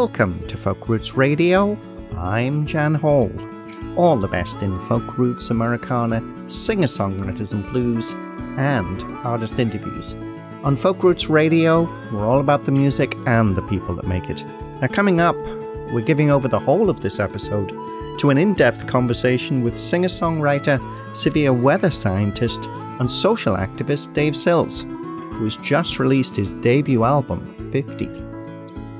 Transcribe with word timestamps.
Welcome 0.00 0.46
to 0.46 0.56
Folk 0.56 0.88
Roots 0.88 1.14
Radio. 1.14 1.76
I'm 2.16 2.66
Jan 2.66 2.94
Hall. 2.94 3.32
All 3.96 4.16
the 4.16 4.28
best 4.28 4.62
in 4.62 4.78
folk 4.86 5.18
roots, 5.18 5.50
Americana, 5.50 6.22
singer 6.48 6.86
songwriters 6.86 7.52
and 7.52 7.64
blues, 7.64 8.12
and 8.56 9.02
artist 9.26 9.58
interviews. 9.58 10.14
On 10.62 10.76
Folk 10.76 11.02
Roots 11.02 11.28
Radio, 11.28 11.82
we're 12.12 12.24
all 12.24 12.38
about 12.38 12.64
the 12.64 12.70
music 12.70 13.16
and 13.26 13.56
the 13.56 13.62
people 13.62 13.96
that 13.96 14.06
make 14.06 14.30
it. 14.30 14.40
Now, 14.80 14.86
coming 14.86 15.20
up, 15.20 15.34
we're 15.92 16.06
giving 16.06 16.30
over 16.30 16.46
the 16.46 16.60
whole 16.60 16.90
of 16.90 17.00
this 17.00 17.18
episode 17.18 17.70
to 18.20 18.30
an 18.30 18.38
in 18.38 18.54
depth 18.54 18.86
conversation 18.86 19.64
with 19.64 19.80
singer 19.80 20.06
songwriter, 20.06 20.78
severe 21.16 21.52
weather 21.52 21.90
scientist, 21.90 22.66
and 23.00 23.10
social 23.10 23.56
activist 23.56 24.14
Dave 24.14 24.36
Sills, 24.36 24.82
who 24.82 25.42
has 25.42 25.56
just 25.56 25.98
released 25.98 26.36
his 26.36 26.52
debut 26.52 27.02
album, 27.02 27.72
50. 27.72 28.27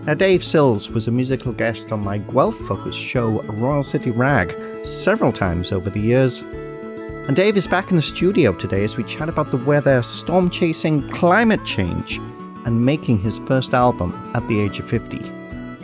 Now, 0.09 0.15
Dave 0.15 0.43
Sills 0.43 0.89
was 0.89 1.07
a 1.07 1.11
musical 1.11 1.53
guest 1.53 1.93
on 1.93 2.01
my 2.01 2.17
Guelph 2.17 2.57
focused 2.61 2.99
show, 2.99 3.43
Royal 3.43 3.83
City 3.83 4.11
Rag, 4.11 4.57
several 4.83 5.35
times 5.35 5.71
over 5.71 5.91
the 5.91 6.01
years. 6.01 6.41
And 6.41 7.37
Dave 7.37 7.59
is 7.59 7.67
back 7.67 7.91
in 7.91 7.97
the 7.97 8.03
studio 8.03 8.55
today 8.55 8.85
as 8.85 8.97
we 8.97 9.05
chat 9.05 9.29
about 9.29 9.51
the 9.51 9.59
weather, 9.59 10.03
storm 10.03 10.49
chasing, 10.49 11.07
climate 11.11 11.63
change, 11.67 12.17
and 12.65 12.87
making 12.87 13.19
his 13.19 13.39
first 13.41 13.75
album 13.75 14.15
at 14.35 14.49
the 14.49 14.59
age 14.59 14.79
of 14.79 14.89
50. 14.89 15.21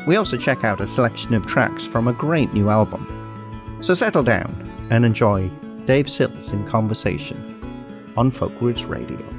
We 0.06 0.16
also 0.16 0.38
check 0.38 0.64
out 0.64 0.80
a 0.80 0.88
selection 0.88 1.34
of 1.34 1.46
tracks 1.46 1.86
from 1.86 2.08
a 2.08 2.14
great 2.14 2.50
new 2.54 2.70
album. 2.70 3.06
So 3.82 3.92
settle 3.92 4.22
down 4.22 4.56
and 4.88 5.04
enjoy 5.04 5.50
Dave 5.84 6.08
Sills 6.08 6.50
in 6.50 6.66
conversation 6.66 7.60
on 8.16 8.30
Folk 8.30 8.58
Roots 8.62 8.84
Radio. 8.84 9.33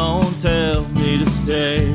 Don't 0.00 0.40
tell 0.40 0.82
me 1.00 1.18
to 1.18 1.26
stay. 1.26 1.94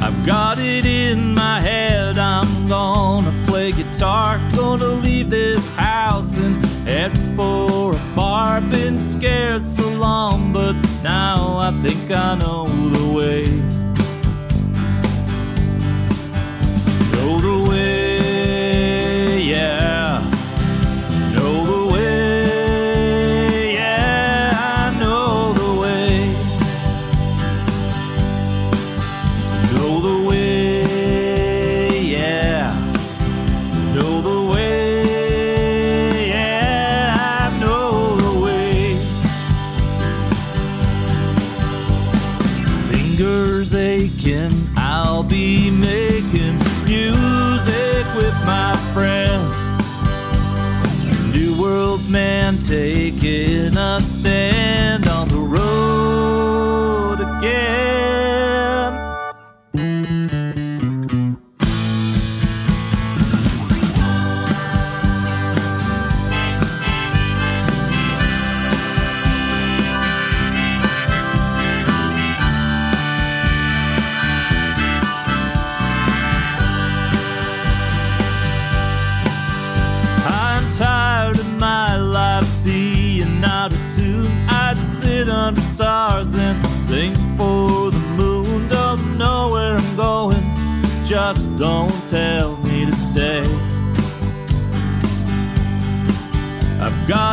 I've 0.00 0.26
got 0.26 0.58
it 0.58 0.84
in 0.84 1.34
my 1.34 1.60
head, 1.60 2.18
I'm 2.18 2.66
gonna 2.66 3.32
play 3.46 3.70
guitar. 3.70 4.40
Gonna 4.56 4.92
leave 5.06 5.30
this 5.30 5.68
house 5.76 6.36
and 6.36 6.54
head 6.88 7.12
for 7.36 7.94
a 7.94 8.02
bar. 8.16 8.60
Been 8.60 8.98
scared 8.98 9.64
so 9.64 9.88
long, 10.08 10.52
but 10.52 10.74
now 11.02 11.58
I 11.68 11.70
think 11.84 12.10
I 12.10 12.34
know 12.34 12.66
the 12.96 13.06
way. 13.18 13.71
Taking 54.02 54.71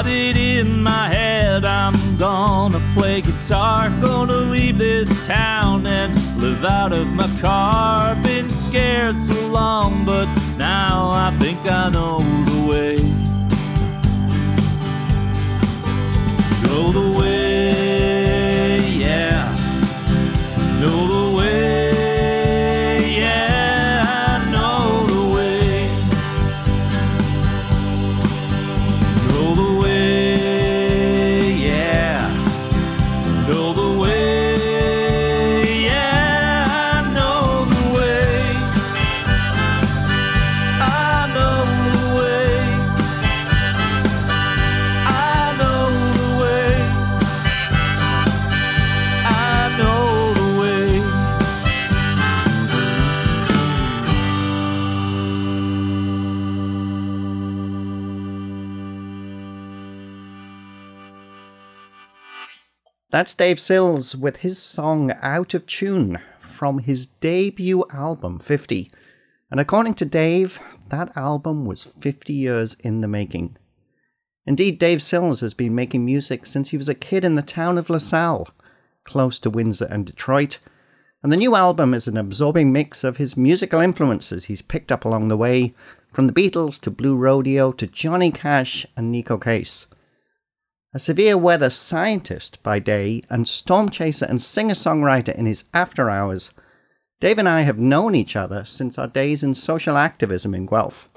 got 0.03 0.07
it 0.07 0.37
in 0.37 0.81
my 0.81 1.09
head, 1.09 1.65
I'm 1.65 1.93
gonna 2.17 2.79
play 2.93 3.19
guitar. 3.19 3.89
Gonna 4.01 4.33
leave 4.33 4.77
this 4.77 5.09
town 5.27 5.85
and 5.85 6.13
live 6.39 6.63
out 6.63 6.93
of 6.93 7.07
my 7.07 7.27
car. 7.41 8.15
Been 8.23 8.49
scared 8.49 9.19
so 9.19 9.47
long, 9.47 10.05
but 10.05 10.27
now 10.57 11.09
I 11.11 11.35
think 11.37 11.59
I 11.65 11.89
know 11.89 12.19
That's 63.19 63.35
Dave 63.35 63.59
Sills 63.59 64.15
with 64.15 64.37
his 64.37 64.57
song 64.57 65.11
Out 65.21 65.53
of 65.53 65.65
Tune 65.65 66.19
from 66.39 66.79
his 66.79 67.07
debut 67.07 67.83
album 67.91 68.39
50. 68.39 68.89
And 69.51 69.59
according 69.59 69.95
to 69.95 70.05
Dave, 70.05 70.61
that 70.87 71.11
album 71.17 71.65
was 71.65 71.83
50 71.83 72.31
years 72.31 72.77
in 72.79 73.01
the 73.01 73.09
making. 73.09 73.57
Indeed, 74.45 74.79
Dave 74.79 75.01
Sills 75.01 75.41
has 75.41 75.53
been 75.53 75.75
making 75.75 76.05
music 76.05 76.45
since 76.45 76.69
he 76.69 76.77
was 76.77 76.87
a 76.87 76.93
kid 76.93 77.25
in 77.25 77.35
the 77.35 77.41
town 77.41 77.77
of 77.77 77.89
LaSalle, 77.89 78.47
close 79.03 79.37
to 79.39 79.49
Windsor 79.49 79.89
and 79.91 80.05
Detroit. 80.05 80.59
And 81.21 81.29
the 81.29 81.35
new 81.35 81.55
album 81.55 81.93
is 81.93 82.07
an 82.07 82.15
absorbing 82.15 82.71
mix 82.71 83.03
of 83.03 83.17
his 83.17 83.35
musical 83.35 83.81
influences 83.81 84.45
he's 84.45 84.61
picked 84.61 84.93
up 84.93 85.03
along 85.03 85.27
the 85.27 85.35
way, 85.35 85.75
from 86.13 86.27
the 86.27 86.33
Beatles 86.33 86.79
to 86.83 86.89
Blue 86.89 87.17
Rodeo 87.17 87.73
to 87.73 87.85
Johnny 87.85 88.31
Cash 88.31 88.85
and 88.95 89.13
Neko 89.13 89.43
Case. 89.43 89.87
A 90.91 90.97
severe 90.97 91.37
weather 91.37 91.69
scientist 91.69 92.63
by 92.63 92.79
day 92.79 93.21
and 93.29 93.47
storm 93.47 93.89
chaser 93.89 94.25
and 94.25 94.41
singer 94.41 94.73
songwriter 94.73 95.35
in 95.35 95.45
his 95.45 95.65
after 95.71 96.09
hours, 96.09 96.51
Dave 97.19 97.37
and 97.37 97.47
I 97.47 97.61
have 97.61 97.77
known 97.77 98.15
each 98.15 98.35
other 98.35 98.65
since 98.65 98.97
our 98.97 99.05
days 99.05 99.43
in 99.43 99.53
social 99.53 99.97
activism 99.97 100.55
in 100.55 100.65
Guelph. 100.65 101.07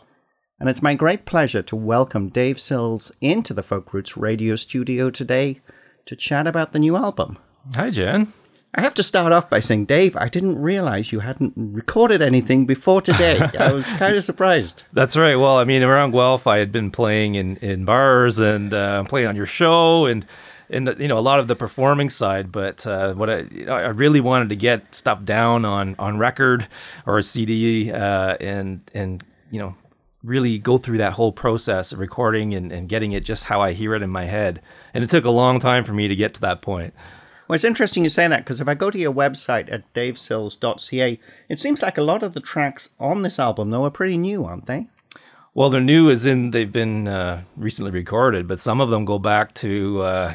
and 0.60 0.68
it's 0.68 0.82
my 0.82 0.94
great 0.94 1.24
pleasure 1.24 1.62
to 1.62 1.74
welcome 1.74 2.28
Dave 2.28 2.60
Sills 2.60 3.10
into 3.22 3.54
the 3.54 3.62
Folk 3.62 3.94
Roots 3.94 4.14
radio 4.14 4.56
studio 4.56 5.08
today 5.08 5.62
to 6.04 6.16
chat 6.16 6.46
about 6.46 6.72
the 6.72 6.78
new 6.78 6.94
album. 6.94 7.38
Hi, 7.74 7.88
Jen. 7.88 8.32
I 8.74 8.80
have 8.80 8.94
to 8.94 9.02
start 9.02 9.32
off 9.32 9.50
by 9.50 9.60
saying, 9.60 9.84
Dave, 9.84 10.16
I 10.16 10.28
didn't 10.28 10.60
realize 10.60 11.12
you 11.12 11.20
hadn't 11.20 11.52
recorded 11.56 12.22
anything 12.22 12.64
before 12.64 13.02
today. 13.02 13.38
I 13.58 13.72
was 13.72 13.86
kind 13.86 14.16
of 14.16 14.24
surprised. 14.24 14.84
That's 14.94 15.14
right. 15.14 15.36
Well, 15.36 15.58
I 15.58 15.64
mean, 15.64 15.82
around 15.82 16.12
Guelph, 16.12 16.46
I 16.46 16.56
had 16.56 16.72
been 16.72 16.90
playing 16.90 17.34
in, 17.34 17.56
in 17.58 17.84
bars 17.84 18.38
and 18.38 18.72
uh, 18.72 19.04
playing 19.04 19.28
on 19.28 19.36
your 19.36 19.46
show 19.46 20.06
and 20.06 20.26
and 20.70 20.96
you 20.98 21.06
know 21.06 21.18
a 21.18 21.20
lot 21.20 21.38
of 21.38 21.48
the 21.48 21.54
performing 21.54 22.08
side. 22.08 22.50
But 22.50 22.86
uh, 22.86 23.12
what 23.12 23.28
I 23.28 23.40
you 23.50 23.66
know, 23.66 23.74
I 23.74 23.88
really 23.88 24.20
wanted 24.20 24.48
to 24.48 24.56
get 24.56 24.94
stuff 24.94 25.22
down 25.22 25.66
on 25.66 25.94
on 25.98 26.18
record 26.18 26.66
or 27.06 27.18
a 27.18 27.22
CD 27.22 27.92
uh, 27.92 28.36
and 28.40 28.80
and 28.94 29.22
you 29.50 29.60
know 29.60 29.74
really 30.24 30.58
go 30.58 30.78
through 30.78 30.98
that 30.98 31.12
whole 31.12 31.32
process 31.32 31.92
of 31.92 31.98
recording 31.98 32.54
and, 32.54 32.72
and 32.72 32.88
getting 32.88 33.12
it 33.12 33.24
just 33.24 33.44
how 33.44 33.60
I 33.60 33.72
hear 33.72 33.94
it 33.94 34.02
in 34.02 34.10
my 34.10 34.24
head. 34.24 34.62
And 34.94 35.02
it 35.02 35.10
took 35.10 35.24
a 35.24 35.30
long 35.30 35.58
time 35.58 35.84
for 35.84 35.92
me 35.92 36.08
to 36.08 36.16
get 36.16 36.34
to 36.34 36.40
that 36.42 36.62
point. 36.62 36.94
Well, 37.46 37.54
it's 37.54 37.64
interesting 37.64 38.04
you 38.04 38.10
say 38.10 38.28
that 38.28 38.38
because 38.38 38.60
if 38.60 38.68
I 38.68 38.74
go 38.74 38.90
to 38.90 38.98
your 38.98 39.12
website 39.12 39.70
at 39.72 39.92
davesills.ca, 39.94 41.20
it 41.48 41.60
seems 41.60 41.82
like 41.82 41.98
a 41.98 42.02
lot 42.02 42.22
of 42.22 42.32
the 42.32 42.40
tracks 42.40 42.90
on 42.98 43.22
this 43.22 43.38
album, 43.38 43.70
though, 43.70 43.84
are 43.84 43.90
pretty 43.90 44.16
new, 44.16 44.44
aren't 44.44 44.66
they? 44.66 44.86
Well, 45.54 45.68
they're 45.68 45.80
new 45.80 46.10
as 46.10 46.24
in 46.24 46.50
they've 46.50 46.72
been 46.72 47.08
uh, 47.08 47.42
recently 47.56 47.90
recorded, 47.90 48.48
but 48.48 48.60
some 48.60 48.80
of 48.80 48.90
them 48.90 49.04
go 49.04 49.18
back 49.18 49.54
to. 49.54 50.02
Uh, 50.02 50.34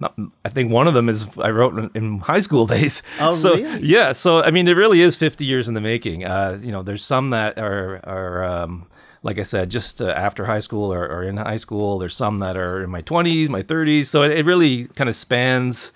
not, 0.00 0.14
I 0.44 0.48
think 0.48 0.72
one 0.72 0.88
of 0.88 0.94
them 0.94 1.08
is 1.08 1.26
I 1.38 1.50
wrote 1.50 1.78
in, 1.78 1.90
in 1.94 2.18
high 2.18 2.40
school 2.40 2.66
days. 2.74 3.02
Oh, 3.20 3.32
so, 3.32 3.54
really? 3.54 3.86
Yeah, 3.86 4.12
so 4.12 4.42
I 4.42 4.50
mean, 4.50 4.68
it 4.68 4.72
really 4.72 5.00
is 5.00 5.16
50 5.16 5.44
years 5.44 5.68
in 5.68 5.74
the 5.74 5.80
making. 5.80 6.24
Uh, 6.24 6.58
you 6.60 6.72
know, 6.72 6.82
there's 6.82 7.04
some 7.04 7.30
that 7.30 7.58
are 7.58 8.00
are 8.04 8.44
um, 8.44 8.86
like 9.22 9.38
I 9.38 9.42
said, 9.42 9.70
just 9.70 10.00
uh, 10.00 10.08
after 10.08 10.44
high 10.44 10.60
school 10.60 10.92
or, 10.92 11.06
or 11.06 11.22
in 11.22 11.36
high 11.36 11.56
school. 11.56 11.98
There's 11.98 12.16
some 12.16 12.38
that 12.40 12.56
are 12.56 12.82
in 12.82 12.90
my 12.90 13.02
20s, 13.02 13.48
my 13.48 13.62
30s. 13.62 14.06
So 14.06 14.22
it, 14.22 14.32
it 14.32 14.44
really 14.44 14.86
kind 14.88 15.08
of 15.08 15.16
spans 15.16 15.92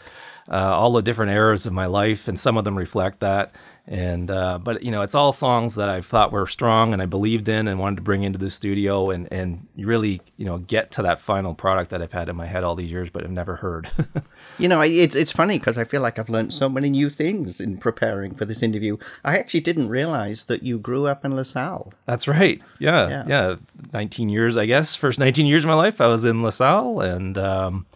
uh, 0.50 0.54
all 0.76 0.92
the 0.92 1.02
different 1.02 1.32
eras 1.32 1.66
of 1.66 1.72
my 1.72 1.86
life, 1.86 2.28
and 2.28 2.38
some 2.38 2.56
of 2.56 2.64
them 2.64 2.76
reflect 2.76 3.20
that. 3.20 3.52
And 3.84 4.30
uh, 4.30 4.58
but 4.58 4.84
you 4.84 4.92
know, 4.92 5.02
it's 5.02 5.14
all 5.16 5.32
songs 5.32 5.74
that 5.74 5.88
I 5.88 6.00
thought 6.02 6.30
were 6.30 6.46
strong 6.46 6.92
and 6.92 7.02
I 7.02 7.06
believed 7.06 7.48
in 7.48 7.66
and 7.66 7.80
wanted 7.80 7.96
to 7.96 8.02
bring 8.02 8.22
into 8.22 8.38
the 8.38 8.48
studio 8.48 9.10
and 9.10 9.26
and 9.32 9.66
really 9.76 10.20
you 10.36 10.44
know 10.44 10.58
get 10.58 10.92
to 10.92 11.02
that 11.02 11.18
final 11.18 11.52
product 11.52 11.90
that 11.90 12.00
I've 12.00 12.12
had 12.12 12.28
in 12.28 12.36
my 12.36 12.46
head 12.46 12.62
all 12.62 12.76
these 12.76 12.92
years, 12.92 13.10
but 13.12 13.24
I've 13.24 13.30
never 13.32 13.56
heard. 13.56 13.90
You 14.58 14.68
know, 14.68 14.82
it, 14.82 15.14
it's 15.16 15.32
funny 15.32 15.58
because 15.58 15.78
I 15.78 15.84
feel 15.84 16.02
like 16.02 16.18
I've 16.18 16.28
learned 16.28 16.52
so 16.52 16.68
many 16.68 16.90
new 16.90 17.08
things 17.08 17.58
in 17.58 17.78
preparing 17.78 18.34
for 18.34 18.44
this 18.44 18.62
interview. 18.62 18.98
I 19.24 19.38
actually 19.38 19.60
didn't 19.60 19.88
realize 19.88 20.44
that 20.44 20.62
you 20.62 20.78
grew 20.78 21.06
up 21.06 21.24
in 21.24 21.34
LaSalle. 21.34 21.94
That's 22.04 22.28
right. 22.28 22.60
Yeah, 22.78 23.08
Yeah. 23.08 23.24
yeah. 23.26 23.54
19 23.94 24.28
years, 24.28 24.56
I 24.58 24.66
guess. 24.66 24.94
First 24.94 25.18
19 25.18 25.46
years 25.46 25.64
of 25.64 25.68
my 25.68 25.74
life, 25.74 26.02
I 26.02 26.06
was 26.06 26.24
in 26.26 26.42
LaSalle. 26.42 27.00
And, 27.00 27.38
um, 27.38 27.86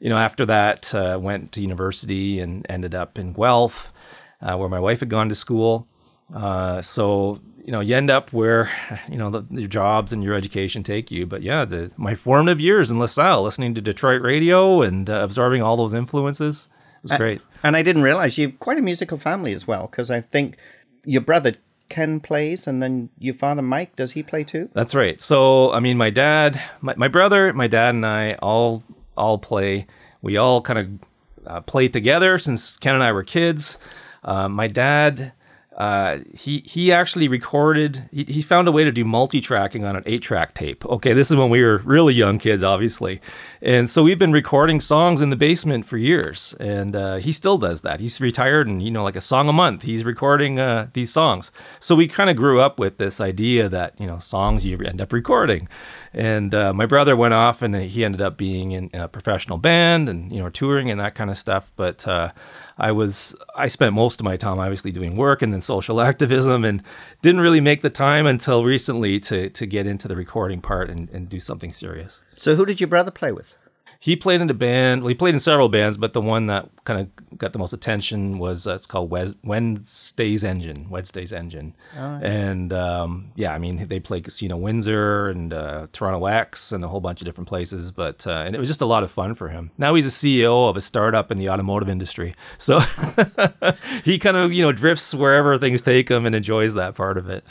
you 0.00 0.08
know, 0.08 0.16
after 0.16 0.46
that, 0.46 0.94
uh, 0.94 1.18
went 1.20 1.52
to 1.52 1.60
university 1.60 2.40
and 2.40 2.64
ended 2.68 2.94
up 2.94 3.18
in 3.18 3.32
Guelph, 3.32 3.92
uh, 4.40 4.56
where 4.56 4.68
my 4.68 4.78
wife 4.78 5.00
had 5.00 5.08
gone 5.08 5.28
to 5.28 5.34
school. 5.34 5.88
Uh, 6.34 6.80
so, 6.82 7.40
you 7.64 7.72
know, 7.72 7.80
you 7.80 7.96
end 7.96 8.10
up 8.10 8.32
where, 8.32 8.70
you 9.08 9.16
know, 9.16 9.30
the, 9.30 9.44
your 9.50 9.68
jobs 9.68 10.12
and 10.12 10.22
your 10.22 10.34
education 10.34 10.82
take 10.82 11.10
you. 11.10 11.26
But 11.26 11.42
yeah, 11.42 11.64
the, 11.64 11.90
my 11.96 12.14
formative 12.14 12.60
years 12.60 12.90
in 12.90 12.98
LaSalle, 12.98 13.42
listening 13.42 13.74
to 13.74 13.80
Detroit 13.80 14.22
radio 14.22 14.82
and 14.82 15.08
uh, 15.10 15.14
absorbing 15.14 15.62
all 15.62 15.76
those 15.76 15.94
influences 15.94 16.68
was 17.02 17.12
great. 17.12 17.40
And 17.62 17.76
I 17.76 17.82
didn't 17.82 18.02
realize 18.02 18.38
you've 18.38 18.58
quite 18.60 18.78
a 18.78 18.82
musical 18.82 19.18
family 19.18 19.52
as 19.52 19.66
well 19.66 19.88
because 19.90 20.10
I 20.10 20.20
think 20.20 20.56
your 21.04 21.20
brother 21.20 21.54
Ken 21.88 22.20
plays 22.20 22.66
and 22.66 22.82
then 22.82 23.08
your 23.18 23.34
father 23.34 23.62
Mike, 23.62 23.96
does 23.96 24.12
he 24.12 24.22
play 24.22 24.44
too? 24.44 24.68
That's 24.74 24.94
right. 24.94 25.20
So, 25.20 25.72
I 25.72 25.80
mean, 25.80 25.96
my 25.96 26.10
dad, 26.10 26.60
my, 26.80 26.94
my 26.96 27.08
brother, 27.08 27.52
my 27.52 27.66
dad, 27.66 27.94
and 27.94 28.04
I 28.04 28.34
all 28.34 28.82
all 29.18 29.38
play. 29.38 29.86
We 30.22 30.36
all 30.36 30.62
kind 30.62 30.78
of 30.78 31.46
uh, 31.46 31.60
played 31.60 31.92
together 31.92 32.38
since 32.38 32.76
Ken 32.76 32.94
and 32.94 33.04
I 33.04 33.12
were 33.12 33.24
kids. 33.24 33.78
Uh, 34.24 34.48
my 34.48 34.66
dad, 34.68 35.32
uh, 35.78 36.18
he 36.34 36.60
he 36.66 36.92
actually 36.92 37.28
recorded. 37.28 38.08
He, 38.10 38.24
he 38.24 38.42
found 38.42 38.66
a 38.66 38.72
way 38.72 38.82
to 38.82 38.90
do 38.90 39.04
multi-tracking 39.04 39.84
on 39.84 39.94
an 39.94 40.02
eight-track 40.06 40.54
tape. 40.54 40.84
Okay, 40.84 41.12
this 41.12 41.30
is 41.30 41.36
when 41.36 41.50
we 41.50 41.62
were 41.62 41.78
really 41.84 42.14
young 42.14 42.40
kids, 42.40 42.64
obviously, 42.64 43.20
and 43.62 43.88
so 43.88 44.02
we've 44.02 44.18
been 44.18 44.32
recording 44.32 44.80
songs 44.80 45.20
in 45.20 45.30
the 45.30 45.36
basement 45.36 45.86
for 45.86 45.96
years. 45.96 46.54
And 46.58 46.96
uh, 46.96 47.16
he 47.16 47.30
still 47.30 47.58
does 47.58 47.82
that. 47.82 48.00
He's 48.00 48.20
retired, 48.20 48.66
and 48.66 48.82
you 48.82 48.90
know, 48.90 49.04
like 49.04 49.14
a 49.14 49.20
song 49.20 49.48
a 49.48 49.52
month, 49.52 49.82
he's 49.82 50.02
recording 50.02 50.58
uh, 50.58 50.88
these 50.94 51.12
songs. 51.12 51.52
So 51.78 51.94
we 51.94 52.08
kind 52.08 52.28
of 52.28 52.36
grew 52.36 52.60
up 52.60 52.80
with 52.80 52.98
this 52.98 53.20
idea 53.20 53.68
that 53.68 53.94
you 54.00 54.06
know, 54.08 54.18
songs 54.18 54.66
you 54.66 54.78
end 54.80 55.00
up 55.00 55.12
recording. 55.12 55.68
And 56.12 56.54
uh, 56.54 56.72
my 56.72 56.86
brother 56.86 57.14
went 57.14 57.34
off, 57.34 57.62
and 57.62 57.76
he 57.76 58.04
ended 58.04 58.20
up 58.20 58.36
being 58.36 58.72
in 58.72 58.90
a 58.94 59.06
professional 59.06 59.58
band, 59.58 60.08
and 60.08 60.32
you 60.32 60.42
know, 60.42 60.50
touring 60.50 60.90
and 60.90 60.98
that 60.98 61.14
kind 61.14 61.30
of 61.30 61.38
stuff. 61.38 61.70
But 61.76 62.08
uh, 62.08 62.32
I 62.78 62.92
was 62.92 63.34
I 63.54 63.68
spent 63.68 63.94
most 63.94 64.20
of 64.20 64.24
my 64.24 64.36
time 64.36 64.58
obviously 64.58 64.92
doing 64.92 65.16
work 65.16 65.42
and 65.42 65.52
then 65.52 65.60
social 65.60 66.00
activism 66.10 66.64
and 66.64 66.82
didn't 67.22 67.40
really 67.40 67.60
make 67.60 67.82
the 67.82 67.90
time 67.90 68.26
until 68.26 68.64
recently 68.64 69.20
to 69.20 69.50
to 69.50 69.66
get 69.66 69.86
into 69.86 70.08
the 70.08 70.16
recording 70.16 70.60
part 70.60 70.90
and, 70.90 71.10
and 71.10 71.28
do 71.28 71.40
something 71.40 71.72
serious. 71.72 72.20
So 72.36 72.54
who 72.54 72.64
did 72.64 72.80
your 72.80 72.88
brother 72.88 73.10
play 73.10 73.32
with? 73.32 73.54
He 74.00 74.14
played 74.14 74.40
in 74.40 74.48
a 74.48 74.54
band. 74.54 75.02
Well, 75.02 75.08
he 75.08 75.14
played 75.16 75.34
in 75.34 75.40
several 75.40 75.68
bands, 75.68 75.98
but 75.98 76.12
the 76.12 76.20
one 76.20 76.46
that 76.46 76.68
kind 76.84 77.00
of 77.00 77.38
got 77.38 77.52
the 77.52 77.58
most 77.58 77.72
attention 77.72 78.38
was 78.38 78.64
uh, 78.64 78.74
it's 78.74 78.86
called 78.86 79.10
Wed- 79.10 79.34
Wednesday's 79.42 80.44
Engine. 80.44 80.88
Wednesday's 80.88 81.32
Engine, 81.32 81.74
and 82.22 82.72
um, 82.72 83.32
yeah, 83.34 83.52
I 83.52 83.58
mean 83.58 83.88
they 83.88 83.98
played 83.98 84.22
Casino 84.22 84.56
Windsor 84.56 85.30
and 85.30 85.52
uh, 85.52 85.88
Toronto 85.92 86.26
X 86.26 86.70
and 86.70 86.84
a 86.84 86.88
whole 86.88 87.00
bunch 87.00 87.20
of 87.20 87.24
different 87.24 87.48
places. 87.48 87.90
But 87.90 88.24
uh, 88.24 88.44
and 88.46 88.54
it 88.54 88.60
was 88.60 88.68
just 88.68 88.80
a 88.82 88.86
lot 88.86 89.02
of 89.02 89.10
fun 89.10 89.34
for 89.34 89.48
him. 89.48 89.72
Now 89.78 89.96
he's 89.96 90.06
a 90.06 90.10
CEO 90.10 90.70
of 90.70 90.76
a 90.76 90.80
startup 90.80 91.32
in 91.32 91.38
the 91.38 91.48
automotive 91.50 91.88
industry, 91.88 92.36
so 92.56 92.78
he 94.04 94.20
kind 94.20 94.36
of 94.36 94.52
you 94.52 94.62
know 94.62 94.70
drifts 94.70 95.12
wherever 95.12 95.58
things 95.58 95.82
take 95.82 96.08
him 96.08 96.24
and 96.24 96.36
enjoys 96.36 96.74
that 96.74 96.94
part 96.94 97.18
of 97.18 97.28
it. 97.28 97.44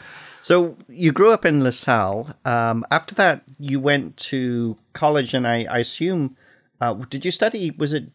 So 0.47 0.77
you 0.87 1.11
grew 1.11 1.33
up 1.33 1.43
in 1.43 1.61
LaSalle. 1.61 2.33
Um, 2.45 2.85
after 2.89 3.13
that, 3.15 3.41
you 3.59 3.81
went 3.81 4.15
to 4.31 4.77
college, 4.93 5.33
and 5.33 5.45
I, 5.45 5.65
I 5.69 5.79
assume, 5.79 6.37
uh, 6.79 6.93
did 6.93 7.25
you 7.25 7.31
study? 7.31 7.71
Was 7.71 7.91
it 7.91 8.05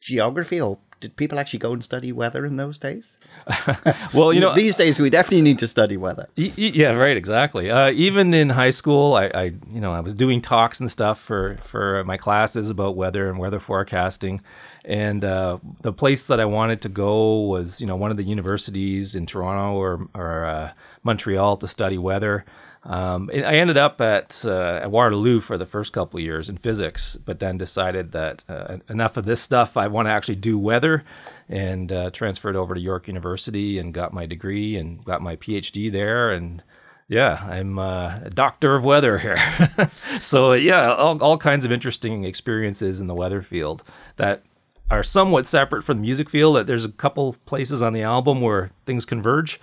geography, 0.00 0.60
or 0.60 0.78
did 1.00 1.16
people 1.16 1.40
actually 1.40 1.58
go 1.58 1.72
and 1.72 1.82
study 1.82 2.12
weather 2.12 2.46
in 2.46 2.54
those 2.58 2.78
days? 2.78 3.16
Well, 4.14 4.32
you 4.32 4.38
know, 4.38 4.54
these 4.54 4.76
days 4.76 5.00
we 5.00 5.10
definitely 5.10 5.42
need 5.42 5.58
to 5.58 5.66
study 5.66 5.96
weather. 5.96 6.28
Y- 6.38 6.52
y- 6.56 6.70
Yeah, 6.74 6.92
right, 6.92 7.16
exactly. 7.16 7.72
Uh, 7.72 7.90
even 7.90 8.34
in 8.34 8.50
high 8.50 8.70
school, 8.70 9.14
I, 9.14 9.26
I, 9.34 9.42
you 9.72 9.80
know, 9.80 9.92
I 9.92 9.98
was 9.98 10.14
doing 10.14 10.40
talks 10.40 10.78
and 10.78 10.88
stuff 10.92 11.20
for 11.20 11.58
for 11.64 12.04
my 12.04 12.16
classes 12.16 12.70
about 12.70 12.94
weather 12.94 13.28
and 13.28 13.36
weather 13.40 13.58
forecasting, 13.58 14.42
and 14.84 15.24
uh, 15.24 15.58
the 15.82 15.92
place 15.92 16.22
that 16.26 16.38
I 16.38 16.44
wanted 16.44 16.82
to 16.82 16.88
go 16.88 17.40
was, 17.40 17.80
you 17.80 17.86
know, 17.88 17.96
one 17.96 18.12
of 18.12 18.16
the 18.16 18.22
universities 18.36 19.16
in 19.16 19.26
Toronto 19.26 19.74
or 19.76 20.08
or 20.14 20.44
uh, 20.44 20.70
Montreal 21.02 21.56
to 21.58 21.68
study 21.68 21.98
weather. 21.98 22.44
Um, 22.82 23.30
I 23.34 23.56
ended 23.56 23.76
up 23.76 24.00
at, 24.00 24.42
uh, 24.44 24.80
at 24.82 24.90
Waterloo 24.90 25.40
for 25.40 25.58
the 25.58 25.66
first 25.66 25.92
couple 25.92 26.18
years 26.18 26.48
in 26.48 26.56
physics, 26.56 27.16
but 27.16 27.38
then 27.38 27.58
decided 27.58 28.12
that 28.12 28.42
uh, 28.48 28.78
enough 28.88 29.18
of 29.18 29.26
this 29.26 29.40
stuff. 29.40 29.76
I 29.76 29.86
want 29.88 30.06
to 30.06 30.12
actually 30.12 30.36
do 30.36 30.58
weather, 30.58 31.04
and 31.50 31.90
uh, 31.92 32.10
transferred 32.10 32.56
over 32.56 32.74
to 32.74 32.80
York 32.80 33.08
University 33.08 33.78
and 33.78 33.92
got 33.92 34.14
my 34.14 34.24
degree 34.24 34.76
and 34.76 35.04
got 35.04 35.20
my 35.20 35.36
PhD 35.36 35.90
there. 35.90 36.30
And 36.30 36.62
yeah, 37.08 37.44
I'm 37.50 37.78
uh, 37.78 38.20
a 38.24 38.30
doctor 38.30 38.76
of 38.76 38.84
weather 38.84 39.18
here. 39.18 39.90
so 40.20 40.52
yeah, 40.52 40.94
all, 40.94 41.22
all 41.22 41.36
kinds 41.36 41.64
of 41.64 41.72
interesting 41.72 42.22
experiences 42.22 43.00
in 43.00 43.08
the 43.08 43.14
weather 43.14 43.42
field 43.42 43.82
that 44.16 44.44
are 44.90 45.02
somewhat 45.02 45.46
separate 45.46 45.82
from 45.82 45.98
the 45.98 46.02
music 46.02 46.30
field. 46.30 46.54
That 46.54 46.68
there's 46.68 46.84
a 46.84 46.90
couple 46.90 47.34
places 47.46 47.82
on 47.82 47.92
the 47.92 48.02
album 48.02 48.40
where 48.40 48.70
things 48.86 49.04
converge. 49.04 49.60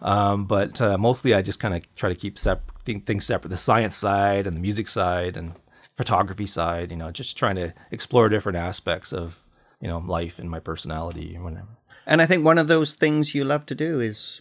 Um, 0.00 0.46
but 0.46 0.80
uh, 0.80 0.96
mostly, 0.98 1.34
I 1.34 1.42
just 1.42 1.60
kind 1.60 1.74
of 1.74 1.82
try 1.96 2.08
to 2.08 2.14
keep 2.14 2.38
sep- 2.38 2.70
things 2.84 3.26
separate: 3.26 3.50
the 3.50 3.56
science 3.56 3.96
side 3.96 4.46
and 4.46 4.56
the 4.56 4.60
music 4.60 4.88
side 4.88 5.36
and 5.36 5.54
photography 5.96 6.46
side. 6.46 6.90
You 6.90 6.96
know, 6.96 7.10
just 7.10 7.36
trying 7.36 7.56
to 7.56 7.74
explore 7.90 8.28
different 8.28 8.58
aspects 8.58 9.12
of 9.12 9.38
you 9.80 9.88
know 9.88 9.98
life 9.98 10.38
and 10.38 10.50
my 10.50 10.60
personality 10.60 11.36
or 11.36 11.42
whatever. 11.42 11.68
And 12.06 12.22
I 12.22 12.26
think 12.26 12.44
one 12.44 12.58
of 12.58 12.68
those 12.68 12.94
things 12.94 13.34
you 13.34 13.44
love 13.44 13.66
to 13.66 13.74
do 13.74 14.00
is 14.00 14.40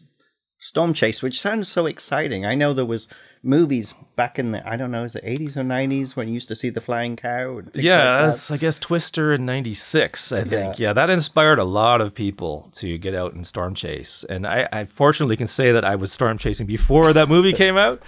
storm 0.59 0.93
chase, 0.93 1.21
which 1.21 1.39
sounds 1.39 1.67
so 1.67 1.85
exciting. 1.85 2.45
I 2.45 2.55
know 2.55 2.73
there 2.73 2.85
was 2.85 3.07
movies 3.43 3.93
back 4.15 4.39
in 4.39 4.51
the 4.51 4.67
I 4.67 4.75
don't 4.75 4.91
know, 4.91 5.03
is 5.03 5.15
it 5.15 5.23
eighties 5.23 5.55
or 5.55 5.63
nineties 5.63 6.15
when 6.15 6.27
you 6.27 6.33
used 6.33 6.47
to 6.49 6.55
see 6.55 6.69
the 6.69 6.81
flying 6.81 7.15
cow? 7.15 7.61
Yeah, 7.73 8.21
like 8.21 8.29
that's 8.29 8.51
I 8.51 8.57
guess 8.57 8.79
Twister 8.79 9.33
in 9.33 9.45
'96. 9.45 10.31
I 10.31 10.43
think. 10.43 10.79
Yeah. 10.79 10.93
that 10.93 11.09
inspired 11.09 11.59
a 11.59 11.63
lot 11.63 12.01
of 12.01 12.13
people 12.13 12.69
to 12.75 12.97
get 12.97 13.13
out 13.13 13.33
and 13.33 13.45
storm 13.45 13.75
chase. 13.75 14.25
And 14.29 14.47
I, 14.47 14.67
I 14.71 14.85
fortunately 14.85 15.37
can 15.37 15.47
say 15.47 15.71
that 15.71 15.85
I 15.85 15.95
was 15.95 16.11
storm 16.11 16.37
chasing 16.37 16.65
before 16.65 17.13
that 17.13 17.29
movie 17.29 17.53
came 17.63 17.77
out. 17.77 18.01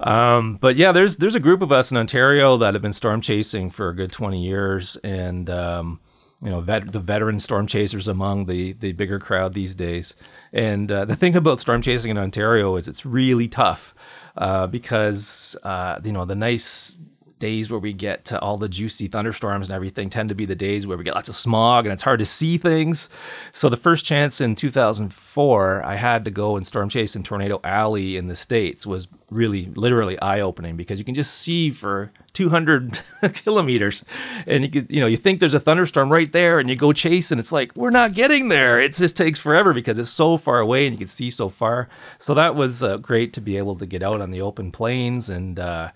Um, 0.00 0.58
but 0.60 0.76
yeah, 0.76 0.92
there's 0.92 1.16
there's 1.16 1.34
a 1.34 1.40
group 1.40 1.62
of 1.62 1.72
us 1.72 1.90
in 1.90 1.96
Ontario 1.96 2.56
that 2.58 2.74
have 2.74 2.82
been 2.82 2.92
storm 2.92 3.20
chasing 3.20 3.70
for 3.70 3.88
a 3.88 3.94
good 3.94 4.12
20 4.12 4.42
years, 4.42 4.96
and 5.02 5.50
um, 5.50 6.00
you 6.42 6.50
know, 6.50 6.60
vet, 6.60 6.92
the 6.92 7.00
veteran 7.00 7.40
storm 7.40 7.66
chasers 7.66 8.08
among 8.08 8.46
the 8.46 8.72
the 8.74 8.92
bigger 8.92 9.18
crowd 9.18 9.54
these 9.54 9.74
days. 9.74 10.14
And 10.52 10.90
uh, 10.90 11.04
the 11.04 11.16
thing 11.16 11.36
about 11.36 11.60
storm 11.60 11.82
chasing 11.82 12.10
in 12.10 12.18
Ontario 12.18 12.76
is 12.76 12.88
it's 12.88 13.04
really 13.06 13.48
tough. 13.48 13.94
uh, 14.36 14.66
because 14.66 15.56
uh, 15.62 16.00
you 16.04 16.12
know 16.12 16.24
the 16.24 16.34
nice 16.34 16.96
days 17.38 17.70
where 17.70 17.78
we 17.78 17.92
get 17.92 18.24
to 18.26 18.40
all 18.40 18.56
the 18.56 18.68
juicy 18.68 19.08
thunderstorms 19.08 19.68
and 19.68 19.74
everything 19.74 20.08
tend 20.08 20.28
to 20.30 20.34
be 20.34 20.46
the 20.46 20.54
days 20.54 20.86
where 20.86 20.96
we 20.96 21.04
get 21.04 21.14
lots 21.14 21.28
of 21.28 21.34
smog 21.34 21.84
and 21.84 21.92
it's 21.92 22.02
hard 22.02 22.18
to 22.20 22.26
see 22.26 22.56
things. 22.56 23.08
So 23.52 23.68
the 23.68 23.76
first 23.76 24.04
chance 24.04 24.40
in 24.40 24.54
2004, 24.54 25.84
I 25.84 25.96
had 25.96 26.24
to 26.24 26.30
go 26.30 26.56
and 26.56 26.66
storm 26.66 26.88
chase 26.88 27.14
in 27.14 27.22
Tornado 27.22 27.60
Alley 27.62 28.16
in 28.16 28.28
the 28.28 28.36
States 28.36 28.86
was 28.86 29.08
really 29.30 29.66
literally 29.74 30.18
eye 30.20 30.40
opening 30.40 30.76
because 30.76 30.98
you 30.98 31.04
can 31.04 31.14
just 31.14 31.34
see 31.34 31.70
for 31.70 32.10
200 32.32 33.00
kilometers 33.34 34.04
and 34.46 34.64
you 34.64 34.70
could, 34.70 34.90
you 34.90 35.00
know, 35.00 35.06
you 35.06 35.16
think 35.16 35.40
there's 35.40 35.54
a 35.54 35.60
thunderstorm 35.60 36.10
right 36.10 36.32
there 36.32 36.58
and 36.58 36.70
you 36.70 36.76
go 36.76 36.92
chase 36.92 37.30
and 37.30 37.40
it's 37.40 37.52
like, 37.52 37.74
we're 37.76 37.90
not 37.90 38.14
getting 38.14 38.48
there. 38.48 38.80
It 38.80 38.94
just 38.94 39.16
takes 39.16 39.38
forever 39.38 39.74
because 39.74 39.98
it's 39.98 40.10
so 40.10 40.38
far 40.38 40.60
away 40.60 40.86
and 40.86 40.94
you 40.94 40.98
can 40.98 41.06
see 41.06 41.30
so 41.30 41.48
far. 41.48 41.88
So 42.18 42.32
that 42.34 42.54
was 42.54 42.82
uh, 42.82 42.96
great 42.98 43.32
to 43.34 43.40
be 43.40 43.58
able 43.58 43.76
to 43.76 43.86
get 43.86 44.02
out 44.02 44.20
on 44.22 44.30
the 44.30 44.40
open 44.40 44.72
plains 44.72 45.28
and, 45.28 45.58
uh, 45.58 45.90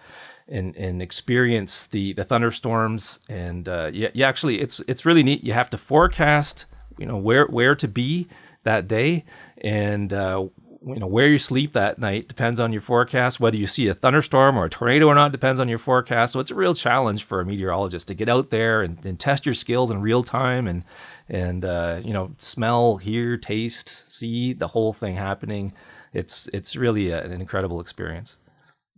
and 0.51 0.77
and 0.77 1.01
experience 1.01 1.85
the 1.85 2.13
the 2.15 2.25
thunderstorms. 2.25 3.21
And 3.29 3.69
uh, 3.69 3.91
yeah, 3.93 4.09
yeah 4.15 4.29
actually 4.29 4.61
it's 4.61 4.81
it's 4.87 5.05
really 5.05 5.23
neat. 5.23 5.45
You 5.45 5.53
have 5.53 5.71
to 5.71 5.79
forecast 5.79 6.67
you 6.99 7.07
know 7.07 7.17
where 7.17 7.47
where 7.47 7.75
to 7.75 7.89
be 7.89 8.29
that 8.65 8.89
day. 8.89 9.25
And 9.63 10.13
uh, 10.13 10.47
you 10.87 10.99
know 10.99 11.07
where 11.07 11.29
you 11.29 11.39
sleep 11.39 11.73
that 11.75 11.99
night 11.99 12.29
depends 12.29 12.59
on 12.59 12.73
your 12.73 12.83
forecast. 12.83 13.41
Whether 13.41 13.57
you 13.57 13.67
see 13.67 13.89
a 13.89 13.95
thunderstorm 13.95 14.57
or 14.57 14.65
a 14.67 14.71
tornado 14.71 15.07
or 15.07 15.15
not 15.15 15.33
depends 15.33 15.61
on 15.61 15.69
your 15.69 15.79
forecast. 15.79 16.33
So 16.33 16.41
it's 16.41 16.51
a 16.51 16.55
real 16.55 16.75
challenge 16.75 17.25
for 17.25 17.41
a 17.41 17.45
meteorologist 17.45 18.09
to 18.09 18.15
get 18.15 18.29
out 18.29 18.51
there 18.51 18.83
and, 18.83 18.99
and 19.05 19.19
test 19.19 19.45
your 19.45 19.55
skills 19.55 19.91
in 19.91 20.01
real 20.01 20.23
time 20.23 20.67
and 20.67 20.85
and 21.29 21.65
uh, 21.65 22.01
you 22.05 22.13
know 22.13 22.33
smell 22.39 22.97
hear 22.97 23.37
taste 23.37 24.11
see 24.11 24.53
the 24.53 24.69
whole 24.69 24.93
thing 24.93 25.17
happening. 25.17 25.73
It's 26.13 26.49
it's 26.53 26.77
really 26.77 27.11
a, 27.11 27.23
an 27.23 27.41
incredible 27.41 27.81
experience 27.81 28.37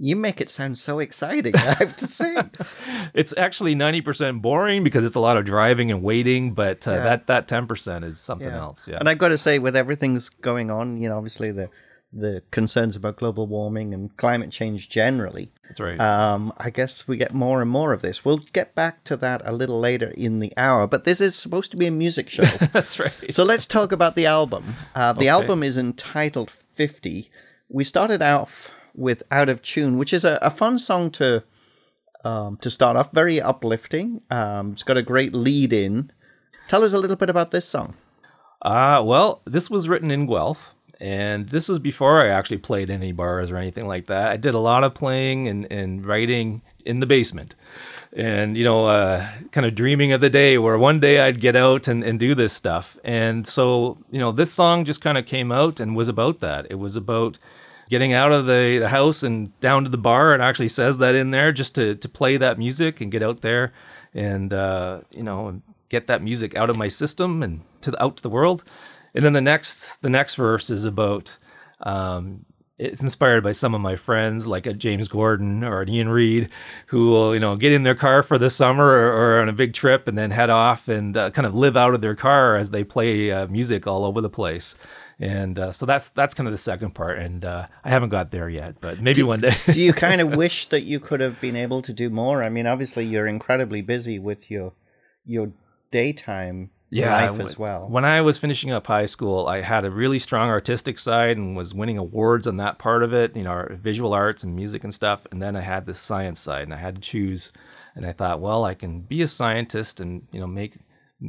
You 0.04 0.16
make 0.16 0.40
it 0.40 0.50
sound 0.50 0.76
so 0.78 0.98
exciting, 0.98 1.54
I 1.54 1.74
have 1.74 1.94
to 1.96 2.06
say. 2.08 2.34
it's 3.14 3.32
actually 3.36 3.76
90% 3.76 4.42
boring 4.42 4.82
because 4.82 5.04
it's 5.04 5.14
a 5.14 5.20
lot 5.20 5.36
of 5.36 5.44
driving 5.44 5.92
and 5.92 6.02
waiting 6.02 6.54
but 6.54 6.88
uh, 6.88 6.94
Yeah. 6.94 7.02
that 7.04 7.26
that 7.28 7.46
10% 7.46 8.02
is 8.04 8.18
something 8.18 8.48
Yeah. 8.48 8.58
else 8.66 8.88
yeah 8.88 8.96
And 8.98 9.08
I've 9.08 9.18
got 9.18 9.28
to 9.28 9.38
say, 9.38 9.60
with 9.60 9.76
everything's 9.76 10.28
going 10.28 10.72
on, 10.72 11.00
you 11.00 11.08
know, 11.08 11.16
obviously 11.16 11.52
the 11.52 11.70
the 12.14 12.42
concerns 12.50 12.94
about 12.94 13.16
global 13.16 13.46
warming 13.46 13.94
and 13.94 14.14
climate 14.18 14.50
change 14.50 14.88
generally, 14.90 15.50
that's 15.68 15.80
right 15.80 15.98
um, 16.00 16.52
I 16.58 16.68
guess 16.70 17.06
we 17.08 17.16
get 17.16 17.32
more 17.32 17.62
and 17.62 17.70
more 17.70 17.92
of 17.94 18.02
this. 18.02 18.22
We'll 18.24 18.42
get 18.52 18.74
back 18.74 19.04
to 19.04 19.16
that 19.18 19.40
a 19.46 19.52
little 19.52 19.78
later 19.80 20.08
in 20.16 20.40
the 20.40 20.52
hour, 20.58 20.86
but 20.88 21.04
this 21.04 21.20
is 21.22 21.34
supposed 21.36 21.70
to 21.70 21.76
be 21.78 21.86
a 21.86 21.90
music 21.92 22.28
show. 22.28 22.42
that's 22.74 22.98
right 22.98 23.14
so 23.30 23.44
let's 23.44 23.66
talk 23.66 23.92
about 23.92 24.14
the 24.16 24.26
album. 24.26 24.74
Uh, 24.96 25.12
the 25.12 25.20
Okay. 25.20 25.28
album 25.38 25.62
is 25.62 25.78
entitled 25.78 26.50
50. 26.50 27.30
We 27.70 27.84
started 27.84 28.20
off 28.20 28.70
with 28.94 29.22
Out 29.30 29.48
of 29.48 29.62
Tune, 29.62 29.98
which 29.98 30.12
is 30.12 30.24
a, 30.24 30.38
a 30.42 30.50
fun 30.50 30.78
song 30.78 31.10
to 31.12 31.44
um, 32.24 32.56
to 32.58 32.70
start 32.70 32.96
off, 32.96 33.12
very 33.12 33.40
uplifting. 33.40 34.22
Um, 34.30 34.72
it's 34.72 34.82
got 34.84 34.96
a 34.96 35.02
great 35.02 35.34
lead 35.34 35.72
in. 35.72 36.12
Tell 36.68 36.84
us 36.84 36.92
a 36.92 36.98
little 36.98 37.16
bit 37.16 37.30
about 37.30 37.50
this 37.50 37.68
song. 37.68 37.96
Uh, 38.62 39.02
well, 39.04 39.42
this 39.44 39.68
was 39.68 39.88
written 39.88 40.10
in 40.10 40.26
Guelph, 40.26 40.72
and 41.00 41.48
this 41.48 41.68
was 41.68 41.80
before 41.80 42.22
I 42.22 42.28
actually 42.28 42.58
played 42.58 42.90
any 42.90 43.10
bars 43.10 43.50
or 43.50 43.56
anything 43.56 43.88
like 43.88 44.06
that. 44.06 44.30
I 44.30 44.36
did 44.36 44.54
a 44.54 44.60
lot 44.60 44.84
of 44.84 44.94
playing 44.94 45.48
and, 45.48 45.70
and 45.72 46.06
writing 46.06 46.62
in 46.84 47.00
the 47.00 47.06
basement. 47.06 47.56
And, 48.14 48.56
you 48.56 48.64
know, 48.64 48.86
uh, 48.86 49.28
kind 49.52 49.66
of 49.66 49.74
dreaming 49.74 50.12
of 50.12 50.20
the 50.20 50.30
day 50.30 50.58
where 50.58 50.78
one 50.78 51.00
day 51.00 51.20
I'd 51.20 51.40
get 51.40 51.56
out 51.56 51.88
and, 51.88 52.04
and 52.04 52.20
do 52.20 52.34
this 52.34 52.52
stuff. 52.52 52.96
And 53.02 53.46
so, 53.46 53.98
you 54.10 54.18
know, 54.18 54.32
this 54.32 54.52
song 54.52 54.84
just 54.84 55.00
kind 55.00 55.16
of 55.16 55.26
came 55.26 55.50
out 55.50 55.80
and 55.80 55.96
was 55.96 56.08
about 56.08 56.40
that. 56.40 56.66
It 56.70 56.74
was 56.74 56.94
about 56.94 57.38
getting 57.92 58.14
out 58.14 58.32
of 58.32 58.46
the, 58.46 58.78
the 58.80 58.88
house 58.88 59.22
and 59.22 59.60
down 59.60 59.84
to 59.84 59.90
the 59.90 59.98
bar. 59.98 60.34
It 60.34 60.40
actually 60.40 60.70
says 60.70 60.96
that 60.98 61.14
in 61.14 61.28
there 61.28 61.52
just 61.52 61.74
to, 61.74 61.94
to 61.96 62.08
play 62.08 62.38
that 62.38 62.58
music 62.58 63.02
and 63.02 63.12
get 63.12 63.22
out 63.22 63.42
there 63.42 63.74
and, 64.14 64.50
uh, 64.50 65.02
you 65.10 65.22
know, 65.22 65.60
get 65.90 66.06
that 66.06 66.22
music 66.22 66.56
out 66.56 66.70
of 66.70 66.78
my 66.78 66.88
system 66.88 67.42
and 67.42 67.60
to 67.82 67.90
the, 67.90 68.02
out 68.02 68.16
to 68.16 68.22
the 68.22 68.30
world. 68.30 68.64
And 69.14 69.22
then 69.22 69.34
the 69.34 69.42
next 69.42 70.00
the 70.00 70.08
next 70.08 70.36
verse 70.36 70.70
is 70.70 70.86
about 70.86 71.36
um, 71.80 72.46
it's 72.78 73.02
inspired 73.02 73.44
by 73.44 73.52
some 73.52 73.74
of 73.74 73.82
my 73.82 73.96
friends 73.96 74.46
like 74.46 74.64
a 74.64 74.72
James 74.72 75.08
Gordon 75.08 75.62
or 75.62 75.82
an 75.82 75.90
Ian 75.90 76.08
Reid 76.08 76.48
who 76.86 77.10
will 77.10 77.34
you 77.34 77.40
know 77.40 77.56
get 77.56 77.72
in 77.72 77.82
their 77.82 77.94
car 77.94 78.22
for 78.22 78.38
the 78.38 78.48
summer 78.48 78.86
or, 78.86 79.12
or 79.12 79.42
on 79.42 79.50
a 79.50 79.52
big 79.52 79.74
trip 79.74 80.08
and 80.08 80.16
then 80.16 80.30
head 80.30 80.48
off 80.48 80.88
and 80.88 81.14
uh, 81.14 81.30
kind 81.30 81.44
of 81.44 81.54
live 81.54 81.76
out 81.76 81.92
of 81.92 82.00
their 82.00 82.16
car 82.16 82.56
as 82.56 82.70
they 82.70 82.84
play 82.84 83.30
uh, 83.30 83.46
music 83.48 83.86
all 83.86 84.06
over 84.06 84.22
the 84.22 84.30
place. 84.30 84.76
And 85.22 85.56
uh, 85.56 85.70
so 85.70 85.86
that's 85.86 86.08
that's 86.08 86.34
kind 86.34 86.48
of 86.48 86.52
the 86.52 86.58
second 86.58 86.96
part, 86.96 87.16
and 87.20 87.44
uh, 87.44 87.68
I 87.84 87.90
haven't 87.90 88.08
got 88.08 88.32
there 88.32 88.48
yet, 88.48 88.80
but 88.80 89.00
maybe 89.00 89.22
one 89.22 89.40
day. 89.40 89.54
do 89.72 89.80
you 89.80 89.92
kind 90.08 90.20
of 90.20 90.34
wish 90.34 90.68
that 90.70 90.80
you 90.80 90.98
could 90.98 91.20
have 91.20 91.40
been 91.40 91.54
able 91.54 91.80
to 91.82 91.92
do 91.92 92.10
more? 92.10 92.42
I 92.42 92.48
mean, 92.48 92.66
obviously 92.66 93.04
you're 93.04 93.28
incredibly 93.28 93.82
busy 93.82 94.18
with 94.18 94.50
your 94.50 94.72
your 95.24 95.52
daytime 95.92 96.70
yeah, 96.90 97.30
life 97.30 97.40
as 97.40 97.56
well. 97.56 97.86
When 97.88 98.04
I 98.04 98.20
was 98.20 98.36
finishing 98.36 98.72
up 98.72 98.88
high 98.88 99.06
school, 99.06 99.46
I 99.46 99.60
had 99.60 99.84
a 99.84 99.92
really 99.92 100.18
strong 100.18 100.48
artistic 100.48 100.98
side 100.98 101.36
and 101.36 101.56
was 101.56 101.72
winning 101.72 101.98
awards 101.98 102.48
on 102.48 102.56
that 102.56 102.78
part 102.78 103.04
of 103.04 103.14
it, 103.14 103.36
you 103.36 103.44
know, 103.44 103.50
our 103.50 103.74
visual 103.76 104.12
arts 104.12 104.42
and 104.42 104.56
music 104.56 104.82
and 104.82 104.92
stuff. 104.92 105.24
And 105.30 105.40
then 105.40 105.54
I 105.54 105.60
had 105.60 105.86
the 105.86 105.94
science 105.94 106.40
side, 106.40 106.64
and 106.64 106.74
I 106.74 106.78
had 106.78 106.96
to 106.96 107.00
choose. 107.00 107.52
And 107.94 108.04
I 108.04 108.10
thought, 108.10 108.40
well, 108.40 108.64
I 108.64 108.74
can 108.74 109.02
be 109.02 109.22
a 109.22 109.28
scientist 109.28 110.00
and 110.00 110.26
you 110.32 110.40
know 110.40 110.48
make 110.48 110.74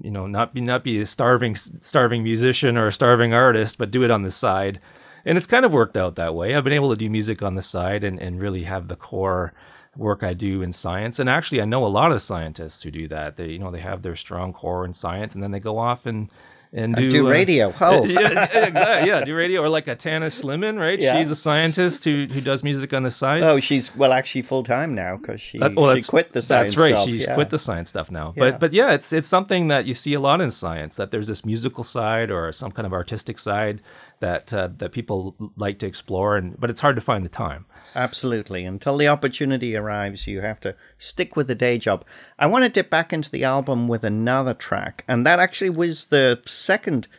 you 0.02 0.12
know 0.12 0.28
not 0.28 0.54
be 0.54 0.62
not 0.62 0.84
be 0.84 1.02
a 1.02 1.06
starving 1.06 1.56
starving 1.56 2.24
musician 2.24 2.78
or 2.78 2.88
a 2.88 2.94
starving 2.94 3.34
artist, 3.34 3.78
but 3.78 3.92
do 3.92 4.04
it 4.04 4.12
on 4.12 4.24
the 4.24 4.32
side. 4.32 4.80
And 5.26 5.38
it's 5.38 5.48
kind 5.48 5.66
of 5.66 5.72
worked 5.72 5.96
out 5.96 6.16
that 6.16 6.36
way. 6.36 6.54
I've 6.54 6.66
been 6.66 6.74
able 6.74 6.90
to 6.90 6.98
do 6.98 7.10
music 7.10 7.42
on 7.42 7.56
the 7.56 7.62
side 7.62 8.04
and, 8.04 8.20
and 8.20 8.42
really 8.42 8.64
have 8.64 8.90
the 8.90 8.98
core 8.98 9.54
work 9.96 10.24
I 10.24 10.34
do 10.34 10.62
in 10.62 10.74
science. 10.74 11.20
And 11.20 11.30
actually, 11.30 11.62
I 11.62 11.66
know 11.66 11.86
a 11.86 11.88
lot 11.88 12.12
of 12.12 12.22
scientists 12.22 12.82
who 12.82 12.92
do 12.92 13.08
that. 13.08 13.38
They, 13.38 13.52
you 13.52 13.60
know, 13.60 13.72
they 13.72 13.80
have 13.80 14.02
their 14.02 14.16
strong 14.16 14.52
core 14.52 14.84
in 14.84 14.94
science, 14.94 15.34
and 15.34 15.44
then 15.44 15.52
they 15.52 15.60
go 15.60 15.78
off 15.78 16.06
and 16.06 16.30
and 16.74 16.96
do, 16.96 17.10
do 17.10 17.28
uh, 17.28 17.30
radio. 17.30 17.74
Oh, 17.82 18.04
yeah, 18.06 19.06
yeah, 19.06 19.22
do 19.24 19.36
radio 19.36 19.62
or 19.62 19.70
like 19.70 19.88
a 19.88 19.96
Tannis 19.96 20.42
Slimmon, 20.42 20.80
right? 20.80 21.00
Yeah. 21.00 21.18
She's 21.18 21.30
a 21.30 21.36
scientist 21.36 22.04
who 22.04 22.26
who 22.26 22.42
does 22.42 22.64
music 22.64 22.94
on 22.94 23.04
the 23.04 23.12
side. 23.12 23.44
oh, 23.44 23.60
she's 23.60 23.96
well 23.96 24.12
actually 24.14 24.42
full 24.42 24.64
time 24.64 24.96
now 24.96 25.18
because 25.18 25.40
she 25.42 25.60
That- 25.60 25.76
well, 25.76 25.96
she 25.96 26.02
quit 26.04 26.34
the 26.34 26.42
science. 26.42 26.72
That's 26.72 26.78
right. 26.78 26.96
job, 26.96 27.08
She's 27.08 27.22
yeah. 27.28 27.36
quit 27.36 27.50
the 27.50 27.60
science 27.60 27.90
stuff 27.90 28.10
now. 28.10 28.34
But 28.36 28.60
but 28.60 28.74
yeah, 28.74 28.94
it's 28.94 29.14
it's 29.14 29.28
something 29.28 29.68
that 29.68 29.86
you 29.86 29.94
see 29.94 30.14
a 30.14 30.20
lot 30.20 30.42
in 30.42 30.50
science 30.52 30.96
that 30.96 31.12
there's 31.12 31.28
this 31.28 31.46
musical 31.46 31.84
side 31.84 32.32
or 32.32 32.52
some 32.52 32.72
kind 32.72 32.86
of 32.86 32.94
artistic 32.94 33.38
side 33.40 33.82
that 34.24 34.54
uh, 34.54 34.70
that 34.78 34.94
people 34.94 35.36
like 35.58 35.80
to 35.80 35.86
explore, 35.86 36.38
and 36.38 36.58
but 36.58 36.70
it's 36.70 36.80
hard 36.80 36.96
to 36.96 37.02
find 37.02 37.26
the 37.26 37.30
time. 37.30 37.66
Absolutely. 37.94 38.64
Until 38.64 38.96
the 38.96 39.10
opportunity 39.10 39.76
arrives, 39.76 40.28
you 40.28 40.40
have 40.40 40.62
to 40.62 40.76
stick 40.98 41.36
with 41.36 41.48
the 41.48 41.56
day 41.56 41.78
job. 41.78 42.06
I 42.40 42.48
want 42.48 42.64
to 42.64 42.70
dip 42.70 42.90
back 42.90 43.12
into 43.12 43.30
the 43.30 43.44
album 43.44 43.90
with 43.90 44.06
another 44.06 44.54
track, 44.54 45.04
and 45.10 45.26
that 45.26 45.40
actually 45.40 45.72
was 45.72 46.06
the 46.06 46.42
second 46.46 47.10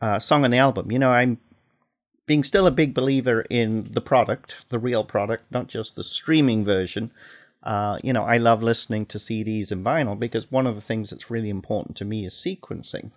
uh, 0.00 0.20
song 0.20 0.44
on 0.44 0.52
the 0.52 0.58
album. 0.58 0.92
You 0.92 1.00
know, 1.00 1.10
I'm 1.10 1.38
being 2.26 2.44
still 2.44 2.68
a 2.68 2.70
big 2.70 2.94
believer 2.94 3.44
in 3.50 3.88
the 3.90 4.00
product, 4.00 4.56
the 4.68 4.78
real 4.78 5.02
product, 5.02 5.50
not 5.50 5.66
just 5.66 5.96
the 5.96 6.04
streaming 6.04 6.64
version. 6.64 7.10
Uh, 7.64 7.98
you 8.04 8.12
know, 8.12 8.22
I 8.22 8.36
love 8.36 8.62
listening 8.62 9.06
to 9.06 9.18
CDs 9.18 9.72
and 9.72 9.84
vinyl 9.84 10.16
because 10.16 10.52
one 10.52 10.68
of 10.68 10.76
the 10.76 10.80
things 10.80 11.10
that's 11.10 11.28
really 11.28 11.50
important 11.50 11.96
to 11.96 12.04
me 12.04 12.24
is 12.24 12.34
sequencing. 12.34 13.10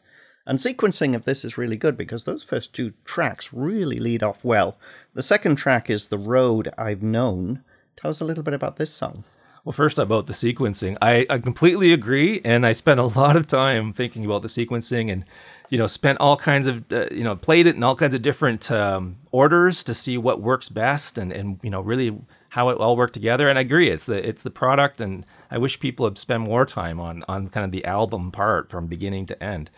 And 0.50 0.58
sequencing 0.58 1.16
of 1.16 1.26
this 1.26 1.46
is 1.46 1.60
really 1.60 1.78
good 1.78 1.96
because 1.96 2.24
those 2.24 2.42
first 2.42 2.74
two 2.74 2.94
tracks 3.06 3.54
really 3.54 4.00
lead 4.00 4.24
off 4.24 4.44
well. 4.44 4.80
The 5.14 5.22
second 5.22 5.58
track 5.58 5.92
is 5.92 6.08
The 6.08 6.18
Road 6.18 6.74
I've 6.76 7.04
Known. 7.04 7.64
Tell 7.96 8.10
us 8.10 8.20
a 8.20 8.26
little 8.26 8.42
bit 8.44 8.56
about 8.56 8.78
this 8.78 8.92
song. 8.92 9.26
Well, 9.64 9.74
first 9.74 10.00
about 10.00 10.26
the 10.26 10.34
sequencing, 10.34 10.98
I, 11.04 11.28
I 11.30 11.38
completely 11.38 11.94
agree, 11.94 12.42
and 12.44 12.66
I 12.66 12.74
spent 12.74 13.00
a 13.00 13.04
lot 13.20 13.36
of 13.36 13.46
time 13.46 13.94
thinking 13.94 14.26
about 14.26 14.42
the 14.42 14.48
sequencing, 14.48 15.12
and 15.12 15.24
you 15.70 15.78
know, 15.78 15.86
spent 15.86 16.20
all 16.20 16.36
kinds 16.36 16.66
of 16.66 16.84
uh, 16.92 17.06
you 17.12 17.24
know, 17.24 17.36
played 17.36 17.68
it 17.68 17.76
in 17.76 17.84
all 17.84 17.96
kinds 17.96 18.16
of 18.16 18.24
different 18.24 18.72
um, 18.72 19.18
orders 19.32 19.84
to 19.84 19.94
see 19.94 20.18
what 20.18 20.42
works 20.42 20.68
best, 20.68 21.20
and 21.20 21.32
and 21.32 21.60
you 21.62 21.70
know, 21.70 21.82
really 21.82 22.20
how 22.50 22.70
it 22.70 22.80
all 22.80 22.98
worked 22.98 23.14
together. 23.14 23.50
And 23.50 23.60
I 23.60 23.62
agree, 23.62 23.90
it's 23.90 24.06
the 24.06 24.28
it's 24.28 24.42
the 24.42 24.50
product, 24.50 25.00
and 25.00 25.28
I 25.52 25.60
wish 25.60 25.80
people 25.80 26.08
had 26.08 26.18
spent 26.18 26.42
more 26.42 26.66
time 26.66 27.00
on 27.00 27.24
on 27.28 27.50
kind 27.50 27.66
of 27.66 27.72
the 27.72 27.86
album 27.86 28.32
part 28.32 28.72
from 28.72 28.88
beginning 28.88 29.28
to 29.28 29.44
end. 29.44 29.70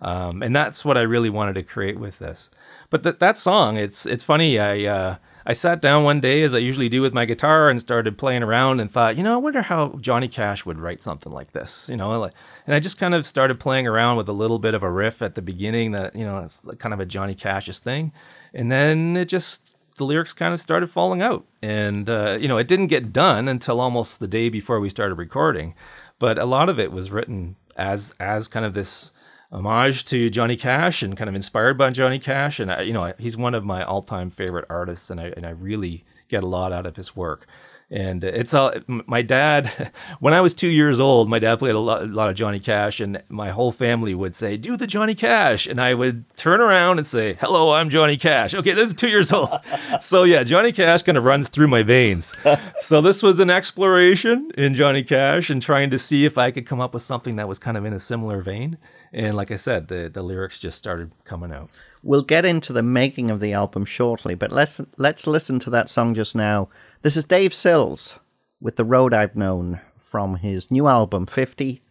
Um, 0.00 0.42
and 0.42 0.54
that's 0.54 0.84
what 0.84 0.98
I 0.98 1.02
really 1.02 1.30
wanted 1.30 1.54
to 1.54 1.62
create 1.62 1.98
with 1.98 2.18
this. 2.18 2.50
But 2.90 3.02
that 3.04 3.18
that 3.20 3.38
song, 3.38 3.76
it's 3.76 4.06
it's 4.06 4.24
funny. 4.24 4.58
I 4.58 4.84
uh, 4.84 5.16
I 5.46 5.52
sat 5.52 5.80
down 5.80 6.04
one 6.04 6.20
day, 6.20 6.42
as 6.42 6.54
I 6.54 6.58
usually 6.58 6.88
do 6.88 7.00
with 7.00 7.14
my 7.14 7.24
guitar, 7.24 7.70
and 7.70 7.80
started 7.80 8.18
playing 8.18 8.42
around, 8.42 8.80
and 8.80 8.90
thought, 8.90 9.16
you 9.16 9.22
know, 9.22 9.34
I 9.34 9.38
wonder 9.38 9.62
how 9.62 9.96
Johnny 10.00 10.28
Cash 10.28 10.66
would 10.66 10.78
write 10.78 11.02
something 11.02 11.32
like 11.32 11.52
this. 11.52 11.88
You 11.88 11.96
know, 11.96 12.18
like, 12.20 12.34
and 12.66 12.74
I 12.74 12.80
just 12.80 12.98
kind 12.98 13.14
of 13.14 13.26
started 13.26 13.58
playing 13.58 13.86
around 13.86 14.16
with 14.16 14.28
a 14.28 14.32
little 14.32 14.58
bit 14.58 14.74
of 14.74 14.82
a 14.82 14.90
riff 14.90 15.22
at 15.22 15.34
the 15.34 15.42
beginning 15.42 15.92
that 15.92 16.14
you 16.14 16.24
know 16.24 16.38
it's 16.38 16.60
kind 16.78 16.92
of 16.92 17.00
a 17.00 17.06
Johnny 17.06 17.34
Cash's 17.34 17.78
thing, 17.78 18.12
and 18.52 18.70
then 18.70 19.16
it 19.16 19.26
just 19.26 19.76
the 19.96 20.04
lyrics 20.04 20.34
kind 20.34 20.52
of 20.52 20.60
started 20.60 20.90
falling 20.90 21.22
out, 21.22 21.46
and 21.62 22.10
uh, 22.10 22.36
you 22.38 22.48
know, 22.48 22.58
it 22.58 22.68
didn't 22.68 22.88
get 22.88 23.12
done 23.12 23.48
until 23.48 23.80
almost 23.80 24.20
the 24.20 24.28
day 24.28 24.50
before 24.50 24.78
we 24.78 24.90
started 24.90 25.14
recording, 25.14 25.74
but 26.18 26.38
a 26.38 26.44
lot 26.44 26.68
of 26.68 26.78
it 26.78 26.92
was 26.92 27.10
written 27.10 27.56
as 27.76 28.14
as 28.20 28.48
kind 28.48 28.66
of 28.66 28.74
this 28.74 29.12
homage 29.52 30.04
to 30.06 30.30
Johnny 30.30 30.56
Cash 30.56 31.02
and 31.02 31.16
kind 31.16 31.28
of 31.28 31.34
inspired 31.34 31.78
by 31.78 31.90
Johnny 31.90 32.18
Cash. 32.18 32.60
And 32.60 32.70
I, 32.70 32.82
you 32.82 32.92
know, 32.92 33.12
he's 33.18 33.36
one 33.36 33.54
of 33.54 33.64
my 33.64 33.84
all-time 33.84 34.30
favorite 34.30 34.66
artists, 34.68 35.10
and 35.10 35.20
I 35.20 35.32
and 35.36 35.46
I 35.46 35.50
really 35.50 36.04
get 36.28 36.42
a 36.42 36.46
lot 36.46 36.72
out 36.72 36.86
of 36.86 36.96
his 36.96 37.14
work. 37.14 37.46
And 37.88 38.24
it's 38.24 38.52
all 38.52 38.72
my 38.86 39.22
dad. 39.22 39.92
When 40.18 40.34
I 40.34 40.40
was 40.40 40.54
two 40.54 40.68
years 40.68 40.98
old, 40.98 41.28
my 41.28 41.38
dad 41.38 41.58
played 41.58 41.74
a 41.74 41.78
lot, 41.78 42.02
a 42.02 42.06
lot 42.06 42.30
of 42.30 42.36
Johnny 42.36 42.58
Cash, 42.58 43.00
and 43.00 43.22
my 43.28 43.50
whole 43.50 43.70
family 43.70 44.14
would 44.14 44.34
say, 44.34 44.56
"Do 44.56 44.76
the 44.76 44.86
Johnny 44.86 45.14
Cash," 45.14 45.66
and 45.66 45.80
I 45.80 45.94
would 45.94 46.24
turn 46.36 46.60
around 46.60 46.98
and 46.98 47.06
say, 47.06 47.34
"Hello, 47.34 47.72
I'm 47.72 47.90
Johnny 47.90 48.16
Cash." 48.16 48.54
Okay, 48.54 48.72
this 48.72 48.88
is 48.88 48.94
two 48.94 49.08
years 49.08 49.32
old. 49.32 49.50
so 50.00 50.24
yeah, 50.24 50.42
Johnny 50.42 50.72
Cash 50.72 51.02
kind 51.02 51.18
of 51.18 51.24
runs 51.24 51.48
through 51.48 51.68
my 51.68 51.82
veins. 51.82 52.34
so 52.78 53.00
this 53.00 53.22
was 53.22 53.38
an 53.38 53.50
exploration 53.50 54.50
in 54.56 54.74
Johnny 54.74 55.04
Cash 55.04 55.50
and 55.50 55.62
trying 55.62 55.90
to 55.90 55.98
see 55.98 56.24
if 56.24 56.38
I 56.38 56.50
could 56.50 56.66
come 56.66 56.80
up 56.80 56.94
with 56.94 57.02
something 57.02 57.36
that 57.36 57.48
was 57.48 57.58
kind 57.58 57.76
of 57.76 57.84
in 57.84 57.92
a 57.92 58.00
similar 58.00 58.40
vein. 58.42 58.78
And 59.12 59.36
like 59.36 59.50
I 59.50 59.56
said, 59.56 59.88
the 59.88 60.10
the 60.12 60.22
lyrics 60.22 60.58
just 60.58 60.78
started 60.78 61.12
coming 61.24 61.52
out. 61.52 61.70
We'll 62.02 62.22
get 62.22 62.44
into 62.44 62.72
the 62.72 62.82
making 62.82 63.30
of 63.30 63.40
the 63.40 63.52
album 63.52 63.84
shortly, 63.84 64.34
but 64.34 64.50
let's 64.50 64.80
let's 64.96 65.26
listen 65.26 65.58
to 65.60 65.70
that 65.70 65.88
song 65.88 66.14
just 66.14 66.34
now. 66.34 66.68
This 67.02 67.16
is 67.16 67.24
Dave 67.24 67.54
Sills 67.54 68.18
with 68.60 68.76
The 68.76 68.84
Road 68.84 69.12
I've 69.12 69.36
Known 69.36 69.80
from 69.98 70.36
his 70.36 70.70
new 70.70 70.88
album 70.88 71.26
50. 71.26 71.82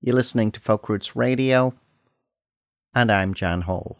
You're 0.00 0.14
listening 0.14 0.52
to 0.52 0.60
Folk 0.60 0.88
Roots 0.88 1.16
Radio, 1.16 1.74
and 2.94 3.10
I'm 3.10 3.34
Jan 3.34 3.62
Hall. 3.62 3.98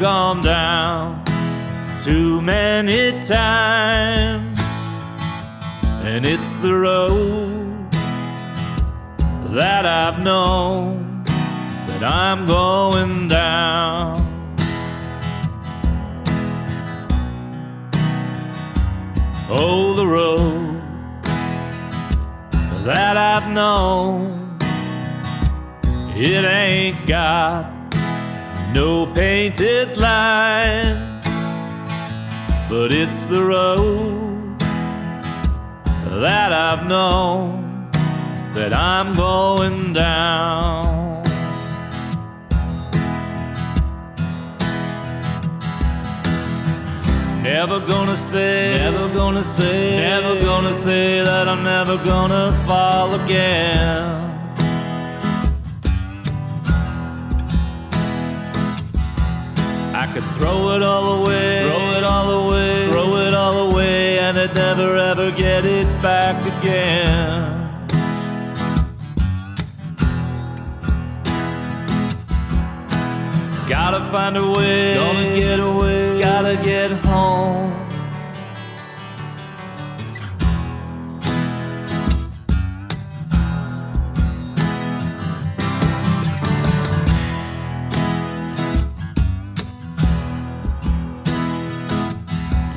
Gone 0.00 0.42
down 0.42 1.24
too 2.02 2.42
many 2.42 3.12
times, 3.22 4.58
and 6.04 6.26
it's 6.26 6.58
the 6.58 6.74
road 6.74 7.90
that 9.54 9.86
I've 9.86 10.22
known 10.22 11.24
that 11.86 12.02
I'm 12.04 12.44
going 12.44 13.26
down. 13.26 14.20
Oh, 19.48 19.94
the 19.94 20.06
road 20.06 20.82
that 22.84 23.16
I've 23.16 23.50
known. 23.50 24.58
It 26.14 26.44
ain't 26.44 27.06
got 27.06 27.75
no 28.76 29.06
painted 29.06 29.96
lines, 29.96 31.26
but 32.68 32.92
it's 32.92 33.24
the 33.24 33.42
road 33.42 34.58
that 36.20 36.52
I've 36.52 36.86
known 36.86 37.90
that 38.52 38.74
I'm 38.74 39.14
going 39.16 39.94
down. 39.94 41.22
Never 47.42 47.80
gonna 47.80 48.18
say, 48.18 48.76
never 48.78 49.08
gonna 49.14 49.42
say, 49.42 49.96
never 49.96 50.34
gonna 50.42 50.74
say 50.74 51.22
that 51.22 51.48
I'm 51.48 51.64
never 51.64 51.96
gonna 52.04 52.52
fall 52.66 53.14
again. 53.22 54.35
Could 60.16 60.34
throw 60.36 60.74
it 60.74 60.82
all 60.82 61.20
away, 61.20 61.60
throw 61.68 61.98
it 61.98 62.02
all 62.02 62.30
away, 62.30 62.88
throw 62.88 63.16
it 63.16 63.34
all 63.34 63.70
away, 63.70 64.18
and 64.18 64.38
I'd 64.38 64.54
never 64.54 64.96
ever 64.96 65.30
get 65.30 65.66
it 65.66 65.86
back 66.00 66.36
again. 66.56 67.52
Gotta 73.68 74.00
find 74.10 74.38
a 74.38 74.50
way, 74.52 74.94
gonna 74.94 75.36
get 75.36 75.60
away, 75.60 76.18
gotta 76.18 76.56
get 76.64 76.92
home. 76.92 77.65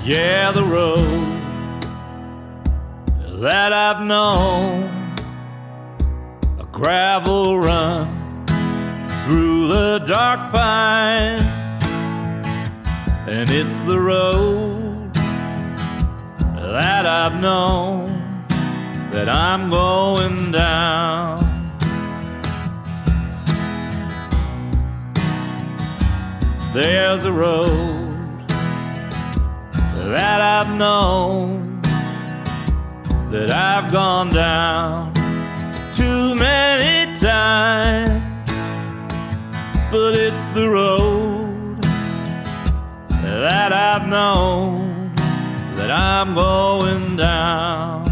Yeah, 0.10 0.52
the 0.52 0.64
road 0.64 1.38
that 3.44 3.72
I've 3.72 4.04
known, 4.04 4.90
a 6.60 6.66
gravel 6.72 7.60
run 7.60 8.08
through 9.28 9.68
the 9.68 10.00
dark 10.08 10.52
pines, 10.52 11.44
and 13.28 13.52
it's 13.52 13.84
the 13.84 14.00
road 14.00 15.14
that 16.56 17.06
I've 17.06 17.40
known 17.40 18.08
that 19.12 19.30
I'm 19.30 19.70
going 19.70 20.52
down. 20.52 21.38
There's 26.74 27.26
a 27.26 27.32
road 27.32 28.09
that 30.10 30.42
I've 30.42 30.78
known 30.78 31.82
that 33.32 33.52
I've 33.52 33.92
gone 33.92 34.34
down 34.34 35.14
too 35.94 36.36
many 36.36 37.16
times 37.20 38.30
but 39.92 40.16
it's 40.16 40.48
the 40.50 40.70
road 40.70 41.82
that 43.24 43.72
I've 43.74 44.08
known 44.08 44.90
that 45.76 45.92
I'm 45.92 46.36
going 46.36 47.16
down. 47.16 48.06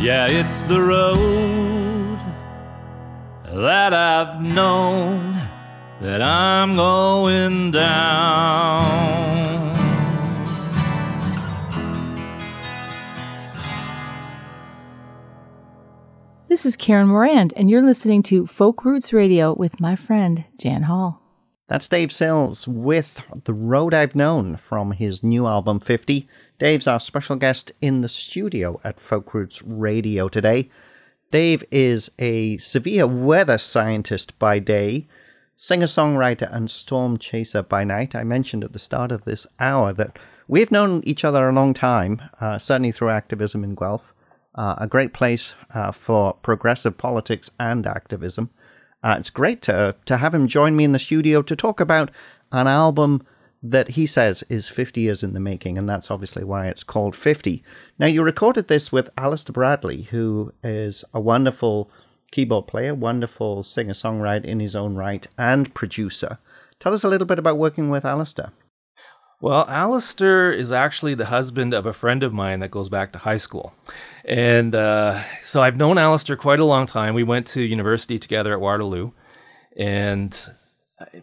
Yeah, 0.00 0.26
it's 0.28 0.62
the 0.62 0.80
road 0.80 2.18
that 3.52 3.92
I've 3.92 4.40
known 4.40 5.40
that 6.02 6.20
I'm 6.20 6.74
going 6.74 7.70
down. 7.70 9.22
This 16.48 16.66
is 16.66 16.74
Karen 16.74 17.06
Morand, 17.06 17.52
and 17.56 17.70
you're 17.70 17.86
listening 17.86 18.24
to 18.24 18.48
Folk 18.48 18.84
Roots 18.84 19.12
Radio 19.12 19.54
with 19.54 19.78
my 19.78 19.94
friend 19.94 20.44
Jan 20.58 20.82
Hall. 20.82 21.22
That's 21.68 21.86
Dave 21.86 22.10
Sills 22.10 22.66
with 22.66 23.24
The 23.44 23.54
Road 23.54 23.94
I've 23.94 24.16
Known 24.16 24.56
from 24.56 24.90
his 24.90 25.22
new 25.22 25.46
album 25.46 25.78
50. 25.78 26.28
Dave's 26.58 26.88
our 26.88 26.98
special 26.98 27.36
guest 27.36 27.70
in 27.80 28.00
the 28.00 28.08
studio 28.08 28.80
at 28.82 28.98
Folk 28.98 29.32
Roots 29.32 29.62
Radio 29.62 30.28
today. 30.28 30.68
Dave 31.30 31.62
is 31.70 32.10
a 32.18 32.58
severe 32.58 33.06
weather 33.06 33.56
scientist 33.56 34.36
by 34.40 34.58
day, 34.58 35.06
singer 35.62 35.86
songwriter, 35.86 36.52
and 36.52 36.68
storm 36.68 37.16
chaser 37.16 37.62
by 37.62 37.84
night. 37.84 38.16
I 38.16 38.24
mentioned 38.24 38.64
at 38.64 38.72
the 38.72 38.80
start 38.80 39.12
of 39.12 39.24
this 39.24 39.46
hour 39.60 39.92
that 39.92 40.18
we've 40.48 40.72
known 40.72 41.02
each 41.04 41.24
other 41.24 41.48
a 41.48 41.52
long 41.52 41.72
time, 41.72 42.20
uh, 42.40 42.58
certainly 42.58 42.90
through 42.90 43.10
activism 43.10 43.62
in 43.62 43.76
Guelph. 43.76 44.12
Uh, 44.56 44.74
a 44.78 44.88
great 44.88 45.12
place 45.12 45.54
uh, 45.72 45.92
for 45.92 46.34
progressive 46.42 46.98
politics 46.98 47.48
and 47.60 47.86
activism. 47.86 48.50
Uh, 49.04 49.14
it's 49.20 49.30
great 49.30 49.62
to 49.62 49.94
to 50.04 50.16
have 50.16 50.34
him 50.34 50.48
join 50.48 50.74
me 50.74 50.82
in 50.82 50.90
the 50.90 50.98
studio 50.98 51.42
to 51.42 51.54
talk 51.54 51.78
about 51.78 52.10
an 52.50 52.66
album 52.66 53.24
that 53.62 53.90
he 53.90 54.04
says 54.04 54.42
is 54.48 54.68
50 54.68 55.00
years 55.00 55.22
in 55.22 55.32
the 55.32 55.38
making, 55.38 55.78
and 55.78 55.88
that's 55.88 56.10
obviously 56.10 56.42
why 56.42 56.66
it's 56.66 56.82
called 56.82 57.14
50. 57.14 57.62
Now, 58.00 58.06
you 58.06 58.24
recorded 58.24 58.66
this 58.66 58.90
with 58.90 59.10
Alistair 59.16 59.52
Bradley, 59.52 60.02
who 60.10 60.52
is 60.64 61.04
a 61.14 61.20
wonderful 61.20 61.88
keyboard 62.32 62.66
player, 62.66 62.94
wonderful 62.94 63.62
singer 63.62 63.92
songwriter 63.92 64.44
in 64.44 64.58
his 64.58 64.74
own 64.74 64.96
right, 64.96 65.26
and 65.38 65.72
producer. 65.74 66.38
Tell 66.80 66.92
us 66.92 67.04
a 67.04 67.08
little 67.08 67.26
bit 67.26 67.38
about 67.38 67.58
working 67.58 67.90
with 67.90 68.04
Alistair. 68.04 68.50
Well, 69.40 69.64
Alistair 69.68 70.52
is 70.52 70.72
actually 70.72 71.14
the 71.14 71.26
husband 71.26 71.74
of 71.74 71.86
a 71.86 71.92
friend 71.92 72.24
of 72.24 72.32
mine 72.32 72.60
that 72.60 72.70
goes 72.70 72.88
back 72.88 73.12
to 73.12 73.18
high 73.18 73.36
school. 73.36 73.72
And 74.24 74.74
uh, 74.74 75.22
so 75.42 75.62
I've 75.62 75.76
known 75.76 75.98
Alistair 75.98 76.36
quite 76.36 76.60
a 76.60 76.64
long 76.64 76.86
time. 76.86 77.14
We 77.14 77.24
went 77.24 77.46
to 77.48 77.62
university 77.62 78.18
together 78.18 78.52
at 78.52 78.60
Waterloo. 78.60 79.12
And 79.76 80.36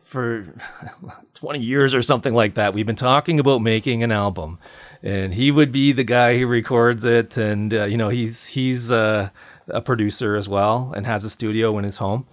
for 0.03 0.53
20 1.35 1.59
years 1.59 1.93
or 1.93 2.01
something 2.01 2.33
like 2.33 2.55
that, 2.55 2.73
we've 2.73 2.85
been 2.85 2.95
talking 2.95 3.39
about 3.39 3.61
making 3.61 4.03
an 4.03 4.11
album, 4.11 4.59
and 5.03 5.33
he 5.33 5.51
would 5.51 5.71
be 5.71 5.91
the 5.91 6.03
guy 6.03 6.37
who 6.37 6.47
records 6.47 7.05
it, 7.05 7.37
and 7.37 7.73
uh, 7.73 7.85
you 7.85 7.97
know 7.97 8.09
he's 8.09 8.45
he's 8.45 8.91
uh, 8.91 9.29
a 9.69 9.81
producer 9.81 10.35
as 10.35 10.47
well 10.47 10.93
and 10.95 11.05
has 11.05 11.23
a 11.23 11.29
studio 11.29 11.77
in 11.77 11.83
his 11.83 11.97
home. 11.97 12.27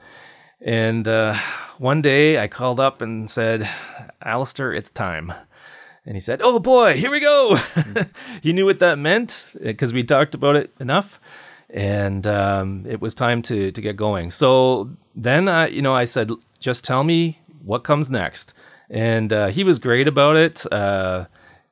And 0.60 1.06
uh, 1.06 1.36
one 1.78 2.02
day 2.02 2.42
I 2.42 2.48
called 2.48 2.80
up 2.80 3.02
and 3.02 3.30
said, 3.30 3.68
Alistair, 4.22 4.72
it's 4.72 4.90
time. 4.90 5.32
And 6.06 6.14
he 6.14 6.20
said, 6.20 6.40
Oh 6.42 6.58
boy, 6.58 6.96
here 6.96 7.10
we 7.10 7.20
go. 7.20 7.58
he 8.42 8.52
knew 8.52 8.64
what 8.64 8.78
that 8.78 8.98
meant 8.98 9.52
because 9.60 9.92
we 9.92 10.02
talked 10.02 10.34
about 10.34 10.56
it 10.56 10.72
enough. 10.80 11.20
And 11.68 12.26
um, 12.26 12.86
it 12.88 13.00
was 13.00 13.14
time 13.14 13.42
to, 13.42 13.72
to 13.72 13.80
get 13.80 13.96
going. 13.96 14.30
So 14.30 14.90
then, 15.14 15.48
I, 15.48 15.66
you 15.66 15.82
know, 15.82 15.94
I 15.94 16.04
said, 16.04 16.30
Just 16.60 16.84
tell 16.84 17.04
me 17.04 17.40
what 17.64 17.82
comes 17.84 18.08
next. 18.08 18.54
And 18.88 19.32
uh, 19.32 19.48
he 19.48 19.64
was 19.64 19.80
great 19.80 20.06
about 20.06 20.36
it. 20.36 20.72
Uh, 20.72 21.26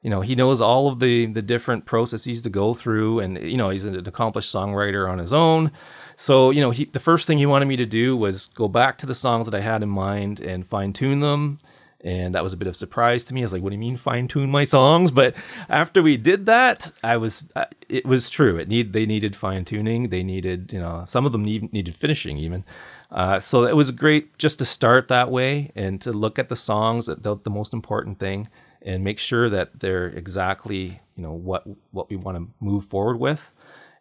you 0.05 0.11
know, 0.11 0.21
he 0.21 0.35
knows 0.35 0.61
all 0.61 0.89
of 0.89 1.01
the, 1.01 1.25
the 1.27 1.41
different 1.41 1.87
processes 1.87 2.43
to 2.43 2.51
go 2.51 2.75
through. 2.75 3.21
And, 3.21 3.39
you 3.39 3.57
know, 3.57 3.71
he's 3.71 3.85
an 3.85 4.07
accomplished 4.07 4.55
songwriter 4.55 5.11
on 5.11 5.19
his 5.19 5.33
own. 5.33 5.73
So, 6.17 6.51
you 6.51 6.61
know, 6.61 6.71
he, 6.71 6.85
the 6.85 7.01
first 7.01 7.27
thing 7.27 7.39
he 7.39 7.47
wanted 7.47 7.65
me 7.65 7.77
to 7.77 7.87
do 7.87 8.15
was 8.15 8.49
go 8.49 8.69
back 8.69 8.99
to 8.99 9.07
the 9.07 9.15
songs 9.15 9.47
that 9.47 9.55
I 9.55 9.61
had 9.61 9.83
in 9.83 9.89
mind 9.89 10.41
and 10.41 10.67
fine 10.67 10.93
tune 10.93 11.21
them. 11.21 11.59
And 12.03 12.35
that 12.35 12.45
was 12.45 12.53
a 12.53 12.59
bit 12.59 12.69
of 12.69 12.77
surprise 12.77 13.25
to 13.25 13.35
me. 13.35 13.41
I 13.41 13.45
was 13.45 13.55
like, 13.55 13.63
what 13.63 13.71
do 13.71 13.77
you 13.77 13.81
mean 13.81 13.97
fine 13.97 14.29
tune 14.29 14.51
my 14.51 14.65
songs? 14.65 15.11
But 15.11 15.35
after 15.71 16.03
we 16.03 16.19
did 16.19 16.45
that, 16.45 16.93
I 17.03 17.17
was, 17.17 17.45
it 17.89 18.05
was 18.05 18.29
true. 18.29 18.59
It 18.59 18.69
need, 18.69 18.93
they 18.93 19.07
needed 19.07 19.35
fine 19.35 19.65
tuning. 19.65 20.11
They 20.11 20.23
needed, 20.23 20.71
you 20.71 20.81
know, 20.81 21.05
some 21.07 21.25
of 21.25 21.33
them 21.33 21.43
need, 21.43 21.73
needed 21.73 21.97
finishing 21.97 22.37
even. 22.37 22.63
Uh, 23.11 23.41
so 23.41 23.65
it 23.65 23.75
was 23.75 23.91
great 23.91 24.37
just 24.37 24.59
to 24.59 24.67
start 24.67 25.09
that 25.09 25.31
way 25.31 25.73
and 25.75 25.99
to 26.03 26.13
look 26.13 26.39
at 26.39 26.51
the 26.51 26.57
songs, 26.57 27.07
the, 27.07 27.39
the 27.43 27.51
most 27.51 27.73
important 27.73 28.19
thing, 28.19 28.49
and 28.85 29.03
make 29.03 29.19
sure 29.19 29.51
that 29.51 29.81
they're 29.81 30.09
exactly, 30.09 31.01
you 31.17 31.23
know, 31.23 31.33
what, 31.33 31.65
what 31.91 32.11
we 32.11 32.17
want 32.17 32.37
to 32.37 32.47
move 32.61 32.85
forward 32.85 33.19
with 33.19 33.41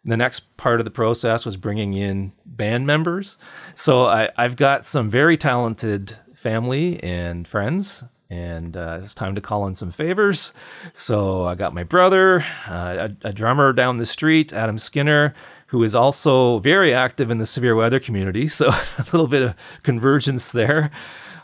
the 0.04 0.16
next 0.16 0.56
part 0.56 0.80
of 0.80 0.84
the 0.84 0.90
process 0.90 1.46
was 1.46 1.56
bringing 1.56 1.94
in 1.94 2.32
band 2.44 2.86
members. 2.86 3.38
So 3.74 4.06
I, 4.06 4.28
have 4.36 4.56
got 4.56 4.86
some 4.86 5.08
very 5.08 5.36
talented 5.36 6.16
family 6.34 7.02
and 7.02 7.48
friends, 7.48 8.04
and 8.28 8.76
uh, 8.76 9.00
it's 9.02 9.14
time 9.14 9.34
to 9.34 9.40
call 9.40 9.66
in 9.66 9.74
some 9.74 9.90
favors. 9.90 10.52
So 10.92 11.46
I 11.46 11.54
got 11.54 11.74
my 11.74 11.84
brother, 11.84 12.44
uh, 12.68 13.08
a, 13.24 13.28
a, 13.28 13.32
drummer 13.32 13.72
down 13.72 13.96
the 13.96 14.06
street, 14.06 14.52
Adam 14.52 14.76
Skinner, 14.76 15.34
who 15.68 15.82
is 15.82 15.94
also 15.94 16.58
very 16.58 16.92
active 16.92 17.30
in 17.30 17.38
the 17.38 17.46
severe 17.46 17.74
weather 17.74 17.98
community. 17.98 18.46
So 18.48 18.68
a 18.98 19.04
little 19.12 19.28
bit 19.28 19.42
of 19.42 19.54
convergence 19.82 20.48
there. 20.48 20.90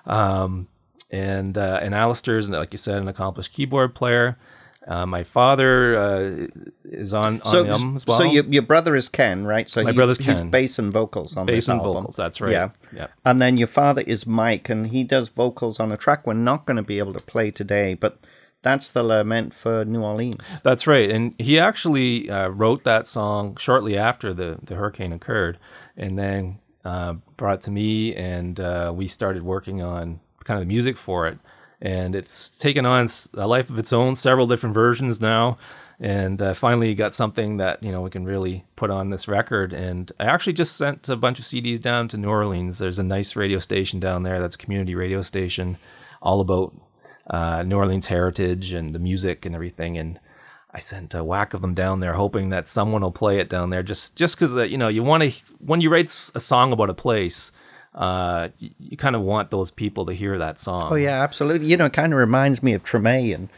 Um, 0.05 0.69
and 1.11 1.57
uh, 1.57 1.81
and 1.83 1.95
Alistair's, 1.95 2.49
like 2.49 2.73
you 2.73 2.79
said, 2.79 3.03
an 3.03 3.09
accomplished 3.09 3.53
keyboard 3.53 3.95
player. 3.95 4.39
Uh, 4.87 5.05
my 5.05 5.23
father 5.23 5.99
uh, 5.99 6.47
is 6.85 7.13
on, 7.13 7.35
on 7.43 7.45
so, 7.45 7.63
the 7.63 7.71
album 7.71 7.97
as 7.97 8.07
well. 8.07 8.19
So 8.19 8.25
your, 8.25 8.45
your 8.47 8.63
brother 8.63 8.97
is 8.97 9.11
Ken, 9.11 9.45
right? 9.45 9.69
So 9.69 9.83
my 9.83 9.91
he, 9.91 9.97
brother's 9.97 10.17
he's 10.17 10.39
Ken. 10.39 10.51
bass 10.51 10.79
and 10.79 10.91
vocals 10.91 11.37
on 11.37 11.47
bass 11.47 11.69
and 11.69 11.81
album. 11.81 11.95
vocals. 11.95 12.17
That's 12.17 12.41
right. 12.41 12.53
Yeah, 12.53 12.71
yeah. 12.93 13.09
And 13.25 13.43
then 13.43 13.59
your 13.59 13.69
father 13.69 14.03
is 14.03 14.27
Mike, 14.27 14.71
and 14.71 14.89
he 14.89 15.05
does 15.05 15.29
vocals 15.29 15.81
on 15.81 15.93
a 15.93 15.99
track 15.99 16.27
we're 16.27 16.33
not 16.33 16.65
going 16.65 16.79
to 16.79 16.83
be 16.83 16.99
able 16.99 17.13
to 17.13 17.21
play 17.21 17.51
today, 17.51 17.95
but 17.95 18.19
that's 18.63 18.89
the 18.89 19.03
lament 19.03 19.53
for 19.53 19.85
New 19.85 20.03
Orleans. 20.03 20.37
That's 20.63 20.87
right, 20.87 21.11
and 21.11 21.35
he 21.39 21.59
actually 21.59 22.31
uh, 22.31 22.49
wrote 22.49 22.85
that 22.85 23.07
song 23.07 23.57
shortly 23.59 23.99
after 23.99 24.33
the 24.33 24.59
the 24.63 24.77
hurricane 24.77 25.13
occurred, 25.13 25.59
and 25.97 26.19
then 26.19 26.59
uh, 26.87 27.15
brought 27.37 27.57
it 27.57 27.63
to 27.63 27.71
me, 27.71 28.15
and 28.15 28.59
uh, 28.59 28.93
we 28.95 29.09
started 29.09 29.43
working 29.43 29.83
on 29.83 30.21
kind 30.45 30.61
of 30.61 30.67
the 30.67 30.73
music 30.73 30.97
for 30.97 31.27
it 31.27 31.39
and 31.83 32.15
it's 32.15 32.51
taken 32.51 32.85
on 32.85 33.09
a 33.35 33.47
life 33.47 33.71
of 33.71 33.79
its 33.79 33.93
own, 33.93 34.15
several 34.15 34.47
different 34.47 34.75
versions 34.75 35.21
now. 35.21 35.59
And 36.03 36.41
uh, 36.41 36.55
finally 36.55 36.95
got 36.95 37.15
something 37.15 37.59
that 37.59 37.83
you 37.83 37.93
know 37.93 38.01
we 38.01 38.09
can 38.09 38.25
really 38.25 38.65
put 38.75 38.91
on 38.91 39.11
this 39.11 39.29
record. 39.29 39.75
And 39.75 40.11
I 40.19 40.25
actually 40.25 40.55
just 40.55 40.77
sent 40.77 41.09
a 41.11 41.17
bunch 41.17 41.39
of 41.39 41.45
CDs 41.45 41.79
down 41.79 42.09
to 42.09 42.17
New 42.17 42.29
Orleans. 42.29 42.79
There's 42.79 42.99
a 42.99 43.03
nice 43.03 43.37
radio 43.37 43.59
station 43.59 44.01
down 44.01 44.23
there 44.23 44.41
that's 44.41 44.57
community 44.57 44.95
radio 44.95 45.21
station, 45.21 45.77
all 46.23 46.41
about 46.41 46.75
uh, 47.29 47.65
New 47.65 47.77
Orleans 47.77 48.07
heritage 48.07 48.73
and 48.73 48.95
the 48.95 48.99
music 48.99 49.45
and 49.45 49.55
everything. 49.55 49.99
And 49.99 50.19
I 50.73 50.79
sent 50.79 51.13
a 51.13 51.23
whack 51.23 51.53
of 51.53 51.61
them 51.61 51.75
down 51.75 52.01
there, 52.01 52.15
hoping 52.15 52.49
that 52.49 52.71
someone 52.71 53.03
will 53.03 53.13
play 53.13 53.39
it 53.39 53.51
down 53.51 53.69
there. 53.69 53.83
Just 53.83 54.17
just 54.17 54.37
because 54.37 54.57
uh, 54.57 54.63
you 54.63 54.79
know 54.79 54.89
you 54.89 55.03
want 55.03 55.23
to 55.23 55.55
when 55.59 55.83
you 55.83 55.91
write 55.91 56.11
a 56.35 56.41
song 56.41 56.73
about 56.73 56.89
a 56.89 56.95
place, 56.95 57.53
uh, 57.95 58.49
you, 58.59 58.71
you 58.79 58.97
kind 58.97 59.17
of 59.17 59.23
want 59.23 59.51
those 59.51 59.71
people 59.71 60.07
to 60.07 60.13
hear 60.13 60.39
that 60.39 60.61
song. 60.61 60.93
Oh 60.93 60.97
yeah, 60.97 61.23
absolutely. 61.23 61.67
You 61.69 61.77
know, 61.77 61.87
it 61.87 61.93
kind 61.93 62.13
of 62.13 62.19
reminds 62.19 62.63
me 62.63 62.73
of 62.75 62.85
Treme, 62.85 63.35
and 63.35 63.49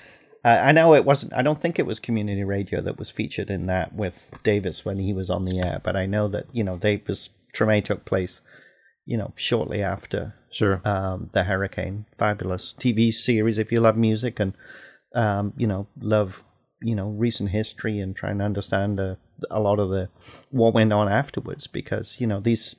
uh, 0.45 0.61
I 0.63 0.73
know 0.73 0.95
it 0.95 1.05
wasn't. 1.05 1.33
I 1.35 1.43
don't 1.43 1.61
think 1.61 1.79
it 1.79 1.87
was 1.87 2.01
community 2.01 2.45
radio 2.45 2.81
that 2.81 2.99
was 2.99 3.11
featured 3.11 3.51
in 3.51 3.67
that 3.67 3.95
with 3.95 4.31
Davis 4.43 4.85
when 4.85 4.99
he 4.99 5.13
was 5.13 5.29
on 5.31 5.45
the 5.45 5.61
air, 5.61 5.81
but 5.85 5.97
I 5.97 6.07
know 6.07 6.29
that 6.29 6.47
you 6.53 6.65
know 6.65 6.77
Davis 6.77 7.31
Treme 7.55 7.85
took 7.85 8.05
place, 8.05 8.41
you 9.05 9.17
know, 9.17 9.33
shortly 9.37 9.83
after 9.83 10.35
Sure. 10.51 10.81
um, 10.85 11.31
the 11.33 11.45
hurricane. 11.45 12.05
Fabulous 12.19 12.75
TV 12.79 13.11
series 13.13 13.59
if 13.59 13.73
you 13.73 13.81
love 13.81 13.97
music 13.97 14.39
and 14.41 14.55
um, 15.15 15.53
you 15.57 15.67
know 15.67 15.87
love 16.01 16.45
you 16.81 16.95
know 16.95 17.09
recent 17.09 17.51
history 17.51 17.99
and 18.01 18.17
trying 18.17 18.39
to 18.39 18.45
understand 18.45 18.99
uh, 18.99 19.15
a 19.51 19.61
lot 19.61 19.79
of 19.79 19.91
the 19.91 20.09
what 20.51 20.75
went 20.75 20.93
on 20.93 21.09
afterwards 21.09 21.67
because 21.67 22.17
you 22.21 22.27
know 22.27 22.41
these 22.41 22.77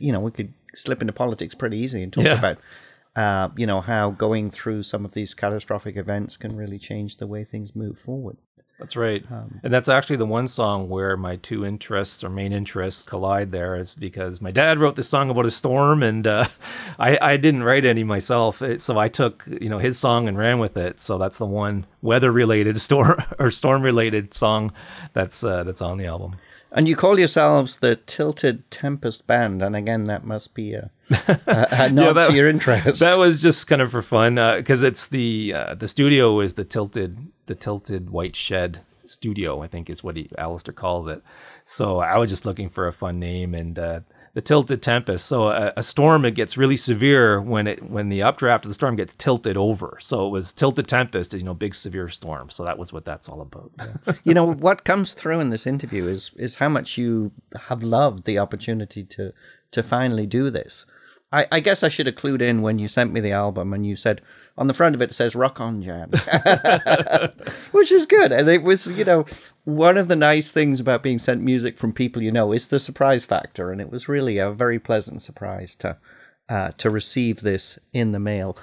you 0.00 0.12
know 0.12 0.20
we 0.20 0.30
could 0.30 0.52
slip 0.74 1.00
into 1.00 1.12
politics 1.12 1.54
pretty 1.54 1.76
easy 1.78 2.02
and 2.02 2.12
talk 2.12 2.24
Yeah. 2.24 2.38
about 2.38 2.58
uh, 3.14 3.50
you 3.56 3.66
know 3.66 3.80
how 3.82 4.10
going 4.10 4.50
through 4.50 4.82
some 4.82 5.04
of 5.04 5.12
these 5.12 5.34
catastrophic 5.34 5.96
events 5.96 6.36
can 6.38 6.56
really 6.56 6.78
change 6.78 7.18
the 7.18 7.26
way 7.26 7.44
things 7.44 7.76
move 7.76 7.98
forward. 7.98 8.36
That's 8.78 8.96
right. 8.96 9.22
Um, 9.30 9.60
and 9.62 9.72
that's 9.72 9.88
actually 9.88 10.16
the 10.16 10.26
one 10.26 10.48
song 10.48 10.88
where 10.88 11.16
my 11.16 11.36
two 11.36 11.64
interests 11.64 12.24
or 12.24 12.28
main 12.30 12.52
interests 12.52 13.04
collide 13.04 13.52
there 13.52 13.76
is 13.76 13.94
because 13.94 14.40
my 14.40 14.50
dad 14.50 14.78
wrote 14.78 14.96
this 14.96 15.08
song 15.08 15.30
about 15.30 15.46
a 15.46 15.52
storm 15.52 16.02
and 16.02 16.26
uh, 16.26 16.48
I, 16.98 17.16
I 17.20 17.36
didn't 17.36 17.62
write 17.62 17.84
any 17.84 18.02
myself. 18.02 18.60
So 18.78 18.98
I 18.98 19.08
took, 19.08 19.44
you 19.46 19.68
know, 19.68 19.78
his 19.78 19.98
song 19.98 20.26
and 20.26 20.36
ran 20.36 20.58
with 20.58 20.76
it. 20.76 21.00
So 21.00 21.16
that's 21.16 21.38
the 21.38 21.46
one 21.46 21.86
weather 22.00 22.32
related 22.32 22.80
storm 22.80 23.22
or 23.38 23.52
storm 23.52 23.82
related 23.82 24.34
song 24.34 24.72
that's 25.12 25.44
uh, 25.44 25.62
that's 25.62 25.82
on 25.82 25.98
the 25.98 26.06
album. 26.06 26.36
And 26.74 26.88
you 26.88 26.96
call 26.96 27.18
yourselves 27.18 27.76
the 27.76 27.96
Tilted 27.96 28.70
Tempest 28.70 29.26
Band, 29.26 29.60
and 29.62 29.76
again, 29.76 30.04
that 30.04 30.24
must 30.24 30.54
be 30.54 30.72
a, 30.72 30.90
a, 31.10 31.38
a 31.70 31.90
nod 31.92 32.14
that- 32.14 32.30
to 32.30 32.34
your 32.34 32.48
interest. 32.48 32.98
That 33.00 33.18
was 33.18 33.42
just 33.42 33.66
kind 33.66 33.82
of 33.82 33.90
for 33.90 34.00
fun 34.00 34.36
because 34.36 34.82
it's 34.82 35.06
the 35.08 35.52
uh, 35.54 35.74
the 35.74 35.86
studio 35.88 36.40
is 36.40 36.54
the 36.54 36.64
tilted 36.64 37.18
the 37.46 37.54
tilted 37.54 38.08
white 38.10 38.34
shed 38.36 38.80
studio 39.04 39.62
I 39.62 39.66
think 39.66 39.90
is 39.90 40.02
what 40.02 40.16
he 40.16 40.30
Alistair 40.38 40.72
calls 40.72 41.06
it. 41.06 41.22
So 41.66 41.98
I 42.00 42.16
was 42.16 42.30
just 42.30 42.46
looking 42.46 42.70
for 42.70 42.86
a 42.88 42.92
fun 42.92 43.18
name 43.20 43.54
and 43.54 43.78
uh, 43.78 44.00
the 44.34 44.40
tilted 44.40 44.82
tempest. 44.82 45.26
So 45.26 45.48
a, 45.48 45.72
a 45.76 45.82
storm 45.82 46.24
it 46.24 46.32
gets 46.32 46.56
really 46.56 46.76
severe 46.76 47.40
when 47.40 47.66
it 47.66 47.82
when 47.90 48.08
the 48.08 48.22
updraft 48.22 48.64
of 48.64 48.70
the 48.70 48.74
storm 48.74 48.96
gets 48.96 49.14
tilted 49.14 49.56
over. 49.56 49.98
So 50.00 50.26
it 50.26 50.30
was 50.30 50.52
tilted 50.52 50.88
tempest, 50.88 51.34
you 51.34 51.42
know, 51.42 51.54
big 51.54 51.74
severe 51.74 52.08
storm. 52.08 52.50
So 52.50 52.64
that 52.64 52.78
was 52.78 52.92
what 52.92 53.04
that's 53.04 53.28
all 53.28 53.42
about. 53.42 53.72
you 54.24 54.34
know 54.34 54.44
what 54.44 54.84
comes 54.84 55.12
through 55.12 55.40
in 55.40 55.50
this 55.50 55.66
interview 55.66 56.06
is 56.06 56.32
is 56.36 56.56
how 56.56 56.68
much 56.68 56.96
you 56.96 57.32
have 57.68 57.82
loved 57.82 58.24
the 58.24 58.38
opportunity 58.38 59.04
to 59.04 59.32
to 59.72 59.82
finally 59.82 60.26
do 60.26 60.50
this. 60.50 60.86
I, 61.32 61.46
I 61.50 61.60
guess 61.60 61.82
I 61.82 61.88
should 61.88 62.06
have 62.06 62.16
clued 62.16 62.42
in 62.42 62.62
when 62.62 62.78
you 62.78 62.88
sent 62.88 63.12
me 63.12 63.20
the 63.20 63.32
album 63.32 63.72
and 63.72 63.86
you 63.86 63.96
said 63.96 64.20
on 64.58 64.66
the 64.66 64.74
front 64.74 64.94
of 64.94 65.00
it 65.00 65.14
says 65.14 65.34
"Rock 65.34 65.60
on, 65.60 65.82
Jan," 65.82 66.10
which 67.72 67.90
is 67.90 68.06
good. 68.06 68.32
And 68.32 68.48
it 68.48 68.62
was, 68.62 68.86
you 68.86 69.04
know, 69.04 69.24
one 69.64 69.96
of 69.96 70.08
the 70.08 70.16
nice 70.16 70.50
things 70.50 70.78
about 70.78 71.02
being 71.02 71.18
sent 71.18 71.40
music 71.40 71.78
from 71.78 71.92
people 71.92 72.22
you 72.22 72.30
know 72.30 72.52
is 72.52 72.66
the 72.66 72.78
surprise 72.78 73.24
factor, 73.24 73.72
and 73.72 73.80
it 73.80 73.90
was 73.90 74.08
really 74.08 74.38
a 74.38 74.50
very 74.50 74.78
pleasant 74.78 75.22
surprise 75.22 75.74
to 75.76 75.96
uh, 76.48 76.72
to 76.76 76.90
receive 76.90 77.40
this 77.40 77.78
in 77.92 78.12
the 78.12 78.20
mail. 78.20 78.56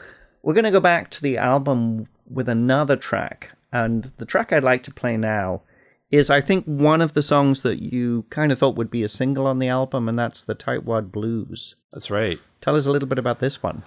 We're 0.44 0.54
going 0.54 0.64
to 0.66 0.72
go 0.72 0.80
back 0.80 1.10
to 1.12 1.22
the 1.22 1.38
album 1.38 2.08
with 2.30 2.48
another 2.48 2.96
track, 2.96 3.50
and 3.74 4.12
the 4.18 4.26
track 4.26 4.54
I'd 4.54 4.64
like 4.64 4.84
to 4.84 4.94
play 4.94 5.18
now 5.18 5.64
is, 6.12 6.30
I 6.30 6.42
think, 6.42 6.66
one 6.66 7.02
of 7.02 7.14
the 7.14 7.24
songs 7.24 7.62
that 7.62 7.82
you 7.82 8.26
kind 8.30 8.52
of 8.52 8.60
thought 8.60 8.76
would 8.76 8.90
be 8.90 9.04
a 9.04 9.10
single 9.10 9.46
on 9.46 9.60
the 9.60 9.68
album, 9.68 10.10
and 10.10 10.18
that's 10.18 10.42
the 10.42 10.56
Tightwad 10.56 11.12
Blues. 11.12 11.76
That's 11.94 12.10
right. 12.10 12.40
Tell 12.62 12.76
us 12.76 12.88
a 12.88 12.92
little 12.92 13.08
bit 13.08 13.20
about 13.20 13.40
this 13.40 13.62
one. 13.62 13.84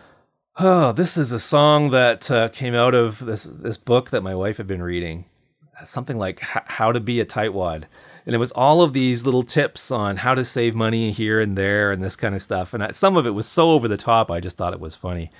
Oh, 0.58 0.92
this 0.92 1.16
is 1.16 1.32
a 1.32 1.38
song 1.38 1.90
that 1.90 2.30
uh, 2.30 2.48
came 2.50 2.74
out 2.74 2.94
of 2.94 3.24
this 3.24 3.44
this 3.44 3.78
book 3.78 4.10
that 4.10 4.22
my 4.22 4.34
wife 4.34 4.58
had 4.58 4.66
been 4.66 4.82
reading, 4.82 5.24
something 5.84 6.18
like 6.18 6.42
H- 6.42 6.62
"How 6.66 6.92
to 6.92 7.00
Be 7.00 7.20
a 7.20 7.24
Tightwad," 7.24 7.84
and 8.26 8.34
it 8.34 8.38
was 8.38 8.52
all 8.52 8.82
of 8.82 8.92
these 8.92 9.24
little 9.24 9.42
tips 9.42 9.90
on 9.90 10.16
how 10.16 10.34
to 10.34 10.44
save 10.44 10.74
money 10.74 11.10
here 11.10 11.40
and 11.40 11.56
there 11.56 11.90
and 11.90 12.02
this 12.02 12.16
kind 12.16 12.34
of 12.34 12.42
stuff. 12.42 12.72
And 12.72 12.82
I, 12.82 12.90
some 12.92 13.16
of 13.16 13.26
it 13.26 13.30
was 13.30 13.46
so 13.46 13.70
over 13.70 13.88
the 13.88 13.96
top, 13.96 14.30
I 14.30 14.40
just 14.40 14.56
thought 14.56 14.72
it 14.72 14.80
was 14.80 14.94
funny. 14.94 15.30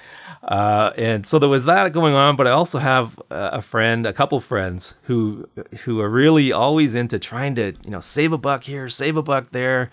Uh, 0.42 0.90
and 0.97 1.27
so 1.27 1.38
there 1.38 1.49
was 1.49 1.64
that 1.66 1.92
going 1.92 2.14
on. 2.14 2.37
But 2.37 2.47
I 2.47 2.51
also 2.51 2.79
have 2.79 3.21
a 3.31 3.62
friend, 3.62 4.07
a 4.07 4.12
couple 4.12 4.40
friends 4.40 4.97
who 5.03 5.49
who 5.85 6.01
are 6.01 6.11
really 6.11 6.53
always 6.53 6.95
into 6.95 7.18
trying 7.18 7.55
to 7.57 7.73
you 7.85 7.90
know 7.90 8.01
save 8.01 8.33
a 8.33 8.38
buck 8.38 8.64
here, 8.64 8.88
save 8.88 9.16
a 9.16 9.23
buck 9.23 9.53
there. 9.53 9.90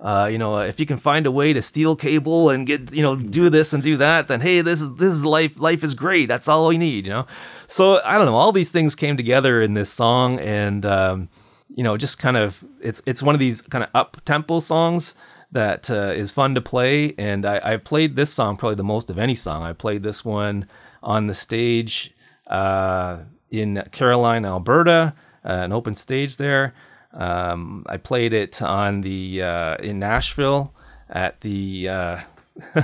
Uh, 0.00 0.26
you 0.26 0.36
know, 0.36 0.58
if 0.58 0.80
you 0.80 0.86
can 0.86 0.96
find 0.96 1.26
a 1.26 1.30
way 1.30 1.52
to 1.52 1.62
steal 1.62 1.94
cable 1.94 2.50
and 2.50 2.66
get, 2.66 2.92
you 2.92 3.02
know, 3.02 3.14
do 3.14 3.48
this 3.48 3.72
and 3.72 3.84
do 3.84 3.96
that, 3.96 4.26
then 4.26 4.40
hey, 4.40 4.60
this 4.60 4.82
is 4.82 4.92
this 4.96 5.12
is 5.12 5.24
life. 5.24 5.60
Life 5.60 5.84
is 5.84 5.94
great. 5.94 6.26
That's 6.26 6.48
all 6.48 6.66
we 6.66 6.76
need, 6.76 7.06
you 7.06 7.12
know. 7.12 7.26
So 7.68 8.02
I 8.02 8.18
don't 8.18 8.26
know. 8.26 8.34
All 8.34 8.50
these 8.50 8.70
things 8.70 8.96
came 8.96 9.16
together 9.16 9.62
in 9.62 9.74
this 9.74 9.90
song, 9.90 10.40
and 10.40 10.84
um, 10.84 11.28
you 11.74 11.82
know, 11.82 11.96
just 11.96 12.18
kind 12.18 12.36
of 12.36 12.62
it's 12.80 13.02
it's 13.06 13.22
one 13.22 13.34
of 13.34 13.38
these 13.38 13.62
kind 13.62 13.84
of 13.84 13.90
up 13.94 14.18
tempo 14.24 14.60
songs 14.60 15.14
that 15.52 15.90
uh, 15.90 16.12
is 16.14 16.30
fun 16.30 16.54
to 16.54 16.60
play. 16.60 17.14
And 17.18 17.44
I, 17.44 17.60
I 17.62 17.76
played 17.76 18.16
this 18.16 18.32
song 18.32 18.56
probably 18.56 18.76
the 18.76 18.84
most 18.84 19.10
of 19.10 19.18
any 19.18 19.34
song. 19.34 19.62
I 19.62 19.72
played 19.72 20.02
this 20.02 20.24
one 20.24 20.66
on 21.02 21.26
the 21.26 21.34
stage 21.34 22.14
uh, 22.46 23.18
in 23.50 23.82
Caroline, 23.92 24.44
Alberta, 24.44 25.14
uh, 25.44 25.48
an 25.48 25.72
open 25.72 25.94
stage 25.94 26.36
there. 26.38 26.74
Um, 27.12 27.84
I 27.88 27.98
played 27.98 28.32
it 28.32 28.62
on 28.62 29.02
the 29.02 29.42
uh, 29.42 29.76
in 29.76 29.98
Nashville 29.98 30.72
at 31.10 31.40
the 31.42 31.88
uh, 31.88 32.20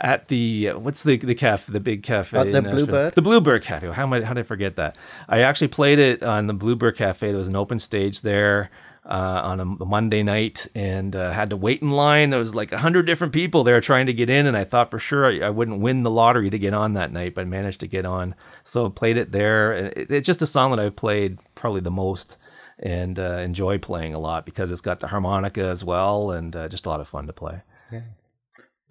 at 0.00 0.28
the 0.28 0.68
what's 0.72 1.02
the 1.02 1.16
the 1.18 1.34
cafe 1.34 1.72
the 1.72 1.80
big 1.80 2.02
cafe 2.02 2.38
Uh, 2.38 2.44
the? 2.44 2.62
Bluebird? 2.62 3.14
the 3.14 3.22
Bluebird 3.22 3.62
Cafe. 3.62 3.90
How 3.90 4.04
am 4.04 4.12
I, 4.12 4.22
how 4.22 4.34
did 4.34 4.40
I 4.40 4.44
forget 4.44 4.76
that? 4.76 4.96
I 5.28 5.40
actually 5.40 5.68
played 5.68 5.98
it 5.98 6.22
on 6.22 6.46
the 6.46 6.54
Bluebird 6.54 6.96
Cafe. 6.96 7.26
There 7.28 7.36
was 7.36 7.48
an 7.48 7.56
open 7.56 7.78
stage 7.78 8.22
there 8.22 8.70
uh, 9.06 9.40
on 9.44 9.60
a, 9.60 9.64
Monday 9.66 10.22
night 10.22 10.66
and 10.74 11.14
uh, 11.14 11.32
had 11.32 11.50
to 11.50 11.56
wait 11.56 11.82
in 11.82 11.90
line. 11.90 12.30
There 12.30 12.40
was 12.40 12.54
like 12.54 12.72
a 12.72 12.78
hundred 12.78 13.04
different 13.04 13.34
people 13.34 13.62
there 13.62 13.80
trying 13.80 14.06
to 14.06 14.14
get 14.14 14.30
in 14.30 14.46
and 14.46 14.56
I 14.56 14.64
thought 14.64 14.90
for 14.90 14.98
sure 14.98 15.26
I, 15.26 15.46
I 15.46 15.50
wouldn't 15.50 15.80
win 15.80 16.02
the 16.02 16.10
lottery 16.10 16.48
to 16.48 16.58
get 16.58 16.72
on 16.72 16.94
that 16.94 17.12
night 17.12 17.34
but 17.34 17.46
managed 17.46 17.80
to 17.80 17.86
get 17.86 18.06
on. 18.06 18.34
So 18.64 18.88
played 18.88 19.18
it 19.18 19.32
there. 19.32 19.74
It, 19.74 20.10
it's 20.10 20.26
just 20.26 20.40
a 20.40 20.46
song 20.46 20.70
that 20.70 20.80
I've 20.80 20.96
played 20.96 21.38
probably 21.54 21.82
the 21.82 21.90
most 21.90 22.38
and 22.78 23.18
uh, 23.18 23.36
enjoy 23.38 23.78
playing 23.78 24.14
a 24.14 24.18
lot 24.18 24.46
because 24.46 24.70
it's 24.70 24.80
got 24.80 25.00
the 25.00 25.08
harmonica 25.08 25.62
as 25.62 25.84
well 25.84 26.30
and 26.30 26.56
uh, 26.56 26.68
just 26.68 26.86
a 26.86 26.88
lot 26.88 27.00
of 27.00 27.08
fun 27.08 27.26
to 27.26 27.32
play. 27.34 27.60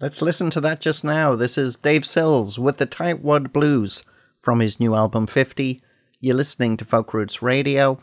Let's 0.00 0.20
listen 0.20 0.50
to 0.50 0.60
that 0.60 0.80
just 0.80 1.04
now. 1.04 1.36
This 1.36 1.56
is 1.56 1.76
Dave 1.76 2.04
Sills 2.04 2.58
with 2.58 2.78
the 2.78 2.86
Tightwad 2.86 3.52
Blues 3.52 4.02
from 4.42 4.58
his 4.58 4.80
new 4.80 4.92
album 4.96 5.28
50. 5.28 5.80
You're 6.18 6.34
listening 6.34 6.76
to 6.78 6.84
Folk 6.84 7.14
Roots 7.14 7.42
Radio, 7.42 8.00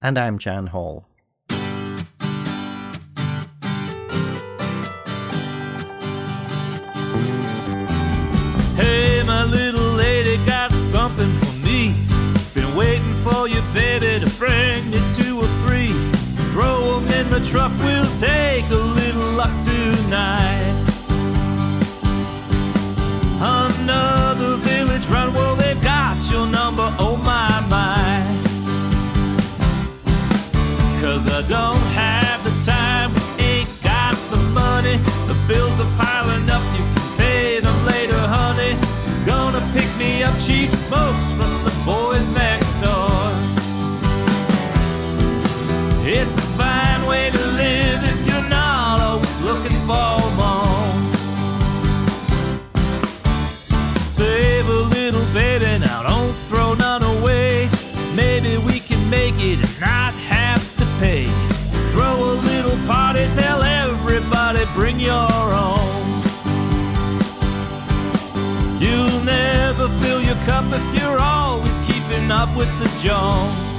and 0.00 0.18
I'm 0.18 0.38
Jan 0.38 0.68
Hall. 0.68 1.04
Hey, 8.76 9.22
my 9.26 9.44
little 9.44 9.92
lady 9.92 10.38
got 10.46 10.72
something 10.72 11.30
for 11.38 11.52
me. 11.66 11.94
Been 12.54 12.74
waiting 12.74 13.14
for 13.16 13.46
you, 13.46 13.60
baby, 13.74 14.24
to 14.24 14.30
bring 14.38 14.90
me 14.90 15.00
two 15.16 15.38
or 15.38 15.48
three. 15.66 15.92
Throw 16.52 16.96
'em 16.96 17.04
in 17.08 17.28
the 17.28 17.40
truck, 17.44 17.72
we'll 17.80 18.10
take 18.16 18.64
a 18.70 18.74
little 18.74 19.32
luck 19.32 19.52
tonight. 19.62 20.77
Another 23.88 24.27
cup 70.48 70.64
if 70.72 70.86
you're 70.96 71.20
always 71.20 71.76
keeping 71.84 72.30
up 72.30 72.48
with 72.56 72.72
the 72.80 72.88
Jones. 73.04 73.76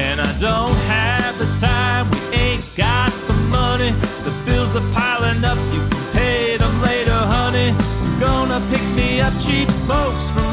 And 0.00 0.18
I 0.18 0.32
don't 0.40 0.78
have 0.96 1.36
the 1.38 1.50
time, 1.60 2.08
we 2.10 2.20
ain't 2.44 2.64
got 2.74 3.12
the 3.28 3.36
money. 3.52 3.90
The 4.24 4.32
bills 4.46 4.74
are 4.80 4.88
piling 4.96 5.44
up, 5.44 5.58
you 5.74 5.82
can 5.90 6.04
pay 6.16 6.56
them 6.56 6.74
later, 6.80 7.20
honey. 7.36 7.70
Gonna 8.18 8.60
pick 8.70 8.84
me 8.96 9.20
up 9.20 9.34
cheap 9.44 9.68
smokes 9.68 10.24
from 10.30 10.47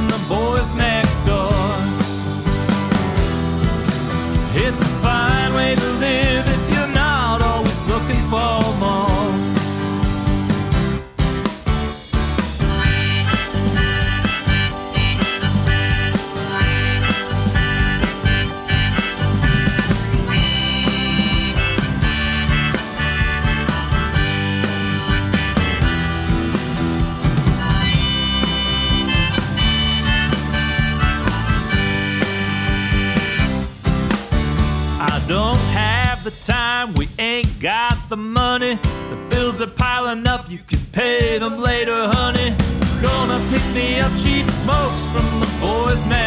got 37.65 37.97
the 38.09 38.15
money. 38.15 38.75
The 39.09 39.17
bills 39.27 39.59
are 39.59 39.65
piling 39.65 40.27
up, 40.27 40.47
you 40.51 40.59
can 40.59 40.81
pay 40.91 41.39
them 41.39 41.57
later, 41.57 42.07
honey. 42.07 42.53
Gonna 43.01 43.39
pick 43.49 43.65
me 43.73 43.99
up 43.99 44.11
cheap 44.23 44.47
smokes 44.51 45.03
from 45.07 45.25
the 45.39 45.49
boys 45.59 46.05
next 46.05 46.24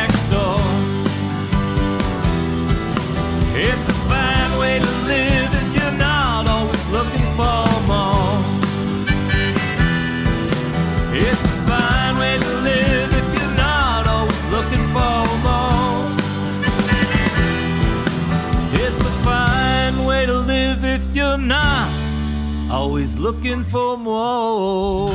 always 22.99 23.17
looking 23.17 23.63
for 23.63 23.97
more. 23.97 25.13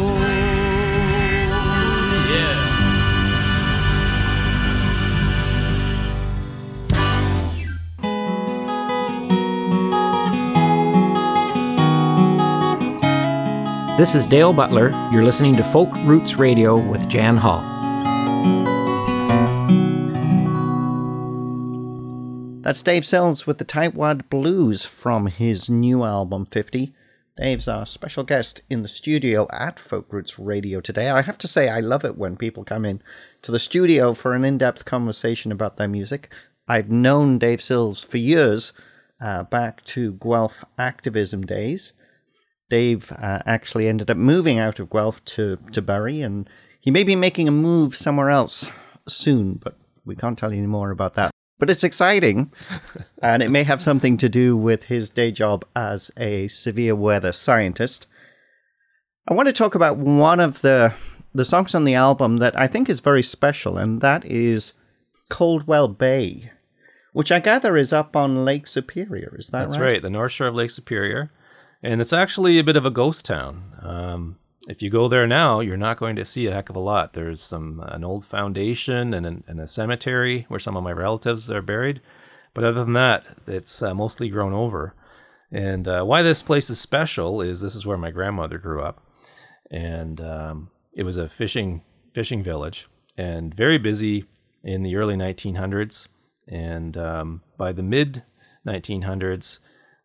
Yeah. 2.30 2.78
This 13.98 14.15
is 14.15 14.26
Dale 14.28 14.54
Butler. 14.54 14.91
You're 15.12 15.26
listening 15.26 15.58
to 15.58 15.63
Folk 15.65 15.93
Roots 16.06 16.36
Radio 16.36 16.78
with 16.78 17.10
Jan 17.10 17.36
Hall. 17.36 17.62
That's 22.62 22.82
Dave 22.82 23.06
Sills 23.06 23.46
with 23.46 23.58
the 23.58 23.65
Tightwad 23.65 24.30
Blues 24.30 24.86
from 24.86 25.28
his 25.28 25.69
new 25.69 26.06
album 26.06 26.46
50. 26.46 26.93
Dave's 27.36 27.67
our 27.67 27.88
special 27.88 28.24
guest 28.24 28.62
in 28.69 28.84
the 28.84 28.88
studio 28.88 29.48
at 29.52 29.80
Folk 29.80 30.13
Roots 30.13 30.38
Radio 30.38 30.80
today. 30.80 31.10
I 31.10 31.24
have 31.24 31.39
to 31.39 31.48
say, 31.48 31.67
I 31.67 31.80
love 31.80 32.06
it 32.06 32.15
when 32.15 32.38
people 32.38 32.63
come 32.63 32.86
in 32.86 33.02
to 33.41 33.52
the 33.52 33.58
studio 33.58 34.13
for 34.13 34.36
an 34.36 34.46
in 34.46 34.60
depth 34.60 34.86
conversation 34.86 35.52
about 35.52 35.78
their 35.78 35.88
music. 35.88 36.32
I've 36.67 36.91
known 36.91 37.39
Dave 37.39 37.60
Sills 37.60 38.04
for 38.04 38.17
years, 38.19 38.72
uh, 39.19 39.43
back 39.43 39.84
to 39.86 40.13
Guelph 40.13 40.63
activism 40.78 41.43
days. 41.43 41.93
Dave 42.69 43.12
uh, 43.12 43.39
actually 43.48 43.88
ended 43.88 44.12
up 44.12 44.17
moving 44.17 44.60
out 44.60 44.78
of 44.78 44.91
Guelph 44.91 45.26
to, 45.26 45.58
to 45.72 45.82
Barrie, 45.82 46.22
and 46.22 46.48
he 46.80 46.91
may 46.91 47.04
be 47.04 47.15
making 47.15 47.48
a 47.48 47.52
move 47.52 47.96
somewhere 47.96 48.30
else 48.30 48.67
soon, 49.08 49.56
but 49.56 49.76
we 50.06 50.15
can't 50.15 50.38
tell 50.38 50.52
you 50.52 50.60
any 50.60 50.67
more 50.67 50.91
about 50.91 51.15
that. 51.15 51.33
But 51.59 51.69
it's 51.69 51.83
exciting, 51.83 52.51
and 53.21 53.43
it 53.43 53.49
may 53.49 53.63
have 53.63 53.81
something 53.81 54.17
to 54.17 54.29
do 54.29 54.57
with 54.57 54.83
his 54.83 55.09
day 55.09 55.31
job 55.31 55.65
as 55.75 56.11
a 56.17 56.47
severe 56.47 56.95
weather 56.95 57.31
scientist. 57.31 58.07
I 59.27 59.33
want 59.33 59.47
to 59.47 59.53
talk 59.53 59.75
about 59.75 59.97
one 59.97 60.39
of 60.39 60.61
the 60.61 60.93
the 61.33 61.45
songs 61.45 61.73
on 61.73 61.83
the 61.83 61.95
album 61.95 62.37
that 62.37 62.57
I 62.59 62.67
think 62.67 62.89
is 62.89 62.99
very 62.99 63.23
special, 63.23 63.77
and 63.77 64.01
that 64.01 64.25
is 64.25 64.73
Coldwell 65.29 65.87
Bay, 65.87 66.51
which 67.13 67.31
I 67.31 67.39
gather 67.39 67.75
is 67.77 67.93
up 67.93 68.15
on 68.15 68.45
Lake 68.45 68.67
Superior. 68.67 69.35
Is 69.37 69.47
that 69.47 69.63
That's 69.63 69.77
right? 69.77 69.93
right, 69.93 70.01
the 70.01 70.09
North 70.09 70.33
Shore 70.33 70.47
of 70.47 70.55
Lake 70.55 70.71
Superior, 70.71 71.31
and 71.81 72.01
it's 72.01 72.13
actually 72.13 72.59
a 72.59 72.63
bit 72.63 72.77
of 72.77 72.85
a 72.85 72.91
ghost 72.91 73.25
town. 73.25 73.63
Um, 73.81 74.37
if 74.67 74.82
you 74.82 74.89
go 74.89 75.08
there 75.08 75.28
now, 75.28 75.60
you're 75.60 75.78
not 75.78 75.97
going 75.97 76.15
to 76.15 76.26
see 76.26 76.47
a 76.47 76.54
heck 76.54 76.69
of 76.69 76.76
a 76.76 76.80
lot. 76.80 77.13
There's 77.13 77.41
some 77.41 77.82
an 77.88 78.04
old 78.04 78.26
foundation 78.26 79.13
and, 79.13 79.26
an, 79.26 79.43
and 79.47 79.60
a 79.60 79.67
cemetery 79.67 80.45
where 80.47 80.60
some 80.60 80.78
of 80.78 80.84
my 80.84 80.91
relatives 80.91 81.49
are 81.52 81.62
buried, 81.62 82.02
but 82.54 82.63
other 82.63 82.84
than 82.84 82.93
that, 82.93 83.26
it's 83.47 83.82
uh, 83.82 83.93
mostly 83.93 84.30
grown 84.30 84.54
over. 84.54 84.95
And 85.52 85.88
uh, 85.88 86.04
why 86.04 86.23
this 86.23 86.41
place 86.41 86.69
is 86.69 86.80
special 86.80 87.41
is 87.41 87.62
this 87.62 87.76
is 87.76 87.86
where 87.86 87.97
my 87.97 88.12
grandmother 88.12 88.58
grew 88.58 88.82
up, 88.82 89.06
and 89.69 90.19
um, 90.21 90.69
it 90.93 91.04
was 91.04 91.17
a 91.17 91.30
fishing 91.30 91.82
fishing 92.13 92.43
village 92.43 92.88
and 93.17 93.54
very 93.54 93.78
busy 93.78 94.26
in 94.63 94.84
the 94.84 94.95
early 94.95 95.15
1900s. 95.15 96.08
And 96.47 96.97
um, 96.97 97.41
by 97.58 97.71
the 97.71 97.84
mid 97.84 98.23
1900s, 98.65 99.60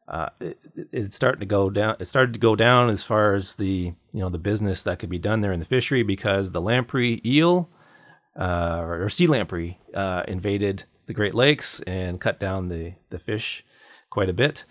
uh, 0.08 0.28
it, 0.40 0.58
it- 0.76 0.88
it's 0.92 1.16
starting 1.16 1.40
to 1.40 1.46
go 1.46 1.70
down. 1.70 1.96
It 2.00 2.08
started 2.08 2.32
to 2.32 2.38
go 2.38 2.56
down 2.56 2.90
as 2.90 3.04
far 3.04 3.34
as 3.34 3.54
the 3.56 3.92
you 4.12 4.20
know 4.20 4.28
the 4.30 4.38
business 4.38 4.82
that 4.84 4.98
could 4.98 5.10
be 5.10 5.18
done 5.18 5.40
there 5.40 5.52
in 5.52 5.60
the 5.60 5.66
fishery 5.66 6.02
because 6.02 6.50
the 6.52 6.60
lamprey 6.60 7.20
eel 7.24 7.68
uh, 8.38 8.80
or 8.82 9.08
sea 9.08 9.26
lamprey 9.26 9.78
uh, 9.94 10.22
invaded 10.28 10.84
the 11.06 11.14
Great 11.14 11.34
Lakes 11.34 11.80
and 11.86 12.20
cut 12.20 12.38
down 12.40 12.68
the 12.68 12.94
the 13.08 13.18
fish 13.18 13.64
quite 14.10 14.28
a 14.28 14.34
bit. 14.34 14.64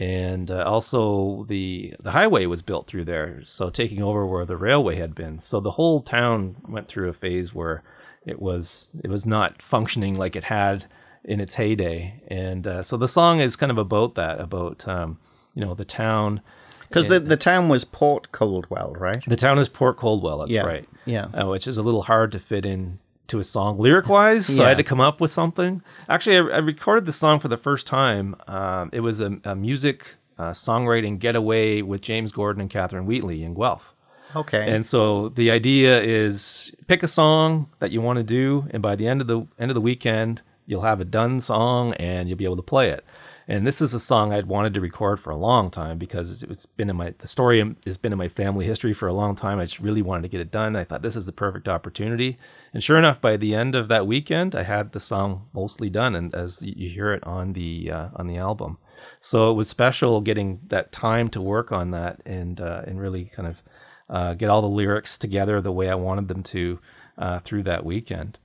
And 0.00 0.50
uh, 0.50 0.64
also 0.64 1.44
the 1.48 1.94
the 2.00 2.10
highway 2.10 2.46
was 2.46 2.62
built 2.62 2.86
through 2.88 3.04
there, 3.04 3.42
so 3.44 3.70
taking 3.70 4.02
over 4.02 4.26
where 4.26 4.44
the 4.44 4.56
railway 4.56 4.96
had 4.96 5.14
been. 5.14 5.38
So 5.38 5.60
the 5.60 5.70
whole 5.70 6.00
town 6.02 6.56
went 6.68 6.88
through 6.88 7.08
a 7.08 7.12
phase 7.14 7.54
where 7.54 7.84
it 8.26 8.40
was 8.42 8.88
it 9.04 9.08
was 9.10 9.26
not 9.26 9.62
functioning 9.62 10.14
like 10.16 10.34
it 10.34 10.44
had 10.44 10.86
in 11.24 11.40
its 11.40 11.54
heyday. 11.54 12.20
And 12.28 12.66
uh, 12.66 12.82
so 12.82 12.96
the 12.96 13.08
song 13.08 13.40
is 13.40 13.56
kind 13.56 13.70
of 13.70 13.78
about 13.78 14.14
that, 14.16 14.40
about 14.40 14.86
um, 14.88 15.18
you 15.54 15.64
know 15.64 15.74
the 15.74 15.84
town. 15.84 16.40
Because 16.88 17.08
the, 17.08 17.20
the 17.20 17.38
town 17.38 17.70
was 17.70 17.84
Port 17.84 18.32
Coldwell, 18.32 18.92
right? 18.98 19.24
The 19.26 19.36
town 19.36 19.58
is 19.58 19.66
Port 19.68 19.96
Coldwell. 19.96 20.40
That's 20.40 20.50
Yeah, 20.52 20.64
right. 20.66 20.86
yeah. 21.06 21.24
uh, 21.26 21.46
which 21.48 21.66
is 21.66 21.78
a 21.78 21.82
little 21.82 22.02
hard 22.02 22.32
to 22.32 22.38
fit 22.38 22.66
in 22.66 22.98
to 23.28 23.38
a 23.38 23.44
song 23.44 23.78
lyric 23.78 24.08
wise. 24.08 24.44
So 24.44 24.62
I 24.62 24.68
had 24.68 24.76
to 24.76 24.82
come 24.84 25.00
up 25.00 25.18
with 25.18 25.32
something. 25.32 25.80
Actually, 26.10 26.36
I, 26.36 26.56
I 26.56 26.58
recorded 26.58 27.06
the 27.06 27.12
song 27.14 27.40
for 27.40 27.48
the 27.48 27.56
first 27.56 27.86
time. 27.86 28.36
Um, 28.46 28.90
it 28.92 29.00
was 29.00 29.20
a, 29.20 29.38
a 29.44 29.54
music 29.56 30.16
uh, 30.38 30.50
songwriting 30.50 31.18
getaway 31.18 31.80
with 31.80 32.02
James 32.02 32.30
Gordon 32.30 32.60
and 32.60 32.68
Catherine 32.68 33.06
Wheatley 33.06 33.42
in 33.42 33.54
Guelph. 33.54 33.94
Okay. 34.36 34.70
And 34.70 34.86
so 34.86 35.30
the 35.30 35.50
idea 35.50 36.02
is 36.02 36.74
pick 36.88 37.02
a 37.02 37.08
song 37.08 37.70
that 37.78 37.90
you 37.90 38.02
want 38.02 38.18
to 38.18 38.22
do, 38.22 38.66
and 38.70 38.82
by 38.82 38.96
the 38.96 39.06
end 39.08 39.22
of 39.22 39.26
the 39.28 39.46
end 39.58 39.70
of 39.70 39.74
the 39.74 39.80
weekend, 39.80 40.42
you'll 40.66 40.82
have 40.82 41.00
a 41.00 41.04
done 41.04 41.40
song 41.40 41.94
and 41.94 42.28
you'll 42.28 42.38
be 42.38 42.44
able 42.44 42.56
to 42.56 42.62
play 42.62 42.90
it. 42.90 43.04
And 43.48 43.66
this 43.66 43.80
is 43.80 43.92
a 43.92 44.00
song 44.00 44.32
I'd 44.32 44.46
wanted 44.46 44.74
to 44.74 44.80
record 44.80 45.18
for 45.18 45.30
a 45.30 45.36
long 45.36 45.70
time 45.70 45.98
because 45.98 46.42
it's 46.42 46.66
been 46.66 46.88
in 46.88 46.96
my 46.96 47.12
the 47.18 47.26
story 47.26 47.74
has 47.84 47.98
been 47.98 48.12
in 48.12 48.18
my 48.18 48.28
family 48.28 48.64
history 48.64 48.94
for 48.94 49.08
a 49.08 49.12
long 49.12 49.34
time. 49.34 49.58
I 49.58 49.64
just 49.64 49.80
really 49.80 50.02
wanted 50.02 50.22
to 50.22 50.28
get 50.28 50.40
it 50.40 50.52
done. 50.52 50.76
I 50.76 50.84
thought 50.84 51.02
this 51.02 51.16
is 51.16 51.26
the 51.26 51.32
perfect 51.32 51.68
opportunity. 51.68 52.38
And 52.72 52.82
sure 52.82 52.98
enough, 52.98 53.20
by 53.20 53.36
the 53.36 53.54
end 53.54 53.74
of 53.74 53.88
that 53.88 54.06
weekend, 54.06 54.54
I 54.54 54.62
had 54.62 54.92
the 54.92 55.00
song 55.00 55.48
mostly 55.52 55.90
done, 55.90 56.14
and 56.14 56.34
as 56.34 56.62
you 56.62 56.88
hear 56.88 57.12
it 57.12 57.24
on 57.24 57.52
the 57.52 57.90
uh, 57.90 58.08
on 58.14 58.28
the 58.28 58.36
album. 58.36 58.78
So 59.20 59.50
it 59.50 59.54
was 59.54 59.68
special 59.68 60.20
getting 60.20 60.60
that 60.68 60.92
time 60.92 61.28
to 61.30 61.40
work 61.40 61.72
on 61.72 61.90
that 61.90 62.20
and 62.24 62.60
uh, 62.60 62.82
and 62.86 63.00
really 63.00 63.24
kind 63.24 63.48
of 63.48 63.62
uh, 64.08 64.34
get 64.34 64.50
all 64.50 64.62
the 64.62 64.68
lyrics 64.68 65.18
together 65.18 65.60
the 65.60 65.72
way 65.72 65.88
I 65.88 65.94
wanted 65.94 66.28
them 66.28 66.42
to 66.44 66.78
uh, 67.18 67.40
through 67.40 67.64
that 67.64 67.84
weekend. 67.84 68.38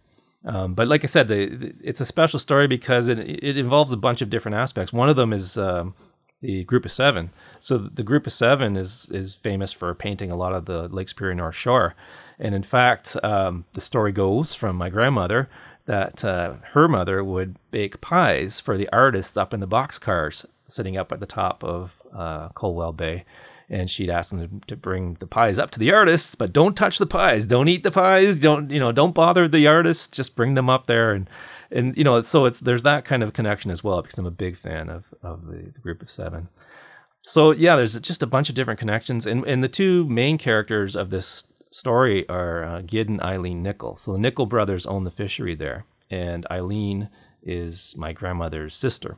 Um, 0.48 0.74
but 0.74 0.88
like 0.88 1.04
I 1.04 1.08
said, 1.08 1.28
the, 1.28 1.46
the, 1.48 1.76
it's 1.84 2.00
a 2.00 2.06
special 2.06 2.40
story 2.40 2.68
because 2.68 3.10
it, 3.10 3.20
it 3.20 3.58
involves 3.58 3.92
a 3.92 3.98
bunch 3.98 4.22
of 4.22 4.30
different 4.30 4.56
aspects. 4.56 4.94
One 4.94 5.10
of 5.10 5.18
them 5.18 5.34
is 5.34 5.58
um, 5.58 5.94
the 6.42 6.64
Group 6.64 6.86
of 6.86 6.92
Seven. 6.92 7.32
So 7.60 7.78
the 7.78 8.04
Group 8.04 8.26
of 8.26 8.34
Seven 8.34 8.78
is 8.78 9.10
is 9.12 9.36
famous 9.36 9.74
for 9.74 9.94
painting 9.94 10.32
a 10.32 10.38
lot 10.38 10.54
of 10.54 10.66
the 10.66 10.88
Lake 10.88 11.10
Superior 11.10 11.36
North 11.36 11.56
Shore, 11.56 11.96
and 12.40 12.56
in 12.56 12.64
fact, 12.64 13.18
um, 13.24 13.66
the 13.74 13.82
story 13.82 14.14
goes 14.14 14.56
from 14.56 14.78
my 14.78 14.90
grandmother 14.90 15.50
that 15.86 16.24
uh, 16.24 16.56
her 16.74 16.88
mother 16.88 17.24
would 17.24 17.58
bake 17.72 18.00
pies 18.02 18.60
for 18.60 18.78
the 18.78 18.90
artists 18.92 19.38
up 19.38 19.54
in 19.54 19.60
the 19.60 19.68
boxcars 19.68 20.46
sitting 20.68 20.98
up 20.98 21.12
at 21.12 21.20
the 21.20 21.26
top 21.26 21.64
of 21.64 21.94
uh, 22.14 22.50
Coldwell 22.50 22.92
Bay 22.92 23.26
and 23.70 23.90
she'd 23.90 24.10
ask 24.10 24.36
them 24.36 24.62
to 24.68 24.76
bring 24.76 25.16
the 25.20 25.28
pies 25.28 25.60
up 25.60 25.72
to 25.72 25.80
the 25.80 25.92
artists, 25.92 26.36
but 26.36 26.54
don't 26.54 26.76
touch 26.76 26.98
the 26.98 27.06
pies, 27.06 27.46
don't 27.46 27.68
eat 27.68 27.84
the 27.84 27.92
pies, 27.92 28.38
don't 28.38 28.70
you 28.72 28.80
know, 28.80 28.92
don't 28.92 29.16
bother 29.16 29.48
the 29.48 29.68
artists, 29.68 30.08
just 30.08 30.36
bring 30.36 30.54
them 30.54 30.70
up 30.70 30.88
there 30.88 31.14
and 31.14 31.30
and 31.70 31.98
you 31.98 32.04
know, 32.04 32.22
so 32.22 32.46
it's 32.46 32.60
there's 32.60 32.84
that 32.84 33.06
kind 33.06 33.24
of 33.24 33.34
connection 33.34 33.72
as 33.72 33.84
well 33.84 34.02
because 34.02 34.18
I'm 34.18 34.26
a 34.26 34.32
big 34.32 34.58
fan 34.58 34.90
of 34.90 35.04
of 35.22 35.46
the, 35.48 35.72
the 35.74 35.80
group 35.80 36.02
of 36.02 36.10
seven. 36.10 36.48
So 37.24 37.52
yeah, 37.52 37.76
there's 37.76 38.00
just 38.00 38.24
a 38.24 38.28
bunch 38.28 38.50
of 38.50 38.56
different 38.56 38.80
connections, 38.80 39.26
and 39.26 39.46
and 39.46 39.64
the 39.64 39.68
two 39.68 40.06
main 40.06 40.38
characters 40.38 40.96
of 40.96 41.10
this 41.10 41.46
story 41.72 42.28
are 42.30 42.64
uh, 42.64 42.82
Gid 42.82 43.10
and 43.10 43.22
Eileen 43.22 43.62
Nickel. 43.62 43.98
So 43.98 44.14
the 44.14 44.22
Nickel 44.22 44.46
brothers 44.46 44.86
own 44.86 45.04
the 45.04 45.12
fishery 45.12 45.56
there, 45.56 45.86
and 46.10 46.48
Eileen 46.50 47.10
is 47.44 47.94
my 47.98 48.14
grandmother's 48.14 48.76
sister. 48.76 49.18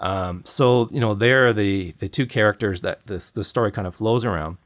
Um, 0.00 0.42
so 0.44 0.88
you 0.90 1.00
know 1.00 1.14
they're 1.14 1.52
the 1.52 1.94
the 1.98 2.08
two 2.08 2.26
characters 2.26 2.82
that 2.82 3.06
the 3.06 3.24
the 3.34 3.44
story 3.44 3.72
kind 3.72 3.86
of 3.86 3.94
flows 3.94 4.24
around. 4.24 4.58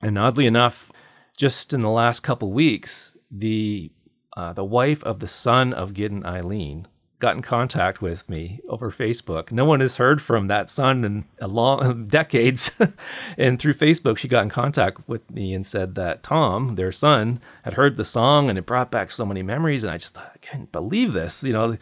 And 0.00 0.18
oddly 0.18 0.46
enough, 0.46 0.92
just 1.36 1.72
in 1.72 1.80
the 1.80 1.90
last 1.90 2.20
couple 2.20 2.52
weeks, 2.52 3.16
the 3.30 3.90
uh, 4.36 4.52
the 4.52 4.64
wife 4.64 5.02
of 5.04 5.20
the 5.20 5.28
son 5.28 5.72
of 5.72 5.94
Gideon 5.94 6.24
Eileen 6.24 6.86
got 7.20 7.34
in 7.34 7.42
contact 7.42 8.00
with 8.00 8.28
me 8.28 8.60
over 8.68 8.90
Facebook. 8.90 9.50
No 9.50 9.64
one 9.64 9.80
has 9.80 9.96
heard 9.96 10.22
from 10.22 10.46
that 10.46 10.70
son 10.70 11.04
in 11.04 11.24
a 11.40 11.48
long 11.48 12.06
decades, 12.08 12.70
and 13.38 13.58
through 13.58 13.74
Facebook, 13.74 14.18
she 14.18 14.28
got 14.28 14.44
in 14.44 14.50
contact 14.50 15.08
with 15.08 15.28
me 15.30 15.52
and 15.52 15.66
said 15.66 15.96
that 15.96 16.22
Tom, 16.22 16.76
their 16.76 16.92
son, 16.92 17.40
had 17.62 17.74
heard 17.74 17.96
the 17.96 18.04
song 18.04 18.48
and 18.48 18.58
it 18.58 18.66
brought 18.66 18.90
back 18.90 19.10
so 19.10 19.26
many 19.26 19.42
memories. 19.42 19.82
And 19.82 19.90
I 19.92 19.98
just 19.98 20.14
thought, 20.14 20.30
I 20.34 20.38
can't 20.38 20.70
believe 20.70 21.12
this. 21.12 21.42
You 21.42 21.52
know, 21.52 21.76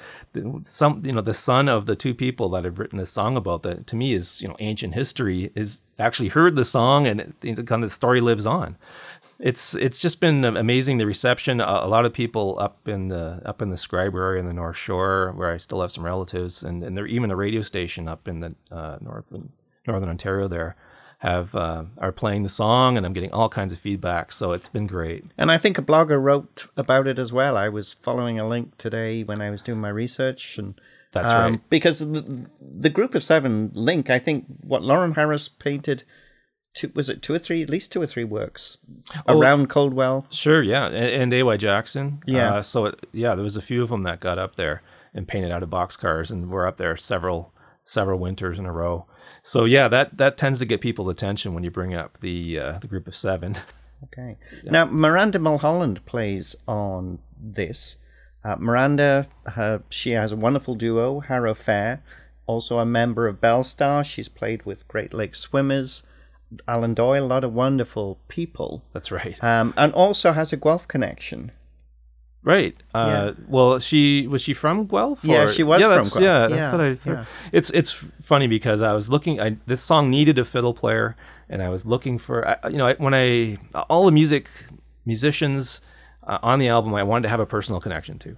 some 0.64 1.02
you 1.04 1.12
know 1.12 1.20
the 1.20 1.34
son 1.34 1.68
of 1.68 1.86
the 1.86 1.96
two 1.96 2.14
people 2.14 2.48
that 2.50 2.64
have 2.64 2.78
written 2.78 2.98
this 2.98 3.10
song 3.10 3.36
about 3.36 3.62
that 3.62 3.86
to 3.88 3.96
me 3.96 4.14
is 4.14 4.40
you 4.40 4.48
know 4.48 4.56
ancient 4.58 4.94
history 4.94 5.50
is 5.54 5.82
actually 5.98 6.28
heard 6.28 6.56
the 6.56 6.64
song 6.64 7.06
and 7.06 7.34
it 7.42 7.66
kind 7.66 7.82
of 7.82 7.88
the 7.88 7.94
story 7.94 8.20
lives 8.20 8.44
on 8.44 8.76
it's 9.38 9.74
it's 9.74 10.00
just 10.00 10.20
been 10.20 10.44
amazing 10.44 10.98
the 10.98 11.06
reception. 11.06 11.60
A, 11.60 11.64
a 11.64 11.88
lot 11.88 12.04
of 12.04 12.12
people 12.12 12.58
up 12.60 12.88
in 12.88 13.08
the 13.08 13.42
up 13.44 13.60
in 13.62 13.70
the 13.70 13.76
Schreiber 13.76 14.22
area 14.22 14.40
in 14.40 14.48
the 14.48 14.54
North 14.54 14.76
Shore, 14.76 15.32
where 15.36 15.50
I 15.52 15.58
still 15.58 15.80
have 15.80 15.92
some 15.92 16.04
relatives, 16.04 16.62
and 16.62 16.82
and 16.82 16.96
there 16.96 17.06
even 17.06 17.30
a 17.30 17.36
radio 17.36 17.62
station 17.62 18.08
up 18.08 18.28
in 18.28 18.40
the 18.40 18.54
uh, 18.70 18.98
north 19.00 19.24
northern 19.86 20.08
Ontario 20.08 20.48
there 20.48 20.76
have 21.18 21.54
uh, 21.54 21.84
are 21.98 22.12
playing 22.12 22.42
the 22.42 22.48
song, 22.48 22.96
and 22.96 23.06
I'm 23.06 23.12
getting 23.12 23.32
all 23.32 23.48
kinds 23.48 23.72
of 23.72 23.78
feedback. 23.78 24.32
So 24.32 24.52
it's 24.52 24.68
been 24.68 24.86
great. 24.86 25.24
And 25.38 25.50
I 25.50 25.58
think 25.58 25.78
a 25.78 25.82
blogger 25.82 26.22
wrote 26.22 26.66
about 26.76 27.06
it 27.06 27.18
as 27.18 27.32
well. 27.32 27.56
I 27.56 27.68
was 27.68 27.94
following 28.02 28.38
a 28.38 28.48
link 28.48 28.76
today 28.78 29.22
when 29.22 29.40
I 29.40 29.50
was 29.50 29.62
doing 29.62 29.80
my 29.80 29.88
research, 29.88 30.58
and 30.58 30.78
That's 31.12 31.32
um, 31.32 31.52
right. 31.52 31.70
Because 31.70 32.00
the, 32.00 32.46
the 32.60 32.90
group 32.90 33.14
of 33.14 33.24
seven 33.24 33.70
link, 33.74 34.10
I 34.10 34.18
think 34.18 34.44
what 34.60 34.82
Lawren 34.82 35.14
Harris 35.14 35.48
painted, 35.48 36.04
two, 36.76 36.92
was 36.94 37.08
it 37.08 37.22
two 37.22 37.34
or 37.34 37.38
three, 37.40 37.62
at 37.62 37.68
least 37.70 37.90
two 37.92 38.00
or 38.00 38.06
three 38.06 38.22
works 38.24 38.78
Oh. 39.26 39.38
around 39.38 39.68
Coldwell. 39.68 40.26
Sure, 40.30 40.62
yeah, 40.62 40.86
and, 40.86 41.32
and 41.32 41.34
AY 41.34 41.56
Jackson. 41.56 42.22
Yeah. 42.26 42.54
Uh, 42.56 42.62
so 42.62 42.86
it, 42.86 43.06
yeah, 43.12 43.34
there 43.34 43.42
was 43.44 43.56
a 43.56 43.62
few 43.62 43.82
of 43.82 43.88
them 43.88 44.02
that 44.04 44.20
got 44.20 44.38
up 44.38 44.54
there 44.56 44.82
and 45.14 45.26
painted 45.26 45.50
out 45.50 45.62
of 45.64 45.70
boxcars, 45.70 46.30
and 46.30 46.50
were 46.50 46.66
up 46.66 46.76
there 46.76 46.96
several 46.96 47.52
several 47.84 48.18
winters 48.18 48.58
in 48.58 48.66
a 48.66 48.72
row. 48.72 49.06
So 49.42 49.64
yeah, 49.64 49.88
that 49.88 50.16
that 50.18 50.36
tends 50.36 50.58
to 50.60 50.64
get 50.66 50.80
people's 50.80 51.10
attention 51.10 51.54
when 51.54 51.64
you 51.64 51.70
bring 51.70 51.94
up 51.94 52.18
the 52.20 52.58
uh, 52.58 52.78
the 52.78 52.86
group 52.86 53.08
of 53.08 53.16
seven. 53.16 53.56
Okay. 54.04 54.36
Now 54.62 54.84
Miranda 54.84 55.38
Mulholland 55.38 56.04
plays 56.04 56.54
on 56.68 57.18
this. 57.40 57.96
Uh, 58.44 58.54
Miranda, 58.58 59.26
her, 59.46 59.82
she 59.88 60.10
has 60.10 60.32
a 60.32 60.36
wonderful 60.36 60.74
duo, 60.74 61.20
Harrow 61.20 61.54
Fair, 61.54 62.02
also 62.46 62.78
a 62.78 62.84
member 62.84 63.26
of 63.26 63.40
Belle 63.40 63.64
Starr. 63.64 64.04
She's 64.04 64.28
played 64.28 64.66
with 64.66 64.86
Great 64.86 65.14
Lakes 65.14 65.40
Swimmers, 65.40 66.02
Alan 66.68 66.94
Doyle, 66.94 67.24
a 67.24 67.26
lot 67.26 67.44
of 67.44 67.52
wonderful 67.52 68.18
people, 68.28 68.82
That's 68.92 69.10
right. 69.10 69.42
um, 69.42 69.74
and 69.76 69.92
also 69.94 70.32
has 70.32 70.52
a 70.52 70.56
Guelph 70.56 70.86
connection. 70.88 71.50
Right. 72.42 72.76
Uh, 72.94 73.32
Well, 73.48 73.80
she 73.80 74.28
was 74.28 74.40
she 74.40 74.54
from 74.54 74.86
Guelph? 74.86 75.18
Yeah, 75.24 75.50
she 75.50 75.64
was 75.64 75.80
yeah, 75.80 75.88
from 76.00 76.08
Guelph. 76.08 76.22
Yeah, 76.22 76.42
Yeah, 76.48 76.56
that's 76.56 76.72
what 76.72 76.80
I. 76.80 76.94
Thought. 76.94 77.10
yeah. 77.12 77.24
It's 77.52 77.70
it's 77.70 77.90
funny 78.22 78.46
because 78.46 78.82
I 78.82 78.92
was 78.92 79.10
looking. 79.10 79.40
I 79.40 79.56
this 79.66 79.82
song 79.82 80.10
needed 80.10 80.38
a 80.38 80.44
fiddle 80.44 80.72
player, 80.72 81.16
and 81.48 81.60
I 81.60 81.68
was 81.70 81.84
looking 81.84 82.18
for. 82.20 82.46
I- 82.48 82.68
You 82.68 82.76
know, 82.78 82.94
when 82.98 83.14
I 83.14 83.58
all 83.90 84.06
the 84.06 84.12
music 84.12 84.48
musicians 85.04 85.80
uh, 86.26 86.38
on 86.42 86.60
the 86.60 86.68
album, 86.68 86.94
I 86.94 87.02
wanted 87.02 87.22
to 87.24 87.28
have 87.30 87.40
a 87.40 87.46
personal 87.46 87.80
connection 87.80 88.18
to. 88.20 88.36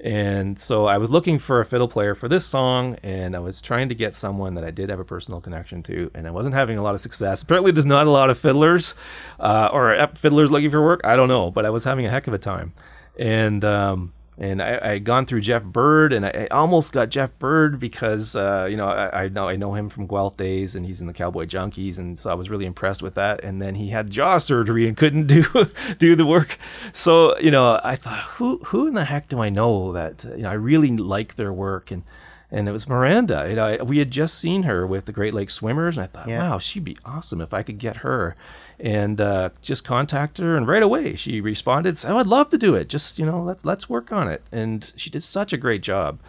And 0.00 0.58
so 0.60 0.86
I 0.86 0.98
was 0.98 1.10
looking 1.10 1.40
for 1.40 1.60
a 1.60 1.64
fiddle 1.64 1.88
player 1.88 2.14
for 2.14 2.28
this 2.28 2.46
song, 2.46 2.96
and 3.02 3.34
I 3.34 3.40
was 3.40 3.60
trying 3.60 3.88
to 3.88 3.96
get 3.96 4.14
someone 4.14 4.54
that 4.54 4.64
I 4.64 4.70
did 4.70 4.90
have 4.90 5.00
a 5.00 5.04
personal 5.04 5.40
connection 5.40 5.82
to, 5.84 6.10
and 6.14 6.26
I 6.26 6.30
wasn't 6.30 6.54
having 6.54 6.78
a 6.78 6.82
lot 6.82 6.94
of 6.94 7.00
success. 7.00 7.42
Apparently, 7.42 7.72
there's 7.72 7.84
not 7.84 8.06
a 8.06 8.10
lot 8.10 8.30
of 8.30 8.38
fiddlers 8.38 8.94
uh, 9.40 9.70
or 9.72 10.08
fiddlers 10.14 10.52
looking 10.52 10.70
for 10.70 10.82
work. 10.84 11.00
I 11.02 11.16
don't 11.16 11.28
know, 11.28 11.50
but 11.50 11.66
I 11.66 11.70
was 11.70 11.82
having 11.82 12.06
a 12.06 12.10
heck 12.10 12.28
of 12.28 12.34
a 12.34 12.38
time. 12.38 12.74
And 13.18 13.64
um, 13.64 14.12
And 14.40 14.62
I, 14.62 14.78
I 14.80 14.88
had 14.90 15.04
gone 15.04 15.26
through 15.26 15.40
Jeff 15.40 15.64
Bird, 15.64 16.12
and 16.12 16.24
I, 16.24 16.46
I 16.50 16.54
almost 16.54 16.92
got 16.92 17.08
Jeff 17.08 17.36
Bird 17.40 17.80
because 17.80 18.36
uh, 18.36 18.68
you 18.70 18.76
know 18.76 18.86
I, 18.86 19.24
I 19.24 19.28
know 19.28 19.48
I 19.48 19.56
know 19.56 19.74
him 19.74 19.88
from 19.88 20.06
Guelph 20.06 20.36
days, 20.36 20.76
and 20.76 20.86
he's 20.86 21.00
in 21.00 21.08
the 21.08 21.12
Cowboy 21.12 21.46
Junkies, 21.46 21.98
and 21.98 22.16
so 22.16 22.30
I 22.30 22.34
was 22.34 22.48
really 22.48 22.64
impressed 22.64 23.02
with 23.02 23.14
that. 23.16 23.42
And 23.42 23.60
then 23.60 23.74
he 23.74 23.88
had 23.88 24.10
jaw 24.10 24.38
surgery 24.38 24.86
and 24.86 24.96
couldn't 24.96 25.26
do 25.26 25.44
do 25.98 26.14
the 26.14 26.24
work. 26.24 26.56
So 26.92 27.36
you 27.38 27.50
know 27.50 27.80
I 27.82 27.96
thought, 27.96 28.20
who 28.36 28.58
who 28.66 28.86
in 28.86 28.94
the 28.94 29.04
heck 29.04 29.28
do 29.28 29.40
I 29.40 29.48
know 29.48 29.92
that 29.94 30.22
you 30.24 30.42
know 30.44 30.50
I 30.50 30.54
really 30.54 30.96
like 30.96 31.34
their 31.34 31.52
work 31.52 31.90
and 31.90 32.04
and 32.50 32.68
it 32.68 32.72
was 32.72 32.88
Miranda. 32.88 33.46
You 33.48 33.56
know, 33.56 33.84
we 33.84 33.98
had 33.98 34.10
just 34.10 34.38
seen 34.38 34.62
her 34.62 34.86
with 34.86 35.04
the 35.04 35.12
Great 35.12 35.34
Lakes 35.34 35.52
Swimmers, 35.54 35.98
and 35.98 36.04
I 36.04 36.06
thought, 36.06 36.28
Yeah. 36.28 36.48
wow, 36.48 36.58
she'd 36.58 36.84
be 36.84 36.96
awesome 37.04 37.40
if 37.42 37.52
I 37.52 37.62
could 37.62 37.78
get 37.78 37.98
her. 37.98 38.36
And 38.80 39.20
uh, 39.20 39.50
just 39.60 39.82
contacted 39.82 40.44
her, 40.44 40.56
and 40.56 40.66
right 40.68 40.84
away 40.84 41.16
she 41.16 41.40
responded, 41.40 41.98
"Oh, 42.04 42.18
I'd 42.18 42.26
love 42.26 42.48
to 42.50 42.58
do 42.58 42.76
it. 42.76 42.88
Just 42.88 43.18
you 43.18 43.26
know, 43.26 43.42
let's 43.42 43.64
let's 43.64 43.88
work 43.88 44.12
on 44.12 44.28
it." 44.28 44.42
And 44.52 44.92
she 44.96 45.10
did 45.10 45.24
such 45.24 45.52
a 45.52 45.56
great 45.56 45.82
job. 45.82 46.20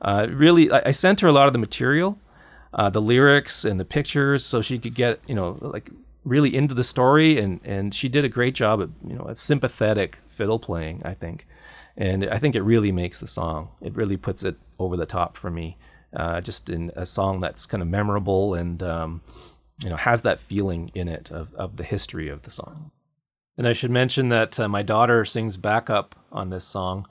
Uh, 0.00 0.26
really, 0.30 0.70
I, 0.70 0.82
I 0.86 0.90
sent 0.92 1.20
her 1.20 1.28
a 1.28 1.32
lot 1.32 1.48
of 1.48 1.52
the 1.52 1.58
material, 1.58 2.18
uh, 2.72 2.88
the 2.88 3.02
lyrics 3.02 3.66
and 3.66 3.78
the 3.78 3.84
pictures, 3.84 4.42
so 4.42 4.62
she 4.62 4.78
could 4.78 4.94
get 4.94 5.20
you 5.26 5.34
know 5.34 5.58
like 5.60 5.90
really 6.24 6.56
into 6.56 6.74
the 6.74 6.84
story, 6.84 7.38
and 7.38 7.60
and 7.62 7.94
she 7.94 8.08
did 8.08 8.24
a 8.24 8.28
great 8.30 8.54
job 8.54 8.80
at 8.80 8.88
you 9.06 9.14
know 9.14 9.26
at 9.28 9.36
sympathetic 9.36 10.16
fiddle 10.30 10.58
playing. 10.58 11.02
I 11.04 11.12
think 11.12 11.46
and 11.98 12.24
I 12.26 12.38
think 12.38 12.54
it 12.54 12.62
really 12.62 12.92
makes 12.92 13.18
the 13.18 13.26
song. 13.26 13.70
It 13.82 13.94
really 13.96 14.16
puts 14.16 14.44
it 14.44 14.56
over 14.78 14.96
the 14.96 15.04
top 15.04 15.36
for 15.36 15.50
me, 15.50 15.76
uh, 16.14 16.40
just 16.40 16.70
in 16.70 16.92
a 16.94 17.04
song 17.04 17.40
that's 17.40 17.66
kind 17.66 17.82
of 17.82 17.88
memorable 17.88 18.54
and 18.54 18.80
um, 18.84 19.20
you 19.80 19.88
know 19.88 19.96
has 19.96 20.22
that 20.22 20.40
feeling 20.40 20.90
in 20.94 21.08
it 21.08 21.30
of, 21.30 21.54
of 21.54 21.76
the 21.76 21.84
history 21.84 22.28
of 22.28 22.42
the 22.42 22.50
song. 22.50 22.90
And 23.56 23.66
I 23.66 23.72
should 23.72 23.90
mention 23.90 24.28
that 24.28 24.58
uh, 24.60 24.68
my 24.68 24.82
daughter 24.82 25.24
sings 25.24 25.56
backup 25.56 26.14
on 26.30 26.50
this 26.50 26.64
song. 26.64 27.06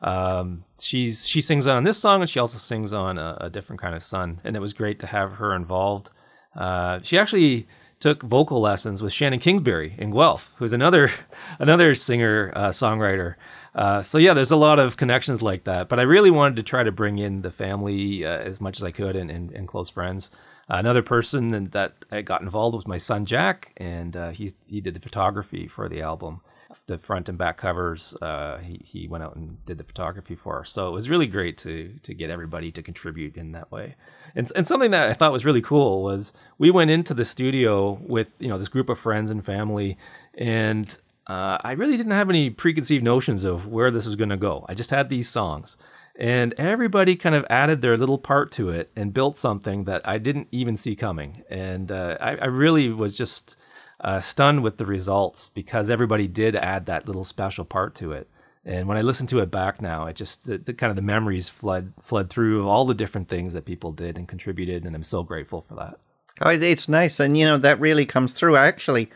Um, 0.00 0.64
she's 0.80 1.26
she 1.26 1.40
sings 1.42 1.66
on 1.66 1.84
this 1.84 1.98
song 1.98 2.22
and 2.22 2.30
she 2.30 2.38
also 2.38 2.58
sings 2.58 2.92
on 2.92 3.18
a, 3.18 3.36
a 3.42 3.50
different 3.50 3.82
kind 3.82 3.94
of 3.94 4.02
sun, 4.02 4.40
and 4.44 4.56
it 4.56 4.60
was 4.60 4.72
great 4.72 4.98
to 5.00 5.06
have 5.06 5.32
her 5.32 5.54
involved. 5.54 6.10
Uh, 6.56 7.00
she 7.02 7.18
actually 7.18 7.68
took 8.00 8.22
vocal 8.22 8.60
lessons 8.60 9.02
with 9.02 9.12
Shannon 9.12 9.38
Kingsbury 9.38 9.94
in 9.98 10.10
Guelph, 10.10 10.50
who's 10.56 10.72
another 10.72 11.10
another 11.58 11.94
singer 11.94 12.52
uh, 12.56 12.68
songwriter. 12.70 13.34
Uh, 13.74 14.02
so 14.02 14.18
yeah, 14.18 14.34
there's 14.34 14.50
a 14.50 14.56
lot 14.56 14.78
of 14.78 14.96
connections 14.96 15.42
like 15.42 15.64
that. 15.64 15.88
But 15.88 16.00
I 16.00 16.02
really 16.02 16.30
wanted 16.30 16.56
to 16.56 16.62
try 16.62 16.82
to 16.82 16.90
bring 16.90 17.18
in 17.18 17.42
the 17.42 17.50
family 17.50 18.24
uh, 18.24 18.38
as 18.38 18.60
much 18.60 18.78
as 18.78 18.82
I 18.82 18.90
could 18.90 19.16
and, 19.16 19.30
and, 19.30 19.52
and 19.52 19.68
close 19.68 19.90
friends. 19.90 20.30
Another 20.70 21.02
person 21.02 21.70
that- 21.72 21.94
I 22.12 22.22
got 22.22 22.42
involved 22.42 22.76
was 22.76 22.86
my 22.86 22.98
son 22.98 23.24
Jack, 23.26 23.72
and 23.76 24.16
uh, 24.16 24.30
he 24.30 24.52
he 24.66 24.80
did 24.80 24.94
the 24.94 25.00
photography 25.00 25.66
for 25.68 25.88
the 25.88 26.00
album, 26.02 26.40
the 26.86 26.98
front 26.98 27.28
and 27.28 27.36
back 27.36 27.58
covers. 27.58 28.14
Uh, 28.22 28.58
he 28.58 28.80
he 28.84 29.08
went 29.08 29.24
out 29.24 29.36
and 29.36 29.64
did 29.66 29.78
the 29.78 29.84
photography 29.84 30.36
for 30.36 30.60
us. 30.60 30.70
So 30.70 30.88
it 30.88 30.92
was 30.92 31.08
really 31.08 31.26
great 31.26 31.58
to 31.58 31.92
to 32.02 32.14
get 32.14 32.30
everybody 32.30 32.70
to 32.72 32.82
contribute 32.82 33.36
in 33.36 33.52
that 33.52 33.70
way. 33.72 33.96
And 34.36 34.50
and 34.54 34.66
something 34.66 34.92
that 34.92 35.10
I 35.10 35.14
thought 35.14 35.32
was 35.32 35.44
really 35.44 35.60
cool 35.62 36.02
was 36.02 36.32
we 36.58 36.70
went 36.70 36.90
into 36.90 37.14
the 37.14 37.24
studio 37.24 37.92
with 38.06 38.28
you 38.38 38.48
know 38.48 38.58
this 38.58 38.68
group 38.68 38.88
of 38.88 38.98
friends 38.98 39.30
and 39.30 39.44
family, 39.44 39.98
and 40.34 40.96
uh, 41.26 41.58
I 41.62 41.72
really 41.72 41.96
didn't 41.96 42.12
have 42.12 42.30
any 42.30 42.50
preconceived 42.50 43.04
notions 43.04 43.44
of 43.44 43.66
where 43.66 43.90
this 43.90 44.06
was 44.06 44.16
going 44.16 44.30
to 44.30 44.36
go. 44.36 44.64
I 44.68 44.74
just 44.74 44.90
had 44.90 45.08
these 45.08 45.28
songs, 45.28 45.76
and 46.16 46.52
everybody 46.54 47.16
kind 47.16 47.34
of 47.34 47.46
added 47.48 47.82
their 47.82 47.96
little 47.96 48.18
part 48.18 48.52
to 48.52 48.70
it 48.70 48.90
and 48.96 49.14
built 49.14 49.36
something 49.38 49.84
that 49.84 50.06
I 50.06 50.18
didn't 50.18 50.48
even 50.52 50.76
see 50.76 50.96
coming. 50.96 51.42
And 51.48 51.90
uh, 51.90 52.16
I, 52.20 52.36
I 52.36 52.46
really 52.46 52.90
was 52.90 53.16
just 53.16 53.56
uh, 54.00 54.20
stunned 54.20 54.62
with 54.62 54.76
the 54.76 54.86
results 54.86 55.48
because 55.48 55.90
everybody 55.90 56.26
did 56.26 56.56
add 56.56 56.86
that 56.86 57.06
little 57.06 57.24
special 57.24 57.64
part 57.64 57.94
to 57.96 58.12
it. 58.12 58.28
And 58.64 58.86
when 58.86 58.98
I 58.98 59.02
listen 59.02 59.26
to 59.28 59.38
it 59.38 59.50
back 59.50 59.80
now, 59.80 60.06
it 60.06 60.16
just 60.16 60.44
the, 60.44 60.58
the 60.58 60.74
kind 60.74 60.90
of 60.90 60.96
the 60.96 61.02
memories 61.02 61.48
flood 61.48 61.92
flood 62.02 62.28
through 62.28 62.60
of 62.60 62.66
all 62.66 62.84
the 62.84 62.94
different 62.94 63.28
things 63.28 63.54
that 63.54 63.64
people 63.64 63.92
did 63.92 64.18
and 64.18 64.28
contributed, 64.28 64.84
and 64.84 64.94
I'm 64.94 65.02
so 65.02 65.22
grateful 65.22 65.64
for 65.66 65.76
that. 65.76 65.98
Oh, 66.42 66.50
it's 66.50 66.88
nice, 66.88 67.20
and 67.20 67.38
you 67.38 67.46
know 67.46 67.56
that 67.56 67.80
really 67.80 68.04
comes 68.04 68.34
through. 68.34 68.56
Actually, 68.56 69.10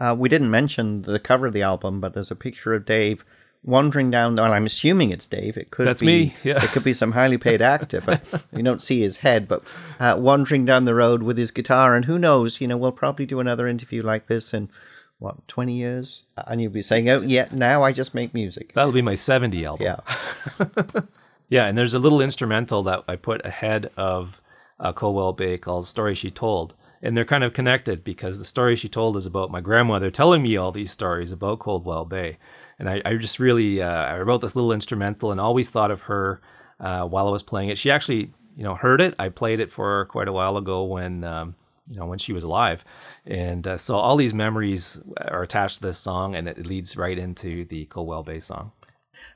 uh, 0.00 0.16
we 0.18 0.28
didn't 0.28 0.50
mention 0.50 1.02
the 1.02 1.20
cover 1.20 1.46
of 1.46 1.52
the 1.52 1.62
album, 1.62 2.00
but 2.00 2.12
there's 2.12 2.32
a 2.32 2.36
picture 2.36 2.74
of 2.74 2.86
Dave 2.86 3.24
wandering 3.68 4.10
down. 4.10 4.36
Well, 4.36 4.52
I'm 4.52 4.66
assuming 4.66 5.10
it's 5.10 5.26
Dave. 5.26 5.56
It 5.56 5.70
could 5.70 5.86
That's 5.86 6.00
be, 6.00 6.06
me, 6.06 6.34
yeah. 6.42 6.64
it 6.64 6.70
could 6.70 6.84
be 6.84 6.94
some 6.94 7.12
highly 7.12 7.38
paid 7.38 7.62
actor, 7.62 8.00
but 8.00 8.22
you 8.52 8.62
don't 8.62 8.82
see 8.82 9.00
his 9.00 9.18
head. 9.18 9.46
But 9.46 9.62
uh, 10.00 10.16
wandering 10.18 10.64
down 10.64 10.84
the 10.84 10.94
road 10.94 11.22
with 11.22 11.38
his 11.38 11.50
guitar, 11.50 11.94
and 11.94 12.06
who 12.06 12.18
knows? 12.18 12.60
You 12.60 12.68
know, 12.68 12.76
we'll 12.76 12.92
probably 12.92 13.26
do 13.26 13.40
another 13.40 13.68
interview 13.68 14.02
like 14.02 14.26
this 14.26 14.52
in 14.52 14.70
what 15.18 15.46
20 15.48 15.72
years, 15.74 16.24
and 16.36 16.60
you'll 16.60 16.72
be 16.72 16.82
saying, 16.82 17.08
"Oh, 17.08 17.20
yeah, 17.20 17.48
now 17.52 17.82
I 17.82 17.92
just 17.92 18.14
make 18.14 18.34
music." 18.34 18.72
That'll 18.74 18.92
be 18.92 19.02
my 19.02 19.14
70 19.14 19.64
album. 19.64 19.84
Yeah. 19.84 21.00
Yeah, 21.48 21.64
and 21.66 21.78
there's 21.78 21.94
a 21.94 21.98
little 21.98 22.20
instrumental 22.20 22.82
that 22.84 23.04
I 23.08 23.16
put 23.16 23.44
ahead 23.44 23.90
of 23.96 24.40
uh, 24.78 24.92
Coldwell 24.92 25.32
Bay 25.32 25.56
called 25.56 25.86
"Story 25.86 26.14
She 26.14 26.30
Told," 26.30 26.74
and 27.02 27.16
they're 27.16 27.24
kind 27.24 27.42
of 27.42 27.54
connected 27.54 28.04
because 28.04 28.38
the 28.38 28.44
story 28.44 28.76
she 28.76 28.88
told 28.88 29.16
is 29.16 29.24
about 29.24 29.50
my 29.50 29.60
grandmother 29.60 30.10
telling 30.10 30.42
me 30.42 30.56
all 30.56 30.72
these 30.72 30.92
stories 30.92 31.32
about 31.32 31.58
Coldwell 31.60 32.04
Bay, 32.04 32.36
and 32.78 32.88
I, 32.88 33.02
I 33.04 33.16
just 33.16 33.38
really 33.38 33.82
uh, 33.82 33.88
I 33.88 34.18
wrote 34.20 34.40
this 34.40 34.56
little 34.56 34.72
instrumental 34.72 35.32
and 35.32 35.40
always 35.40 35.70
thought 35.70 35.90
of 35.90 36.02
her 36.02 36.40
uh, 36.80 37.04
while 37.04 37.28
I 37.28 37.30
was 37.30 37.42
playing 37.42 37.70
it. 37.70 37.78
She 37.78 37.90
actually, 37.90 38.32
you 38.56 38.64
know, 38.64 38.74
heard 38.74 39.00
it. 39.00 39.14
I 39.18 39.28
played 39.28 39.60
it 39.60 39.70
for 39.72 39.84
her 39.84 40.04
quite 40.04 40.28
a 40.28 40.32
while 40.32 40.56
ago 40.56 40.84
when. 40.84 41.24
Um, 41.24 41.54
you 41.90 41.96
know 41.96 42.04
when 42.04 42.18
she 42.18 42.34
was 42.34 42.44
alive 42.44 42.84
and 43.24 43.66
uh, 43.66 43.78
so 43.78 43.96
all 43.96 44.18
these 44.18 44.34
memories 44.34 45.00
are 45.22 45.42
attached 45.42 45.76
to 45.76 45.82
this 45.84 45.98
song 45.98 46.34
and 46.34 46.46
it 46.46 46.66
leads 46.66 46.98
right 46.98 47.18
into 47.18 47.64
the 47.64 47.86
coldwell 47.86 48.22
bay 48.22 48.38
song 48.38 48.72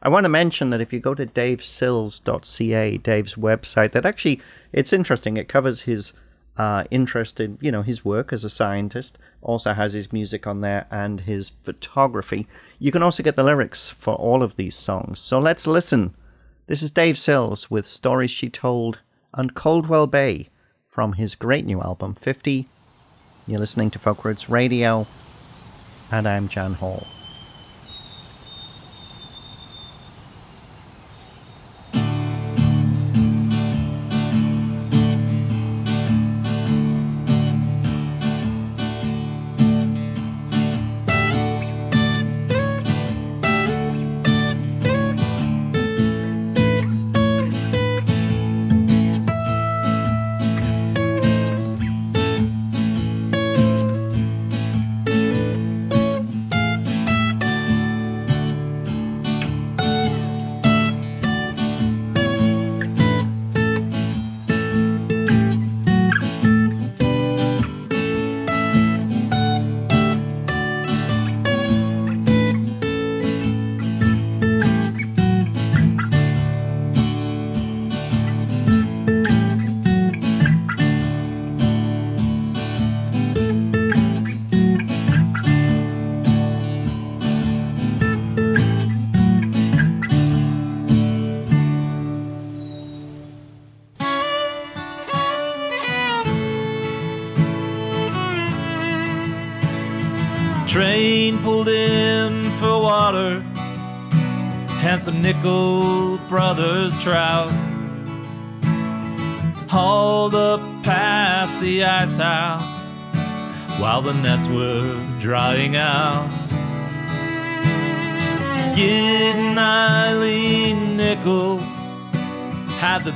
I 0.03 0.09
want 0.09 0.24
to 0.24 0.28
mention 0.28 0.70
that 0.70 0.80
if 0.80 0.93
you 0.93 0.99
go 0.99 1.14
to 1.14 1.26
davesills.ca, 1.26 2.99
Dave's 2.99 3.34
website, 3.34 3.93
that 3.93 4.05
actually 4.05 4.40
it's 4.72 4.93
interesting. 4.93 5.36
It 5.36 5.49
covers 5.49 5.82
his 5.82 6.12
uh, 6.57 6.84
interest 6.90 7.40
in 7.40 7.59
you 7.61 7.72
know 7.72 7.82
his 7.82 8.05
work 8.05 8.32
as 8.32 8.44
a 8.44 8.50
scientist. 8.50 9.18
Also 9.40 9.72
has 9.72 9.92
his 9.92 10.12
music 10.12 10.46
on 10.46 10.61
there 10.61 10.86
and 10.90 11.22
his 11.22 11.50
photography. 11.64 12.46
You 12.78 12.92
can 12.92 13.03
also 13.03 13.22
get 13.22 13.36
the 13.36 13.42
lyrics 13.42 13.90
for 13.90 14.14
all 14.14 14.42
of 14.42 14.57
these 14.57 14.76
songs. 14.76 15.18
So 15.18 15.38
let's 15.38 15.66
listen. 15.66 16.14
This 16.66 16.82
is 16.82 16.90
Dave 16.90 17.18
Sills 17.18 17.70
with 17.70 17.86
Stories 17.86 18.30
She 18.30 18.48
Told 18.48 19.00
and 19.34 19.55
Coldwell 19.55 20.07
Bay 20.07 20.48
from 20.86 21.14
his 21.14 21.34
great 21.34 21.64
new 21.64 21.80
album 21.80 22.14
50. 22.14 22.68
You're 23.46 23.61
listening 23.61 23.90
to 23.90 23.98
Folk 23.98 24.24
Roots 24.24 24.48
Radio, 24.48 25.07
and 26.11 26.28
I'm 26.28 26.48
Jan 26.48 26.74
Hall. 26.74 27.07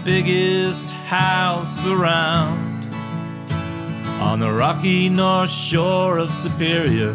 Biggest 0.06 0.92
house 0.92 1.84
around 1.84 2.84
on 4.20 4.38
the 4.38 4.52
rocky 4.52 5.08
north 5.08 5.50
shore 5.50 6.18
of 6.18 6.32
Superior 6.32 7.10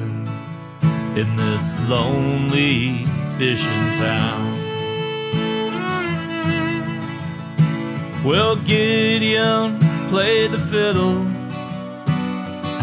in 1.16 1.36
this 1.38 1.80
lonely 1.88 3.06
fishing 3.38 3.94
town. 3.94 4.52
Well, 8.26 8.58
Gideon 8.58 9.80
played 10.10 10.52
the 10.52 10.60
fiddle, 10.60 11.26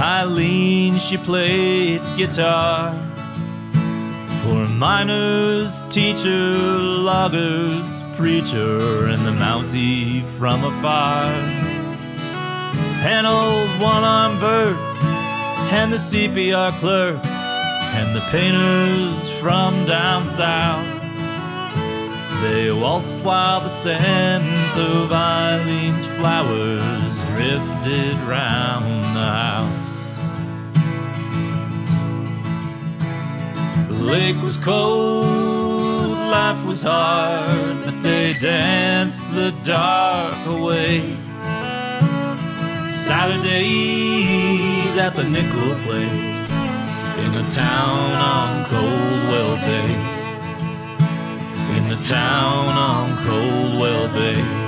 Eileen, 0.00 0.98
she 0.98 1.18
played 1.18 2.00
guitar. 2.16 2.94
For 4.42 4.66
miners, 4.68 5.82
teacher, 5.90 6.56
loggers, 6.78 7.97
preacher, 8.18 9.06
and 9.06 9.24
the 9.24 9.30
Mountie 9.30 10.24
from 10.38 10.64
afar. 10.64 11.24
And 13.14 13.24
old 13.28 13.70
one 13.80 14.02
armed 14.02 14.40
bird, 14.40 14.76
and 15.70 15.92
the 15.92 15.98
CPR 15.98 16.72
clerk, 16.80 17.24
and 17.24 18.16
the 18.16 18.20
painters 18.32 19.30
from 19.38 19.86
down 19.86 20.26
south. 20.26 20.84
They 22.42 22.72
waltzed 22.72 23.20
while 23.22 23.60
the 23.60 23.68
scent 23.68 24.76
of 24.76 25.12
Eileen's 25.12 26.04
flowers 26.16 27.14
drifted 27.36 28.16
round 28.26 28.86
the 29.14 29.30
house. 29.44 29.98
The 33.88 34.02
lake 34.02 34.42
was 34.42 34.56
cold, 34.56 35.58
life 36.30 36.64
was 36.64 36.82
hard, 36.82 37.84
but 37.84 37.97
they 38.08 38.32
danced 38.32 39.22
the 39.34 39.50
dark 39.64 40.34
away. 40.46 41.00
Saturdays 43.06 44.96
at 44.96 45.14
the 45.14 45.24
Nickel 45.24 45.74
Place 45.84 46.50
in 47.22 47.30
the 47.38 47.44
town 47.52 48.12
on 48.32 48.64
Coldwell 48.72 49.56
Bay. 49.66 49.92
In 51.76 51.84
the 51.90 52.00
town 52.06 52.68
on 52.90 53.04
Coldwell 53.26 54.08
Bay. 54.14 54.67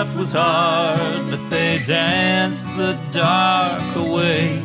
Life 0.00 0.14
was 0.16 0.32
hard, 0.32 1.30
but 1.30 1.42
they 1.48 1.78
danced 1.86 2.66
the 2.76 2.92
dark 3.12 3.82
away. 3.96 4.62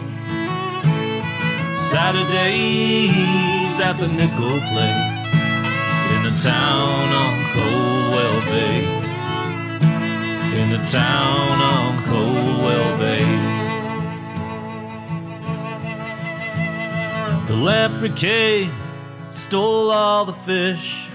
Saturdays 1.91 3.13
at 3.79 3.95
the 3.97 4.09
Nickel 4.09 4.59
Place 4.71 5.23
in 6.13 6.19
the 6.27 6.35
town 6.41 7.05
on 7.23 7.33
Coldwell 7.53 8.39
Bay. 8.51 8.79
In 10.61 10.69
the 10.75 10.83
town 10.89 11.55
on 11.75 11.89
Coldwell 12.11 12.97
Bay. 12.97 13.25
The 17.47 17.55
leprechaun 17.55 18.69
stole 19.29 19.91
all 19.91 20.25
the 20.25 20.39
fish 20.49 21.07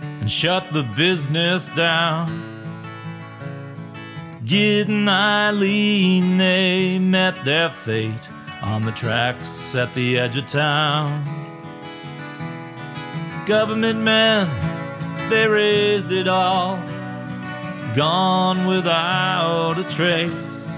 and 0.00 0.28
shut 0.28 0.72
the 0.72 0.82
business 0.82 1.68
down. 1.70 2.53
Gid 4.44 4.88
and 4.88 5.08
Eileen, 5.08 6.36
they 6.36 6.98
met 6.98 7.46
their 7.46 7.70
fate 7.70 8.28
on 8.60 8.82
the 8.82 8.92
tracks 8.92 9.74
at 9.74 9.94
the 9.94 10.18
edge 10.18 10.36
of 10.36 10.44
town. 10.44 11.24
Government 13.46 14.00
men, 14.00 14.46
they 15.30 15.48
raised 15.48 16.12
it 16.12 16.28
all, 16.28 16.76
gone 17.96 18.66
without 18.66 19.78
a 19.78 19.84
trace. 19.84 20.70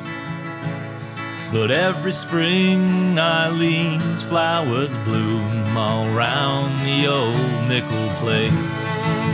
But 1.51 1.73
every 1.73 2.13
spring, 2.13 3.19
Eileen's 3.19 4.23
flowers 4.23 4.95
bloom 4.99 5.77
all 5.77 6.07
round 6.11 6.79
the 6.87 7.09
old 7.09 7.69
nickel 7.69 8.11
place. 8.21 9.26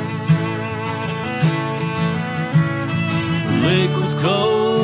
Lake 3.62 3.94
was 3.96 4.14
cold, 4.14 4.80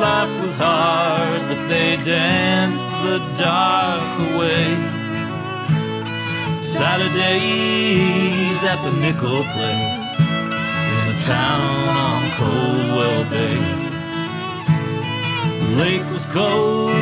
life 0.00 0.32
was 0.42 0.52
hard, 0.56 1.40
but 1.48 1.68
they 1.68 1.96
danced 2.04 2.90
the 3.04 3.18
dark 3.38 4.02
away. 4.28 4.74
Saturdays 6.58 8.64
at 8.64 8.80
the 8.84 8.92
nickel 9.04 9.42
place 9.54 10.06
in 10.96 11.02
the 11.08 11.16
town 11.22 11.88
on 12.08 12.22
Coldwell 12.40 13.24
Bay. 13.32 13.60
The 15.60 15.68
lake 15.82 16.06
was 16.10 16.26
cold, 16.26 16.92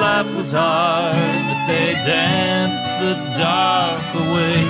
life 0.00 0.30
was 0.34 0.50
hard, 0.52 1.16
but 1.48 1.60
they 1.66 1.92
danced 2.06 2.86
the 3.02 3.14
dark 3.38 4.02
away. 4.24 4.62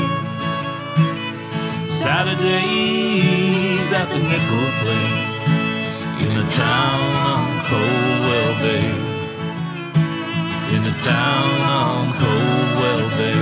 Saturdays 1.86 3.73
at 3.94 4.08
the 4.08 4.18
Nickel 4.18 4.66
Place 4.82 5.48
in 6.26 6.34
the 6.36 6.50
town 6.50 7.14
on 7.14 7.46
Coldwell 7.70 8.54
Bay. 8.58 8.90
In 10.74 10.82
the 10.82 10.96
town 11.00 11.60
on 11.60 12.12
Coldwell 12.20 13.08
Bay. 13.18 13.40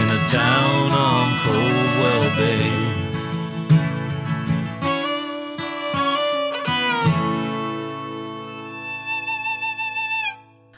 In 0.00 0.08
the 0.14 0.22
town 0.30 0.92
on 0.92 1.26
Coldwell 1.44 2.36
Bay. 2.36 2.90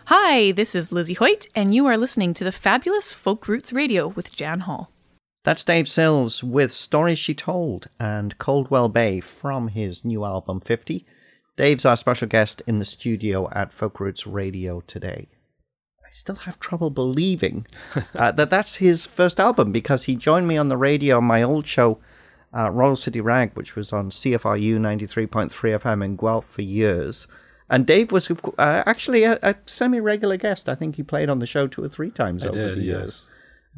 Hi, 0.06 0.52
this 0.52 0.74
is 0.74 0.92
Lizzie 0.92 1.14
Hoyt, 1.14 1.46
and 1.54 1.74
you 1.74 1.84
are 1.86 1.98
listening 1.98 2.32
to 2.34 2.44
the 2.44 2.52
fabulous 2.52 3.12
Folk 3.12 3.46
Roots 3.48 3.70
Radio 3.70 4.08
with 4.08 4.34
Jan 4.34 4.60
Hall. 4.60 4.91
That's 5.44 5.64
Dave 5.64 5.88
Sills 5.88 6.44
with 6.44 6.72
Stories 6.72 7.18
She 7.18 7.34
Told 7.34 7.88
and 7.98 8.38
Coldwell 8.38 8.88
Bay 8.88 9.18
from 9.18 9.68
his 9.68 10.04
new 10.04 10.24
album 10.24 10.60
50. 10.60 11.04
Dave's 11.56 11.84
our 11.84 11.96
special 11.96 12.28
guest 12.28 12.62
in 12.64 12.78
the 12.78 12.84
studio 12.84 13.50
at 13.50 13.72
Folk 13.72 13.98
Roots 13.98 14.24
Radio 14.24 14.82
today. 14.86 15.26
I 16.06 16.12
still 16.12 16.36
have 16.36 16.60
trouble 16.60 16.90
believing 16.90 17.66
uh, 18.14 18.30
that 18.30 18.50
that's 18.50 18.76
his 18.76 19.04
first 19.04 19.40
album 19.40 19.72
because 19.72 20.04
he 20.04 20.14
joined 20.14 20.46
me 20.46 20.56
on 20.56 20.68
the 20.68 20.76
radio 20.76 21.16
on 21.16 21.24
my 21.24 21.42
old 21.42 21.66
show, 21.66 21.98
uh, 22.56 22.70
Royal 22.70 22.94
City 22.94 23.20
Rag, 23.20 23.50
which 23.54 23.74
was 23.74 23.92
on 23.92 24.10
CFRU 24.10 24.78
93.3 24.78 25.50
FM 25.50 26.04
in 26.04 26.14
Guelph 26.14 26.46
for 26.46 26.62
years. 26.62 27.26
And 27.68 27.84
Dave 27.84 28.12
was 28.12 28.30
uh, 28.30 28.34
actually 28.86 29.24
a, 29.24 29.40
a 29.42 29.56
semi 29.66 29.98
regular 29.98 30.36
guest. 30.36 30.68
I 30.68 30.76
think 30.76 30.94
he 30.94 31.02
played 31.02 31.28
on 31.28 31.40
the 31.40 31.46
show 31.46 31.66
two 31.66 31.82
or 31.82 31.88
three 31.88 32.10
times 32.10 32.44
I 32.44 32.48
over 32.48 32.68
did, 32.68 32.78
the 32.78 32.82
yes. 32.82 32.94
years 32.94 33.28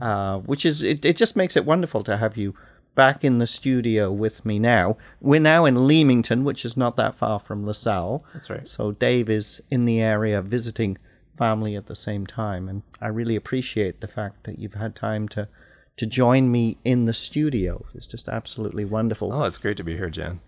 uh, 0.01 0.39
which 0.39 0.65
is 0.65 0.83
it, 0.83 1.05
it 1.05 1.17
just 1.17 1.37
makes 1.37 1.57
it 1.57 1.65
wonderful 1.65 2.03
to 2.05 2.17
have 2.17 2.37
you 2.37 2.55
back 2.95 3.25
in 3.25 3.39
the 3.39 3.47
studio 3.47 4.11
with 4.13 4.45
me 4.45 4.59
now. 4.59 4.97
We're 5.21 5.41
now 5.41 5.65
in 5.65 5.87
Leamington, 5.87 6.45
which 6.45 6.65
is 6.65 6.77
not 6.77 6.97
that 6.97 7.17
far 7.17 7.41
from 7.41 7.67
LaSalle. 7.67 8.25
That's 8.33 8.51
right. 8.51 8.69
So 8.69 8.93
Dave 8.93 9.29
is 9.29 9.61
in 9.71 9.85
the 9.85 10.01
area 10.01 10.41
visiting 10.43 10.99
family 11.37 11.75
at 11.75 11.87
the 11.87 11.97
same 11.97 12.27
time, 12.27 12.69
and 12.69 12.83
I 13.01 13.09
really 13.09 13.37
appreciate 13.37 14.01
the 14.01 14.09
fact 14.09 14.45
that 14.45 14.59
you've 14.59 14.75
had 14.75 14.95
time 14.95 15.29
to 15.31 15.49
to 15.97 16.07
join 16.07 16.51
me 16.51 16.77
in 16.85 17.05
the 17.05 17.13
studio. 17.13 17.85
It's 17.95 18.07
just 18.07 18.29
absolutely 18.29 18.85
wonderful. 18.85 19.33
Oh, 19.33 19.45
it's 19.45 19.59
great 19.59 19.77
to 19.77 19.85
be 19.85 19.97
here, 19.97 20.11
Jan. 20.11 20.41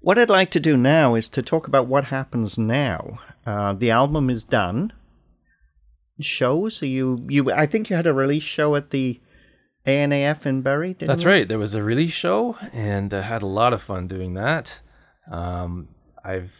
What 0.00 0.18
I'd 0.18 0.30
like 0.30 0.50
to 0.52 0.60
do 0.60 0.78
now 0.78 1.14
is 1.14 1.28
to 1.28 1.42
talk 1.42 1.66
about 1.66 1.86
what 1.86 2.06
happens 2.06 2.56
now. 2.56 3.18
Uh, 3.44 3.74
the 3.74 3.90
album 3.90 4.30
is 4.30 4.42
done. 4.42 4.94
Shows 6.24 6.76
so 6.76 6.86
you 6.86 7.24
you 7.28 7.52
I 7.52 7.66
think 7.66 7.90
you 7.90 7.96
had 7.96 8.06
a 8.06 8.14
release 8.14 8.42
show 8.42 8.74
at 8.76 8.90
the 8.90 9.20
ANAF 9.86 10.46
in 10.46 10.62
Barrie. 10.62 10.94
Didn't 10.94 11.08
That's 11.08 11.22
you? 11.22 11.30
right. 11.30 11.48
There 11.48 11.58
was 11.58 11.74
a 11.74 11.82
release 11.82 12.12
show, 12.12 12.56
and 12.72 13.12
I 13.14 13.22
had 13.22 13.42
a 13.42 13.46
lot 13.46 13.72
of 13.72 13.82
fun 13.82 14.08
doing 14.08 14.34
that. 14.34 14.80
Um, 15.30 15.88
I've 16.24 16.52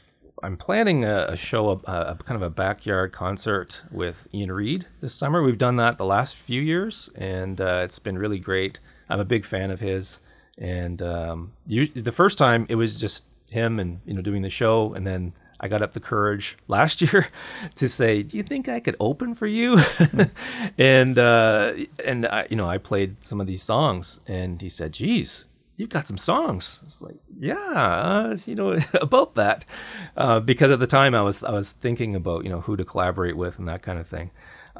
I'm 0.42 0.56
planning 0.56 1.04
a, 1.04 1.26
a 1.28 1.36
show, 1.36 1.82
a, 1.86 1.92
a 1.92 2.18
kind 2.24 2.36
of 2.36 2.42
a 2.42 2.50
backyard 2.50 3.12
concert 3.12 3.82
with 3.90 4.26
Ian 4.32 4.52
Reid 4.52 4.86
this 5.00 5.14
summer. 5.14 5.42
We've 5.42 5.58
done 5.58 5.76
that 5.76 5.98
the 5.98 6.06
last 6.06 6.36
few 6.36 6.62
years, 6.62 7.11
and 7.14 7.61
uh, 7.61 7.82
it's 7.84 7.98
been 7.98 8.16
really 8.16 8.38
great. 8.38 8.78
I'm 9.08 9.20
a 9.20 9.24
big 9.24 9.44
fan 9.44 9.70
of 9.70 9.80
his, 9.80 10.20
and 10.56 11.02
um, 11.02 11.52
you, 11.66 11.88
the 11.88 12.12
first 12.12 12.38
time 12.38 12.66
it 12.68 12.76
was 12.76 12.98
just 12.98 13.24
him 13.50 13.78
and 13.78 14.00
you 14.06 14.14
know 14.14 14.22
doing 14.22 14.42
the 14.42 14.50
show, 14.50 14.94
and 14.94 15.06
then 15.06 15.34
I 15.61 15.68
got 15.68 15.82
up 15.82 15.92
the 15.92 16.00
courage 16.00 16.56
last 16.68 17.02
year 17.12 17.28
to 17.76 17.88
say, 17.88 18.22
"Do 18.22 18.36
you 18.36 18.42
think 18.42 18.68
I 18.68 18.80
could 18.80 18.96
open 18.98 19.34
for 19.34 19.46
you?" 19.46 19.80
and 20.78 21.18
uh, 21.18 21.74
and 22.04 22.26
I, 22.26 22.46
you 22.50 22.56
know, 22.56 22.68
I 22.68 22.78
played 22.78 23.24
some 23.24 23.40
of 23.40 23.46
these 23.46 23.62
songs, 23.62 24.20
and 24.26 24.61
he 24.61 24.68
said, 24.68 24.92
"Geez, 24.92 25.44
you've 25.76 25.90
got 25.90 26.08
some 26.08 26.18
songs." 26.18 26.80
It's 26.84 27.02
like, 27.02 27.16
yeah, 27.38 27.54
uh, 27.54 28.36
you 28.46 28.54
know, 28.54 28.78
about 28.94 29.34
that, 29.34 29.64
uh, 30.16 30.40
because 30.40 30.70
at 30.70 30.80
the 30.80 30.86
time 30.86 31.14
I 31.14 31.22
was 31.22 31.44
I 31.44 31.52
was 31.52 31.70
thinking 31.70 32.14
about 32.14 32.44
you 32.44 32.50
know 32.50 32.62
who 32.62 32.76
to 32.76 32.84
collaborate 32.84 33.36
with 33.36 33.58
and 33.58 33.68
that 33.68 33.82
kind 33.82 33.98
of 33.98 34.06
thing. 34.08 34.30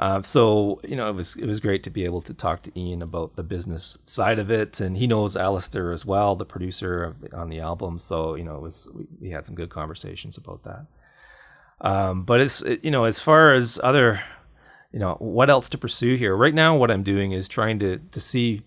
Uh, 0.01 0.23
so 0.23 0.81
you 0.83 0.97
know, 0.97 1.11
it 1.11 1.13
was 1.13 1.37
it 1.37 1.45
was 1.45 1.61
great 1.61 1.83
to 1.83 1.91
be 1.91 2.07
able 2.07 2.23
to 2.23 2.33
talk 2.33 2.63
to 2.63 2.73
Ian 2.79 3.03
about 3.03 3.37
the 3.37 3.43
business 3.43 3.99
side 4.07 4.39
of 4.39 4.51
it, 4.51 4.81
and 4.81 4.97
he 4.97 5.07
knows 5.07 5.37
Alistair 5.37 5.93
as 5.93 6.07
well, 6.07 6.35
the 6.35 6.47
producer 6.47 7.05
of, 7.05 7.17
on 7.35 7.51
the 7.51 7.61
album. 7.61 7.99
So 7.99 8.35
you 8.35 8.43
know, 8.43 8.57
it 8.57 8.63
was 8.63 8.89
we, 8.95 9.07
we 9.21 9.31
had 9.31 9.45
some 9.45 9.55
good 9.55 9.69
conversations 9.69 10.39
about 10.39 10.65
that. 10.65 10.87
Um, 11.83 12.25
but 12.25 12.41
it's 12.41 12.63
it, 12.63 12.83
you 12.83 12.91
know, 12.91 13.05
as 13.05 13.21
far 13.21 13.53
as 13.53 13.79
other, 13.85 14.23
you 14.91 14.99
know, 14.99 15.17
what 15.19 15.51
else 15.51 15.69
to 15.69 15.79
pursue 15.79 16.17
here? 16.17 16.35
Right 16.35 16.55
now, 16.55 16.77
what 16.77 16.91
I'm 16.91 17.03
doing 17.03 17.33
is 17.33 17.47
trying 17.47 17.79
to 17.81 17.99
to 17.99 18.21
see 18.21 18.63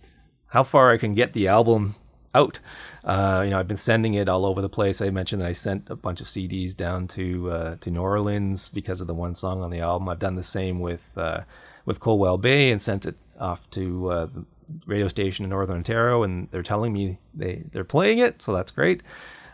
how 0.45 0.61
far 0.61 0.91
I 0.91 0.97
can 0.97 1.15
get 1.15 1.33
the 1.33 1.47
album 1.47 1.95
out. 2.35 2.59
Uh, 3.03 3.41
you 3.43 3.49
know, 3.51 3.59
I've 3.59 3.67
been 3.67 3.77
sending 3.77 4.13
it 4.13 4.29
all 4.29 4.45
over 4.45 4.61
the 4.61 4.69
place. 4.69 5.01
I 5.01 5.09
mentioned 5.09 5.41
that 5.41 5.49
I 5.49 5.53
sent 5.53 5.89
a 5.89 5.95
bunch 5.95 6.21
of 6.21 6.27
CDs 6.27 6.75
down 6.75 7.07
to 7.09 7.51
uh, 7.51 7.75
to 7.81 7.91
New 7.91 8.01
Orleans 8.01 8.69
because 8.69 9.01
of 9.01 9.07
the 9.07 9.13
one 9.13 9.35
song 9.35 9.61
on 9.61 9.71
the 9.71 9.81
album. 9.81 10.07
I've 10.09 10.19
done 10.19 10.35
the 10.35 10.43
same 10.43 10.79
with 10.79 11.01
uh, 11.17 11.41
with 11.85 11.99
Coldwell 11.99 12.37
Bay 12.37 12.71
and 12.71 12.81
sent 12.81 13.05
it 13.05 13.15
off 13.39 13.69
to 13.71 14.09
uh, 14.09 14.25
the 14.27 14.45
radio 14.85 15.07
station 15.07 15.43
in 15.43 15.49
Northern 15.49 15.77
Ontario, 15.77 16.23
and 16.23 16.47
they're 16.51 16.63
telling 16.63 16.93
me 16.93 17.17
they 17.33 17.63
they're 17.71 17.83
playing 17.83 18.19
it, 18.19 18.41
so 18.41 18.53
that's 18.53 18.71
great. 18.71 19.03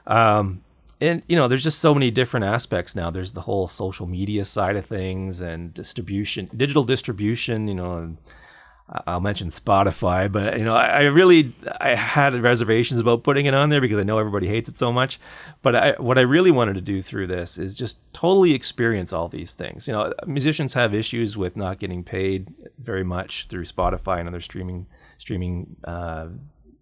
Um, 0.06 0.62
and 1.02 1.24
you 1.28 1.36
know, 1.36 1.48
there's 1.48 1.64
just 1.64 1.80
so 1.80 1.94
many 1.94 2.12
different 2.12 2.46
aspects 2.46 2.96
now. 2.96 3.10
There's 3.10 3.32
the 3.32 3.42
whole 3.42 3.68
social 3.68 4.06
media 4.06 4.46
side 4.46 4.76
of 4.76 4.86
things 4.86 5.42
and 5.42 5.74
distribution, 5.74 6.50
digital 6.56 6.84
distribution. 6.84 7.68
You 7.68 7.76
know, 7.76 7.98
and 7.98 8.18
I'll 9.06 9.20
mention 9.20 9.50
Spotify, 9.50 10.32
but 10.32 10.58
you 10.58 10.66
know, 10.66 10.76
I, 10.76 11.02
really 11.02 11.54
I 11.80 11.94
had 11.94 12.34
reservations 12.42 13.00
about 13.00 13.24
putting 13.24 13.46
it 13.46 13.54
on 13.54 13.70
there 13.70 13.82
because 13.82 14.00
I 14.00 14.04
know 14.04 14.18
everybody 14.18 14.48
hates 14.48 14.68
it 14.68 14.80
so 14.80 14.92
much. 14.92 15.20
But 15.62 15.76
I, 15.76 15.92
what 16.00 16.18
I 16.18 16.22
really 16.22 16.50
wanted 16.50 16.74
to 16.74 16.82
do 16.82 17.04
through 17.04 17.28
this 17.28 17.60
is 17.60 17.76
just 17.76 18.00
totally 18.14 18.54
experience 18.54 19.14
all 19.14 19.28
these 19.28 19.54
things. 19.54 19.88
You 19.88 19.94
know, 19.94 20.14
musicians 20.26 20.74
have 20.74 20.96
issues 20.96 21.38
with 21.38 21.56
not 21.56 21.78
getting 21.78 22.04
paid 22.04 22.52
very 22.80 23.04
much 23.04 23.48
through 23.48 23.66
Spotify 23.66 24.20
and 24.20 24.28
other 24.28 24.42
streaming 24.42 24.88
streaming 25.20 25.76
uh, 25.84 26.28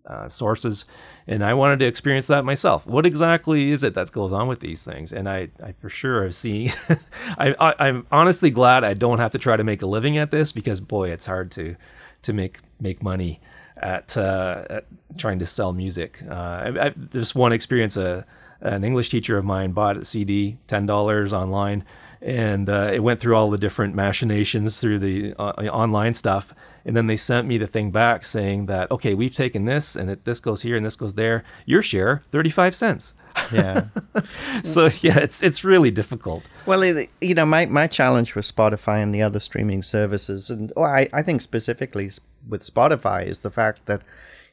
uh, 0.05 0.30
sources, 0.30 0.86
and 1.28 1.43
I 1.43 1.55
wanted 1.55 1.80
to 1.80 1.86
experience 1.88 2.28
that 2.28 2.45
myself. 2.45 2.88
What 2.88 3.05
exactly 3.05 3.72
is 3.72 3.84
it 3.84 3.95
that 3.95 4.14
goes 4.14 4.32
on 4.32 4.47
with 4.47 4.62
these 4.62 4.84
things? 4.84 5.12
And 5.12 5.28
I, 5.28 5.49
I 5.62 5.74
for 5.74 5.89
sure 5.89 6.24
have 6.24 6.36
seen. 6.36 6.72
I, 7.38 7.53
I, 7.60 7.88
I'm 7.88 8.08
honestly 8.14 8.49
glad 8.49 8.86
I 8.86 8.93
don't 8.93 9.20
have 9.20 9.32
to 9.32 9.38
try 9.38 9.58
to 9.58 9.66
make 9.66 9.82
a 9.82 9.88
living 9.88 10.18
at 10.18 10.32
this 10.32 10.53
because 10.53 10.80
boy, 10.80 11.10
it's 11.10 11.26
hard 11.26 11.51
to 11.51 11.76
to 12.24 12.34
make 12.34 12.59
make 12.80 13.01
money 13.01 13.39
at, 13.78 14.18
uh, 14.18 14.65
at 14.70 14.86
trying 15.18 15.39
to 15.39 15.45
sell 15.45 15.74
music. 15.74 16.22
Uh, 16.30 16.34
I, 16.34 16.86
I, 16.88 16.93
there's 16.95 17.36
one 17.36 17.53
experience. 17.53 17.97
A 17.97 18.26
an 18.61 18.84
English 18.84 19.09
teacher 19.09 19.38
of 19.38 19.45
mine 19.45 19.72
bought 19.72 19.97
a 19.97 20.05
CD, 20.05 20.57
ten 20.68 20.86
dollars 20.86 21.34
online, 21.34 21.86
and 22.22 22.70
uh, 22.70 22.89
it 22.91 22.99
went 22.99 23.20
through 23.20 23.36
all 23.36 23.49
the 23.49 23.57
different 23.57 23.95
machinations 23.95 24.80
through 24.80 24.99
the 24.99 25.34
uh, 25.38 25.51
online 25.72 26.13
stuff. 26.13 26.53
And 26.86 26.95
then 26.95 27.07
they 27.07 27.18
sent 27.18 27.47
me 27.47 27.57
the 27.57 27.68
thing 27.68 27.91
back 27.91 28.26
saying 28.26 28.68
that 28.68 28.89
okay, 28.91 29.13
we've 29.13 29.34
taken 29.34 29.65
this 29.65 29.95
and 29.95 30.09
it, 30.09 30.26
this 30.26 30.39
goes 30.39 30.61
here 30.61 30.76
and 30.76 30.86
this 30.86 30.95
goes 30.95 31.13
there. 31.13 31.43
Your 31.65 31.82
share, 31.82 32.24
thirty 32.32 32.49
five 32.49 32.74
cents. 32.74 33.13
Yeah. 33.52 33.86
so 34.64 34.90
yeah, 35.02 35.20
it's 35.20 35.42
it's 35.44 35.64
really 35.64 35.92
difficult. 35.92 36.44
Well, 36.66 36.84
it, 36.84 37.10
you 37.22 37.36
know, 37.36 37.46
my, 37.46 37.66
my 37.66 37.88
challenge 37.88 38.36
with 38.36 38.46
Spotify 38.46 39.02
and 39.02 39.14
the 39.14 39.22
other 39.22 39.40
streaming 39.40 39.84
services, 39.84 40.50
and 40.50 40.72
well, 40.76 40.86
I, 40.86 41.10
I 41.14 41.22
think 41.22 41.42
specifically 41.42 42.12
with 42.48 42.64
Spotify, 42.64 43.26
is 43.26 43.40
the 43.40 43.52
fact 43.52 43.86
that 43.86 44.02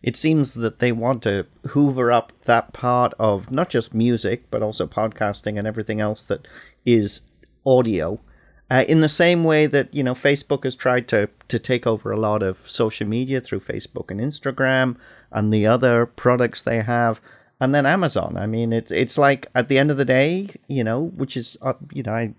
it 0.02 0.16
seems 0.16 0.52
that 0.52 0.80
they 0.80 0.92
want 0.92 1.22
to 1.22 1.46
hoover 1.68 2.12
up 2.12 2.32
that 2.42 2.72
part 2.72 3.14
of 3.18 3.50
not 3.50 3.70
just 3.70 3.94
music, 3.94 4.50
but 4.50 4.62
also 4.62 4.86
podcasting 4.86 5.58
and 5.58 5.66
everything 5.66 6.00
else 6.00 6.22
that 6.22 6.46
is 6.84 7.22
audio. 7.64 8.20
Uh, 8.70 8.84
in 8.88 9.00
the 9.00 9.08
same 9.08 9.44
way 9.44 9.66
that 9.66 9.92
you 9.94 10.02
know 10.02 10.14
Facebook 10.14 10.64
has 10.64 10.74
tried 10.74 11.06
to 11.08 11.28
to 11.48 11.58
take 11.58 11.86
over 11.86 12.10
a 12.10 12.18
lot 12.18 12.42
of 12.42 12.68
social 12.68 13.06
media 13.06 13.40
through 13.40 13.60
Facebook 13.60 14.10
and 14.10 14.20
Instagram 14.20 14.96
and 15.30 15.52
the 15.52 15.66
other 15.66 16.06
products 16.06 16.62
they 16.62 16.82
have, 16.82 17.20
and 17.64 17.74
then 17.74 17.86
Amazon. 17.86 18.36
I 18.36 18.46
mean, 18.46 18.72
it, 18.72 18.90
it's 18.90 19.18
like 19.18 19.46
at 19.54 19.68
the 19.68 19.78
end 19.78 19.90
of 19.90 19.96
the 19.96 20.04
day, 20.04 20.48
you 20.68 20.84
know, 20.84 21.00
which 21.16 21.36
is 21.36 21.56
uh, 21.62 21.74
you 21.92 22.02
know, 22.02 22.12
I 22.12 22.34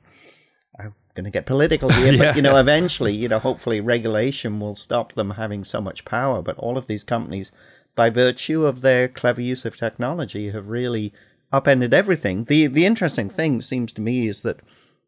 I'm 0.80 0.94
going 1.16 1.26
to 1.26 1.32
get 1.32 1.46
political 1.46 1.90
here, 1.90 2.14
Yeah. 2.14 2.20
but 2.28 2.36
you 2.36 2.42
know, 2.42 2.58
eventually, 2.58 3.14
you 3.14 3.28
know, 3.30 3.40
hopefully 3.40 3.80
regulation 3.82 4.60
will 4.60 4.76
stop 4.76 5.14
them 5.14 5.32
having 5.32 5.64
so 5.64 5.82
much 5.82 6.06
power. 6.06 6.42
But 6.42 6.58
all 6.58 6.78
of 6.78 6.88
these 6.88 7.04
companies, 7.04 7.52
by 7.96 8.10
virtue 8.10 8.66
of 8.66 8.82
their 8.82 9.08
clever 9.08 9.42
use 9.42 9.66
of 9.66 9.78
technology, 9.78 10.52
have 10.52 10.68
really 10.68 11.14
upended 11.52 11.94
everything. 11.94 12.46
the 12.46 12.68
The 12.68 12.86
interesting 12.86 13.30
thing 13.30 13.62
seems 13.62 13.94
to 13.94 14.02
me 14.02 14.28
is 14.28 14.42
that 14.42 14.60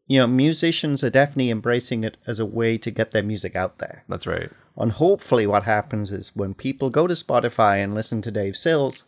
you 0.06 0.18
know 0.18 0.26
musicians 0.26 1.04
are 1.04 1.10
definitely 1.10 1.50
embracing 1.50 2.02
it 2.04 2.16
as 2.26 2.38
a 2.38 2.46
way 2.46 2.78
to 2.78 2.90
get 2.90 3.10
their 3.10 3.22
music 3.22 3.54
out 3.54 3.78
there. 3.78 4.04
That's 4.08 4.26
right. 4.26 4.50
And 4.76 4.92
hopefully, 4.92 5.46
what 5.46 5.64
happens 5.64 6.10
is 6.12 6.34
when 6.34 6.54
people 6.54 6.88
go 6.88 7.06
to 7.06 7.14
Spotify 7.14 7.82
and 7.84 7.94
listen 7.94 8.22
to 8.22 8.30
Dave 8.30 8.56
Sills, 8.56 9.04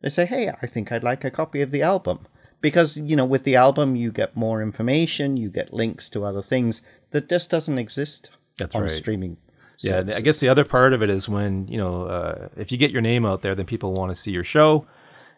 they 0.00 0.08
say, 0.08 0.26
"Hey, 0.26 0.50
I 0.62 0.66
think 0.66 0.90
I'd 0.92 1.04
like 1.04 1.24
a 1.24 1.30
copy 1.30 1.60
of 1.62 1.70
the 1.70 1.82
album." 1.82 2.26
Because 2.60 2.96
you 2.98 3.16
know, 3.16 3.24
with 3.24 3.44
the 3.44 3.56
album, 3.56 3.96
you 3.96 4.12
get 4.12 4.36
more 4.36 4.60
information, 4.60 5.36
you 5.36 5.48
get 5.48 5.72
links 5.72 6.10
to 6.10 6.24
other 6.24 6.42
things 6.42 6.82
that 7.10 7.28
just 7.28 7.50
doesn't 7.50 7.78
exist 7.78 8.30
That's 8.58 8.74
on 8.74 8.82
right. 8.82 8.90
streaming. 8.90 9.38
Yeah, 9.82 10.02
I 10.14 10.20
guess 10.20 10.38
the 10.38 10.48
other 10.50 10.64
part 10.64 10.92
of 10.92 11.02
it 11.02 11.08
is 11.08 11.26
when 11.26 11.66
you 11.68 11.78
know 11.78 12.04
uh, 12.04 12.48
if 12.56 12.70
you 12.70 12.76
get 12.76 12.90
your 12.90 13.00
name 13.00 13.24
out 13.24 13.40
there, 13.42 13.54
then 13.54 13.64
people 13.66 13.94
want 13.94 14.10
to 14.10 14.14
see 14.14 14.30
your 14.30 14.44
show, 14.44 14.86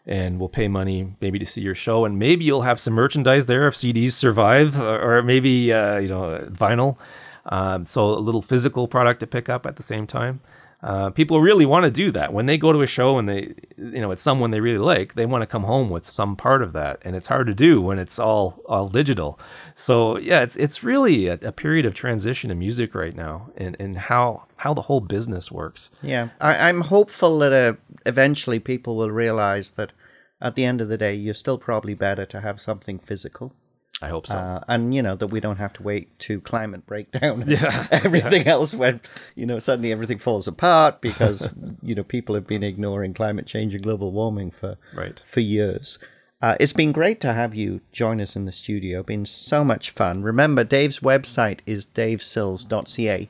and 0.05 0.39
will 0.39 0.49
pay 0.49 0.67
money 0.67 1.15
maybe 1.21 1.39
to 1.39 1.45
see 1.45 1.61
your 1.61 1.75
show, 1.75 2.03
and 2.03 2.19
maybe 2.19 2.43
you'll 2.43 2.63
have 2.63 2.79
some 2.79 2.93
merchandise 2.93 3.45
there 3.45 3.67
if 3.67 3.75
CDs 3.75 4.11
survive, 4.11 4.79
or, 4.79 5.17
or 5.17 5.23
maybe 5.23 5.71
uh, 5.71 5.97
you 5.97 6.09
know 6.09 6.45
vinyl. 6.51 6.97
Um, 7.45 7.85
so 7.85 8.05
a 8.05 8.19
little 8.19 8.41
physical 8.41 8.87
product 8.87 9.19
to 9.21 9.27
pick 9.27 9.49
up 9.49 9.65
at 9.65 9.75
the 9.77 9.83
same 9.83 10.07
time. 10.07 10.41
Uh, 10.83 11.09
people 11.09 11.39
really 11.39 11.65
want 11.65 11.85
to 11.85 11.91
do 11.91 12.11
that 12.11 12.33
when 12.33 12.45
they 12.45 12.57
go 12.57 12.73
to 12.73 12.81
a 12.81 12.87
show 12.87 13.17
and 13.17 13.29
they, 13.29 13.53
you 13.77 14.01
know, 14.01 14.11
it's 14.11 14.21
someone 14.21 14.51
they 14.51 14.59
really 14.59 14.77
like. 14.77 15.13
They 15.13 15.25
want 15.25 15.41
to 15.41 15.47
come 15.47 15.63
home 15.63 15.89
with 15.89 16.09
some 16.09 16.35
part 16.35 16.61
of 16.61 16.73
that, 16.73 16.99
and 17.03 17.15
it's 17.15 17.27
hard 17.27 17.47
to 17.47 17.53
do 17.53 17.81
when 17.81 17.99
it's 17.99 18.19
all 18.19 18.61
all 18.67 18.89
digital. 18.89 19.39
So 19.75 20.17
yeah, 20.17 20.41
it's 20.41 20.57
it's 20.57 20.83
really 20.83 21.27
a, 21.27 21.35
a 21.35 21.53
period 21.53 21.85
of 21.85 21.93
transition 21.93 22.51
in 22.51 22.59
music 22.59 22.93
right 22.93 23.15
now, 23.15 23.49
and 23.55 23.77
and 23.79 23.97
how 23.97 24.43
how 24.57 24.73
the 24.73 24.81
whole 24.81 24.99
business 24.99 25.49
works. 25.49 25.89
Yeah, 26.01 26.29
I, 26.41 26.67
I'm 26.67 26.81
hopeful 26.81 27.39
that 27.39 27.53
uh, 27.53 27.75
eventually 28.05 28.59
people 28.59 28.97
will 28.97 29.11
realize 29.11 29.71
that 29.71 29.93
at 30.41 30.55
the 30.55 30.65
end 30.65 30.81
of 30.81 30.89
the 30.89 30.97
day, 30.97 31.15
you're 31.15 31.33
still 31.33 31.57
probably 31.57 31.93
better 31.93 32.25
to 32.25 32.41
have 32.41 32.59
something 32.59 32.99
physical. 32.99 33.53
I 34.01 34.07
hope 34.09 34.27
so. 34.27 34.35
Uh, 34.35 34.59
and 34.67 34.93
you 34.93 35.01
know 35.01 35.15
that 35.15 35.27
we 35.27 35.39
don't 35.39 35.57
have 35.57 35.73
to 35.73 35.83
wait 35.83 36.17
to 36.19 36.41
climate 36.41 36.85
breakdown 36.85 37.41
and 37.43 37.49
Yeah, 37.61 37.87
everything 37.91 38.47
else 38.47 38.73
when 38.73 38.99
you 39.35 39.45
know 39.45 39.59
suddenly 39.59 39.91
everything 39.91 40.17
falls 40.19 40.47
apart 40.47 40.99
because 40.99 41.47
you 41.81 41.95
know 41.95 42.03
people 42.03 42.35
have 42.35 42.45
been 42.47 42.63
ignoring 42.63 43.13
climate 43.13 43.45
change 43.45 43.73
and 43.73 43.83
global 43.83 44.11
warming 44.11 44.51
for 44.51 44.77
Right. 44.93 45.21
for 45.25 45.39
years. 45.39 45.99
Uh, 46.41 46.57
it's 46.59 46.73
been 46.73 46.91
great 46.91 47.21
to 47.21 47.31
have 47.31 47.55
you 47.55 47.79
join 47.93 48.19
us 48.19 48.35
in 48.35 48.43
the 48.43 48.51
studio. 48.51 49.01
Been 49.03 49.25
so 49.25 49.63
much 49.63 49.91
fun. 49.91 50.23
Remember, 50.23 50.65
Dave's 50.65 50.99
website 50.99 51.59
is 51.65 51.85
davesills.ca. 51.85 53.29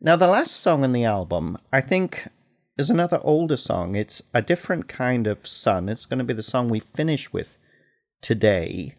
Now, 0.00 0.16
the 0.16 0.26
last 0.26 0.56
song 0.56 0.82
in 0.82 0.92
the 0.92 1.04
album, 1.04 1.58
I 1.72 1.80
think, 1.80 2.26
is 2.76 2.90
another 2.90 3.20
older 3.22 3.56
song. 3.56 3.94
It's 3.94 4.22
a 4.34 4.42
different 4.42 4.88
kind 4.88 5.28
of 5.28 5.46
sun. 5.46 5.88
It's 5.88 6.04
going 6.04 6.18
to 6.18 6.24
be 6.24 6.34
the 6.34 6.42
song 6.42 6.68
we 6.68 6.80
finish 6.80 7.32
with 7.32 7.56
today. 8.20 8.96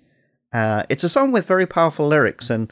Uh, 0.52 0.84
it's 0.90 1.04
a 1.04 1.10
song 1.10 1.32
with 1.32 1.46
very 1.46 1.66
powerful 1.66 2.08
lyrics, 2.08 2.50
and 2.50 2.72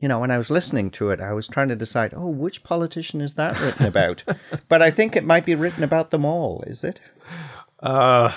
you 0.00 0.08
know, 0.08 0.20
when 0.20 0.30
I 0.30 0.38
was 0.38 0.50
listening 0.50 0.90
to 0.92 1.10
it, 1.10 1.20
I 1.20 1.32
was 1.32 1.48
trying 1.48 1.68
to 1.68 1.76
decide, 1.76 2.14
oh, 2.14 2.28
which 2.28 2.62
politician 2.62 3.20
is 3.20 3.34
that 3.34 3.58
written 3.60 3.86
about? 3.86 4.22
but 4.68 4.80
I 4.80 4.90
think 4.90 5.16
it 5.16 5.24
might 5.24 5.44
be 5.44 5.56
written 5.56 5.82
about 5.82 6.10
them 6.10 6.24
all. 6.24 6.62
Is 6.66 6.84
it? 6.84 7.00
Uh, 7.80 8.32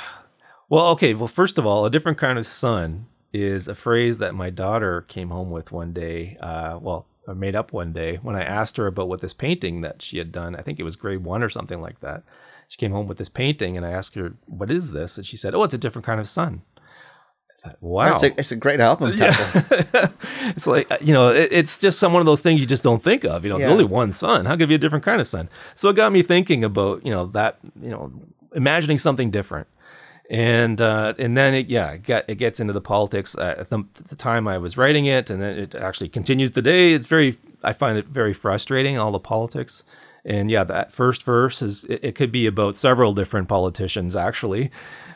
well, 0.70 0.88
okay. 0.88 1.14
Well, 1.14 1.28
first 1.28 1.60
of 1.60 1.66
all, 1.66 1.86
a 1.86 1.92
different 1.92 2.18
kind 2.18 2.40
of 2.40 2.48
sun 2.48 3.06
is 3.32 3.68
a 3.68 3.76
phrase 3.76 4.18
that 4.18 4.34
my 4.34 4.50
daughter 4.50 5.02
came 5.02 5.30
home 5.30 5.52
with 5.52 5.72
one 5.72 5.94
day. 5.94 6.38
Uh, 6.42 6.80
well, 6.82 7.06
uh, 7.28 7.34
made 7.36 7.56
up 7.56 7.72
one 7.72 7.94
day 7.94 8.18
when 8.24 8.36
I 8.36 8.44
asked 8.44 8.78
her 8.78 8.88
about 8.88 9.08
what 9.08 9.22
this 9.22 9.34
painting 9.34 9.82
that 9.82 10.02
she 10.02 10.18
had 10.18 10.32
done. 10.32 10.56
I 10.56 10.64
think 10.64 10.80
it 10.80 10.84
was 10.84 10.96
grade 10.96 11.24
one 11.24 11.44
or 11.44 11.50
something 11.50 11.80
like 11.80 12.00
that. 12.02 12.24
She 12.68 12.78
came 12.78 12.92
home 12.92 13.06
with 13.06 13.18
this 13.18 13.30
painting, 13.30 13.78
and 13.78 13.86
I 13.86 13.92
asked 13.92 14.16
her, 14.16 14.34
"What 14.46 14.72
is 14.72 14.92
this?" 14.92 15.18
And 15.18 15.26
she 15.26 15.38
said, 15.38 15.54
"Oh, 15.54 15.64
it's 15.64 15.74
a 15.74 15.78
different 15.78 16.06
kind 16.06 16.20
of 16.20 16.30
sun." 16.30 16.64
Wow, 17.80 18.14
It's, 18.14 18.24
a, 18.24 18.40
it's 18.40 18.52
a 18.52 18.56
great 18.56 18.80
album 18.80 19.16
title. 19.18 19.64
it's 20.56 20.66
like 20.66 20.92
you 21.00 21.14
know, 21.14 21.32
it, 21.32 21.50
it's 21.52 21.78
just 21.78 22.00
some 22.00 22.12
one 22.12 22.20
of 22.20 22.26
those 22.26 22.42
things 22.42 22.60
you 22.60 22.66
just 22.66 22.82
don't 22.84 23.04
think 23.04 23.24
of. 23.24 23.44
You 23.44 23.50
know, 23.52 23.58
Yeah. 23.58 23.68
there's 23.68 23.74
only 23.74 23.86
one 23.86 24.12
son. 24.12 24.46
How 24.46 24.54
could 24.54 24.64
it 24.64 24.68
be 24.68 24.76
a 24.76 24.80
different 24.80 25.06
kind 25.06 25.22
of 25.22 25.28
son? 25.28 25.48
So 25.76 25.90
it 25.90 25.96
got 25.96 26.12
me 26.12 26.24
thinking 26.24 26.64
about 26.64 27.06
you 27.06 27.12
know 27.12 27.28
that 27.28 27.58
you 27.82 27.90
know 27.90 28.12
imagining 28.56 28.98
something 28.98 29.30
different, 29.30 29.68
and 30.30 30.82
uh, 30.82 31.14
and 31.20 31.38
then 31.38 31.54
it 31.54 31.68
yeah 31.68 31.92
it, 31.92 32.04
got, 32.04 32.24
it 32.28 32.36
gets 32.36 32.60
into 32.60 32.74
the 32.74 32.82
politics 32.82 33.36
uh, 33.38 33.56
at 33.60 33.70
the, 33.70 33.80
at 33.80 34.08
the 34.08 34.16
time 34.16 34.48
I 34.48 34.58
was 34.58 34.76
writing 34.76 35.06
it, 35.06 35.30
and 35.30 35.40
then 35.42 35.58
it 35.60 35.76
actually 35.76 36.10
continues 36.10 36.50
today. 36.52 36.94
It's 36.94 37.06
very 37.06 37.38
I 37.64 37.74
find 37.74 37.96
it 37.98 38.08
very 38.08 38.34
frustrating 38.34 38.98
all 38.98 39.12
the 39.12 39.20
politics. 39.20 39.84
And 40.24 40.52
yeah, 40.52 40.64
that 40.66 40.94
first 40.94 41.24
verse 41.24 41.62
is 41.64 41.84
it, 41.86 42.00
it 42.04 42.16
could 42.16 42.32
be 42.32 42.46
about 42.46 42.76
several 42.76 43.14
different 43.14 43.48
politicians 43.48 44.16
actually, 44.16 44.70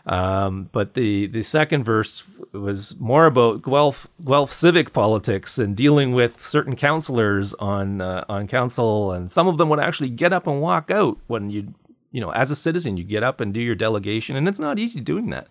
um, 0.08 0.70
but 0.72 0.94
the 0.94 1.28
the 1.28 1.42
second 1.42 1.84
verse 1.84 2.24
was 2.52 2.96
more 3.00 3.26
about 3.26 3.64
Guelph 3.64 4.08
Guelph 4.24 4.52
civic 4.52 4.94
politics 4.94 5.58
and 5.58 5.76
dealing 5.76 6.14
with 6.14 6.46
certain 6.46 6.76
councillors 6.76 7.56
on 7.56 8.02
uh, 8.02 8.24
on 8.30 8.48
council, 8.48 9.12
and 9.12 9.32
some 9.32 9.48
of 9.48 9.58
them 9.58 9.70
would 9.70 9.80
actually 9.80 10.10
get 10.10 10.32
up 10.32 10.46
and 10.46 10.62
walk 10.62 10.92
out 10.92 11.18
when 11.26 11.50
you 11.50 11.74
you 12.12 12.22
know 12.22 12.30
as 12.32 12.52
a 12.52 12.56
citizen 12.56 12.98
you 12.98 13.04
get 13.04 13.24
up 13.24 13.40
and 13.40 13.54
do 13.54 13.60
your 13.60 13.76
delegation, 13.76 14.36
and 14.36 14.48
it's 14.48 14.60
not 14.60 14.78
easy 14.78 15.00
doing 15.02 15.32
that. 15.32 15.48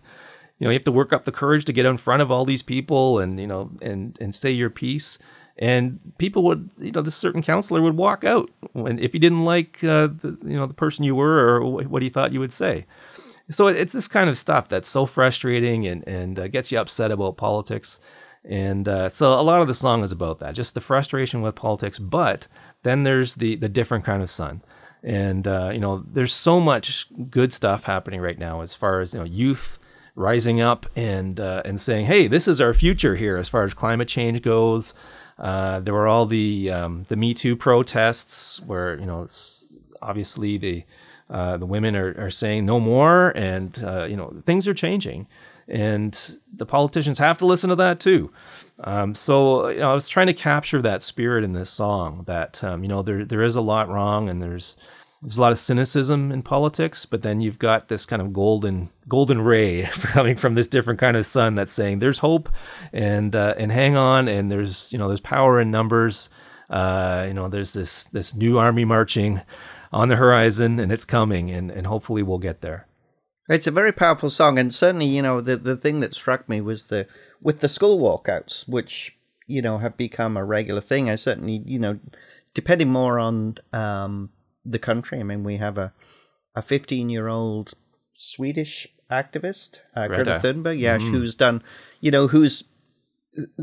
You 0.59 0.65
know 0.65 0.71
you 0.71 0.77
have 0.77 0.85
to 0.85 0.91
work 0.91 1.11
up 1.11 1.25
the 1.25 1.33
courage 1.33 1.65
to 1.65 1.73
get 1.73 1.85
in 1.85 1.97
front 1.97 2.21
of 2.21 2.31
all 2.31 2.45
these 2.45 2.63
people 2.63 3.19
and 3.19 3.39
you 3.39 3.47
know 3.47 3.71
and 3.81 4.17
and 4.21 4.33
say 4.33 4.51
your 4.51 4.69
piece. 4.69 5.19
And 5.57 5.99
people 6.17 6.43
would, 6.43 6.69
you 6.79 6.91
know, 6.91 7.01
this 7.01 7.15
certain 7.15 7.41
counselor 7.41 7.81
would 7.81 7.95
walk 7.95 8.25
out 8.25 8.49
when 8.73 8.99
if 8.99 9.13
he 9.13 9.19
didn't 9.19 9.45
like, 9.45 9.81
uh, 9.85 10.07
the, 10.07 10.37
you 10.43 10.57
know, 10.57 10.65
the 10.65 10.73
person 10.73 11.05
you 11.05 11.15
were 11.15 11.37
or 11.37 11.65
what 11.65 12.01
he 12.01 12.09
thought 12.09 12.33
you 12.33 12.41
would 12.41 12.51
say. 12.51 12.85
So 13.49 13.67
it- 13.67 13.77
it's 13.77 13.93
this 13.93 14.07
kind 14.07 14.29
of 14.29 14.37
stuff 14.37 14.67
that's 14.69 14.89
so 14.89 15.05
frustrating 15.05 15.85
and 15.87 16.07
and 16.07 16.39
uh, 16.39 16.47
gets 16.47 16.71
you 16.71 16.79
upset 16.79 17.11
about 17.11 17.37
politics. 17.37 17.99
And 18.43 18.87
uh, 18.87 19.09
so 19.09 19.39
a 19.39 19.41
lot 19.41 19.61
of 19.61 19.67
the 19.67 19.73
song 19.73 20.03
is 20.03 20.11
about 20.11 20.39
that, 20.39 20.53
just 20.55 20.75
the 20.75 20.81
frustration 20.81 21.41
with 21.41 21.55
politics. 21.55 21.97
But 21.99 22.47
then 22.83 23.03
there's 23.03 23.35
the 23.35 23.55
the 23.55 23.69
different 23.69 24.05
kind 24.05 24.21
of 24.23 24.29
sun. 24.29 24.61
And 25.03 25.47
uh, 25.47 25.69
you 25.73 25.79
know, 25.79 26.03
there's 26.11 26.33
so 26.33 26.59
much 26.59 27.07
good 27.29 27.51
stuff 27.53 27.83
happening 27.83 28.21
right 28.21 28.39
now 28.39 28.61
as 28.61 28.75
far 28.75 29.01
as 29.01 29.13
you 29.13 29.19
know, 29.19 29.25
youth 29.25 29.77
rising 30.15 30.61
up 30.61 30.85
and 30.95 31.39
uh, 31.39 31.61
and 31.65 31.79
saying, 31.81 32.05
"Hey, 32.05 32.27
this 32.27 32.47
is 32.47 32.59
our 32.61 32.73
future 32.73 33.15
here." 33.15 33.37
As 33.37 33.49
far 33.49 33.63
as 33.65 33.73
climate 33.73 34.07
change 34.07 34.41
goes, 34.41 34.93
uh, 35.37 35.79
there 35.81 35.93
were 35.93 36.07
all 36.07 36.25
the 36.25 36.71
um, 36.71 37.05
the 37.09 37.15
Me 37.15 37.33
Too 37.33 37.55
protests, 37.55 38.59
where 38.61 38.99
you 38.99 39.05
know, 39.05 39.23
it's 39.23 39.65
obviously 40.01 40.57
the 40.57 40.83
uh, 41.29 41.57
the 41.57 41.65
women 41.65 41.95
are, 41.95 42.15
are 42.19 42.31
saying 42.31 42.65
no 42.65 42.79
more, 42.79 43.29
and 43.29 43.83
uh, 43.83 44.05
you 44.05 44.15
know, 44.15 44.41
things 44.45 44.67
are 44.67 44.73
changing, 44.73 45.27
and 45.67 46.39
the 46.55 46.65
politicians 46.65 47.17
have 47.17 47.37
to 47.39 47.45
listen 47.45 47.69
to 47.69 47.75
that 47.75 47.99
too. 47.99 48.31
Um, 48.83 49.15
so 49.15 49.69
you 49.69 49.79
know, 49.79 49.91
I 49.91 49.93
was 49.93 50.07
trying 50.07 50.27
to 50.27 50.33
capture 50.33 50.81
that 50.81 51.01
spirit 51.01 51.43
in 51.43 51.53
this 51.53 51.69
song. 51.69 52.23
That 52.27 52.63
um, 52.63 52.83
you 52.83 52.89
know, 52.89 53.01
there 53.01 53.25
there 53.25 53.41
is 53.41 53.55
a 53.55 53.61
lot 53.61 53.89
wrong, 53.89 54.29
and 54.29 54.41
there's 54.41 54.75
there's 55.21 55.37
a 55.37 55.41
lot 55.41 55.51
of 55.51 55.57
cynicism 55.57 56.31
in 56.31 56.43
politics, 56.43 57.05
but 57.07 57.23
then 57.23 57.41
you've 57.41 57.57
got 57.57 57.87
this 57.87 58.05
kind 58.05 58.21
of 58.21 58.31
golden 58.31 58.89
golden 59.07 59.41
ray 59.41 59.83
coming 59.91 60.35
from 60.35 60.53
this 60.53 60.67
different 60.67 60.99
kind 60.99 61.17
of 61.17 61.25
sun 61.25 61.55
that's 61.55 61.73
saying 61.73 61.99
there's 61.99 62.19
hope 62.19 62.49
and 62.93 63.35
uh, 63.35 63.55
and 63.57 63.71
hang 63.71 63.97
on, 63.97 64.27
and 64.27 64.51
there's 64.51 64.91
you 64.93 64.99
know 64.99 65.07
there's 65.07 65.21
power 65.21 65.59
in 65.59 65.71
numbers. 65.71 66.29
Uh, 66.69 67.25
you 67.27 67.33
know, 67.33 67.49
there's 67.49 67.73
this 67.73 68.05
this 68.05 68.35
new 68.35 68.59
army 68.59 68.85
marching 68.85 69.41
on 69.91 70.07
the 70.07 70.15
horizon, 70.15 70.79
and 70.79 70.91
it's 70.91 71.05
coming, 71.05 71.51
and 71.51 71.71
and 71.71 71.87
hopefully 71.87 72.23
we'll 72.23 72.37
get 72.37 72.61
there. 72.61 72.87
It's 73.47 73.67
a 73.67 73.71
very 73.71 73.91
powerful 73.91 74.29
song, 74.29 74.57
and 74.57 74.73
certainly, 74.73 75.05
you 75.05 75.21
know, 75.21 75.41
the 75.41 75.57
the 75.57 75.77
thing 75.77 75.99
that 75.99 76.13
struck 76.13 76.49
me 76.49 76.61
was 76.61 76.85
the 76.85 77.07
with 77.41 77.59
the 77.59 77.67
school 77.67 77.99
walkouts, 77.99 78.67
which 78.67 79.17
you 79.47 79.61
know 79.61 79.77
have 79.77 79.97
become 79.97 80.35
a 80.35 80.45
regular 80.45 80.81
thing. 80.81 81.09
I 81.09 81.15
certainly, 81.15 81.61
you 81.65 81.79
know, 81.79 81.99
depending 82.53 82.89
more 82.89 83.19
on 83.19 83.57
um, 83.71 84.29
the 84.65 84.79
country. 84.79 85.19
I 85.19 85.23
mean, 85.23 85.43
we 85.43 85.57
have 85.57 85.77
a 85.77 85.93
a 86.55 86.61
15 86.61 87.09
year 87.09 87.27
old 87.27 87.73
Swedish 88.13 88.87
activist, 89.11 89.79
uh, 89.95 90.07
Greta. 90.07 90.39
Thunberg, 90.41 90.79
yeah, 90.79 90.97
who's 90.97 91.35
done, 91.35 91.61
you 91.99 92.11
know, 92.11 92.27
who's 92.27 92.63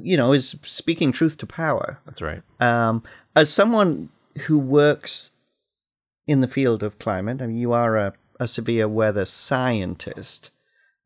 you 0.00 0.16
know 0.16 0.32
is 0.32 0.56
speaking 0.62 1.12
truth 1.12 1.38
to 1.38 1.46
power. 1.46 1.98
That's 2.04 2.22
right. 2.22 2.42
Um, 2.60 3.02
as 3.34 3.52
someone 3.52 4.10
who 4.46 4.58
works 4.58 5.30
in 6.26 6.40
the 6.40 6.48
field 6.48 6.82
of 6.82 6.98
climate, 6.98 7.42
I 7.42 7.46
mean, 7.46 7.56
you 7.56 7.72
are 7.72 7.96
a, 7.96 8.14
a 8.38 8.48
severe 8.48 8.88
weather 8.88 9.24
scientist, 9.24 10.50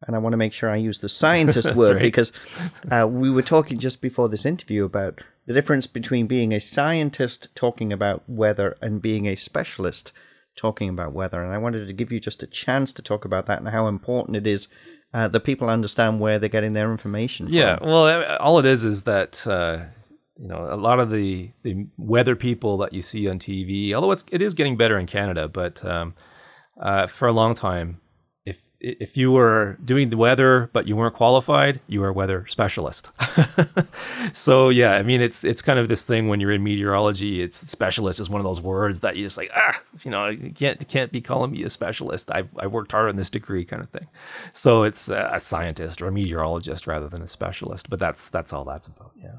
and 0.07 0.14
I 0.14 0.19
want 0.19 0.33
to 0.35 0.39
make 0.39 0.53
sure 0.53 0.71
I 0.71 0.77
use 0.77 1.01
the 1.01 1.09
scientist 1.09 1.75
word 1.75 1.97
right. 1.97 2.03
because 2.03 2.33
uh, 2.91 3.07
we 3.11 3.31
were 3.31 3.43
talking 3.43 3.79
just 3.79 4.01
before 4.01 4.29
this 4.29 4.45
interview 4.45 4.85
about 4.85 5.21
the 5.47 5.55
difference 5.55 5.87
between 5.87 6.27
being 6.27 6.53
a 6.53 6.61
scientist 6.61 7.49
talking 7.55 7.93
about 7.93 8.29
weather 8.29 8.77
and 8.83 9.01
being 9.01 9.27
a 9.27 9.37
specialist 9.37 10.12
talking 10.57 10.89
about 10.89 11.12
weather. 11.12 11.43
And 11.43 11.53
I 11.53 11.59
wanted 11.59 11.87
to 11.87 11.93
give 11.93 12.11
you 12.11 12.19
just 12.19 12.43
a 12.43 12.47
chance 12.47 12.93
to 12.95 13.03
talk 13.03 13.25
about 13.25 13.47
that 13.47 13.59
and 13.59 13.69
how 13.69 13.87
important 13.89 14.37
it 14.37 14.47
is 14.47 14.69
uh, 15.14 15.29
that 15.29 15.41
people 15.41 15.69
understand 15.69 16.21
where 16.21 16.39
they're 16.39 16.49
getting 16.49 16.73
their 16.73 16.91
information 16.91 17.47
from. 17.47 17.55
Yeah, 17.55 17.79
well, 17.81 18.37
all 18.41 18.59
it 18.59 18.67
is 18.67 18.85
is 18.85 19.03
that 19.05 19.47
uh, 19.47 19.85
you 20.39 20.49
know 20.49 20.68
a 20.70 20.76
lot 20.76 21.01
of 21.01 21.11
the 21.11 21.51
the 21.62 21.87
weather 21.97 22.37
people 22.37 22.76
that 22.78 22.93
you 22.93 23.03
see 23.03 23.28
on 23.28 23.39
TV, 23.39 23.93
although 23.95 24.12
it's 24.12 24.24
it 24.30 24.43
is 24.43 24.55
getting 24.55 24.76
better 24.76 24.99
in 24.99 25.07
Canada, 25.07 25.49
but 25.49 25.84
um, 25.84 26.14
uh, 26.80 27.07
for 27.07 27.26
a 27.26 27.32
long 27.32 27.55
time, 27.55 28.01
if 28.45 28.59
if 28.78 29.16
you 29.16 29.32
were 29.32 29.78
doing 29.82 30.11
the 30.11 30.16
weather 30.18 30.68
but 30.74 30.87
you 30.87 30.95
weren't 30.95 31.14
qualified, 31.14 31.80
you 31.87 32.01
were 32.01 32.09
a 32.09 32.12
weather 32.12 32.47
specialist. 32.49 33.11
so 34.34 34.68
yeah, 34.68 34.93
I 34.93 35.03
mean 35.03 35.22
it's 35.22 35.43
it's 35.43 35.62
kind 35.62 35.78
of 35.78 35.89
this 35.89 36.03
thing 36.03 36.28
when 36.28 36.39
you're 36.39 36.53
in 36.53 36.62
meteorology, 36.62 37.41
it's 37.41 37.59
specialist 37.70 38.20
is 38.20 38.28
one 38.28 38.41
of 38.41 38.45
those 38.45 38.61
words 38.61 39.01
that 39.01 39.16
you 39.16 39.24
just 39.24 39.39
like 39.39 39.51
ah, 39.57 39.80
you 40.03 40.11
know, 40.11 40.28
you 40.28 40.51
can't 40.51 40.87
can't 40.87 41.12
be 41.12 41.22
calling 41.22 41.53
me 41.53 41.62
a 41.62 41.70
specialist. 41.70 42.30
I 42.30 42.45
I 42.59 42.66
worked 42.66 42.93
hard 42.93 43.09
on 43.09 43.16
this 43.16 43.30
degree, 43.30 43.64
kind 43.64 43.82
of 43.82 43.89
thing. 43.89 44.07
So 44.53 44.82
it's 44.82 45.09
a 45.09 45.41
scientist 45.41 46.03
or 46.03 46.09
a 46.09 46.12
meteorologist 46.12 46.87
rather 46.87 47.09
than 47.09 47.22
a 47.22 47.28
specialist. 47.28 47.89
But 47.89 48.01
that's 48.01 48.28
that's 48.28 48.53
all 48.53 48.64
that's 48.64 48.87
about. 48.87 49.12
Yeah. 49.16 49.39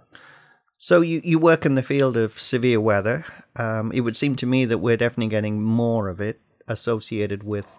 So 0.77 1.01
you, 1.01 1.21
you 1.23 1.39
work 1.39 1.65
in 1.65 1.75
the 1.75 1.83
field 1.83 2.17
of 2.17 2.39
severe 2.39 2.79
weather. 2.79 3.25
Um, 3.55 3.91
it 3.91 4.01
would 4.01 4.15
seem 4.15 4.35
to 4.37 4.45
me 4.45 4.65
that 4.65 4.77
we're 4.77 4.97
definitely 4.97 5.29
getting 5.29 5.61
more 5.61 6.07
of 6.07 6.21
it 6.21 6.39
associated 6.67 7.43
with 7.43 7.77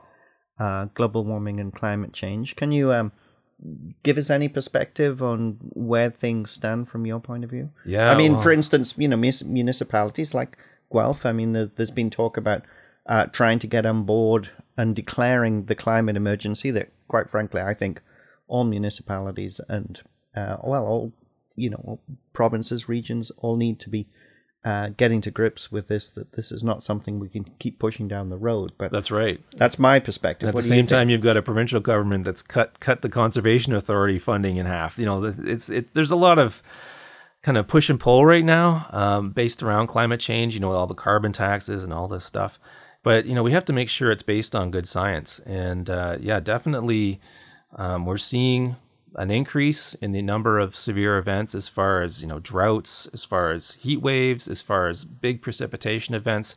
uh, 0.58 0.86
global 0.94 1.24
warming 1.24 1.60
and 1.60 1.72
climate 1.72 2.12
change. 2.12 2.56
Can 2.56 2.72
you 2.72 2.92
um, 2.92 3.12
give 4.02 4.18
us 4.18 4.30
any 4.30 4.48
perspective 4.48 5.22
on 5.22 5.58
where 5.74 6.10
things 6.10 6.50
stand 6.50 6.88
from 6.88 7.06
your 7.06 7.20
point 7.20 7.44
of 7.44 7.50
view? 7.50 7.70
Yeah, 7.84 8.10
I 8.10 8.16
mean, 8.16 8.34
well- 8.34 8.42
for 8.42 8.52
instance, 8.52 8.94
you 8.96 9.06
know, 9.08 9.16
municipalities 9.16 10.34
like 10.34 10.58
Guelph. 10.92 11.24
I 11.24 11.32
mean, 11.32 11.52
there, 11.52 11.66
there's 11.66 11.92
been 11.92 12.10
talk 12.10 12.36
about 12.36 12.62
uh, 13.06 13.26
trying 13.26 13.60
to 13.60 13.66
get 13.66 13.86
on 13.86 14.02
board 14.02 14.50
and 14.76 14.96
declaring 14.96 15.66
the 15.66 15.74
climate 15.76 16.16
emergency. 16.16 16.72
That, 16.72 16.90
quite 17.06 17.30
frankly, 17.30 17.60
I 17.60 17.74
think 17.74 18.00
all 18.48 18.64
municipalities 18.64 19.60
and 19.68 20.00
uh, 20.34 20.56
well, 20.64 20.84
all 20.86 21.12
you 21.58 21.70
know, 21.70 22.00
provinces, 22.32 22.88
regions, 22.88 23.30
all 23.38 23.56
need 23.56 23.80
to 23.80 23.90
be 23.90 24.08
uh, 24.64 24.90
getting 24.96 25.20
to 25.22 25.30
grips 25.30 25.70
with 25.70 25.88
this. 25.88 26.08
That 26.08 26.32
this 26.32 26.50
is 26.50 26.64
not 26.64 26.82
something 26.82 27.18
we 27.18 27.28
can 27.28 27.44
keep 27.58 27.78
pushing 27.78 28.08
down 28.08 28.28
the 28.28 28.36
road. 28.36 28.72
But 28.78 28.92
That's 28.92 29.10
right. 29.10 29.40
that's 29.56 29.78
my 29.78 30.00
perspective. 30.00 30.48
And 30.48 30.50
at 30.50 30.54
What 30.54 30.64
the 30.64 30.70
do 30.70 30.74
you 30.74 30.80
same 30.80 30.86
time, 30.86 31.10
you've 31.10 31.20
got 31.22 31.36
a 31.36 31.42
provincial 31.42 31.80
government 31.80 32.24
that's 32.24 32.42
cut 32.42 32.80
cut 32.80 33.02
the 33.02 33.08
conservation 33.08 33.72
authority 33.74 34.18
funding 34.18 34.56
in 34.56 34.66
half. 34.66 34.98
You 34.98 35.04
know, 35.04 35.24
it's 35.24 35.68
it. 35.68 35.94
There's 35.94 36.10
a 36.10 36.16
lot 36.16 36.38
of 36.38 36.62
kind 37.42 37.56
of 37.56 37.68
push 37.68 37.88
and 37.88 38.00
pull 38.00 38.26
right 38.26 38.44
now, 38.44 38.88
um, 38.90 39.30
based 39.30 39.62
around 39.62 39.86
climate 39.86 40.20
change. 40.20 40.54
You 40.54 40.60
know, 40.60 40.72
all 40.72 40.86
the 40.86 40.94
carbon 40.94 41.32
taxes 41.32 41.84
and 41.84 41.92
all 41.92 42.08
this 42.08 42.24
stuff. 42.24 42.58
But 43.04 43.26
you 43.26 43.34
know, 43.34 43.42
we 43.42 43.52
have 43.52 43.64
to 43.66 43.72
make 43.72 43.88
sure 43.88 44.10
it's 44.10 44.24
based 44.24 44.54
on 44.54 44.70
good 44.70 44.88
science. 44.88 45.40
And 45.46 45.88
uh, 45.88 46.16
yeah, 46.20 46.40
definitely, 46.40 47.20
um, 47.76 48.06
we're 48.06 48.18
seeing 48.18 48.76
an 49.14 49.30
increase 49.30 49.94
in 49.94 50.12
the 50.12 50.22
number 50.22 50.58
of 50.58 50.76
severe 50.76 51.18
events 51.18 51.54
as 51.54 51.68
far 51.68 52.02
as 52.02 52.22
you 52.22 52.28
know 52.28 52.38
droughts, 52.38 53.06
as 53.12 53.24
far 53.24 53.50
as 53.50 53.72
heat 53.72 54.02
waves, 54.02 54.48
as 54.48 54.62
far 54.62 54.88
as 54.88 55.04
big 55.04 55.42
precipitation 55.42 56.14
events. 56.14 56.54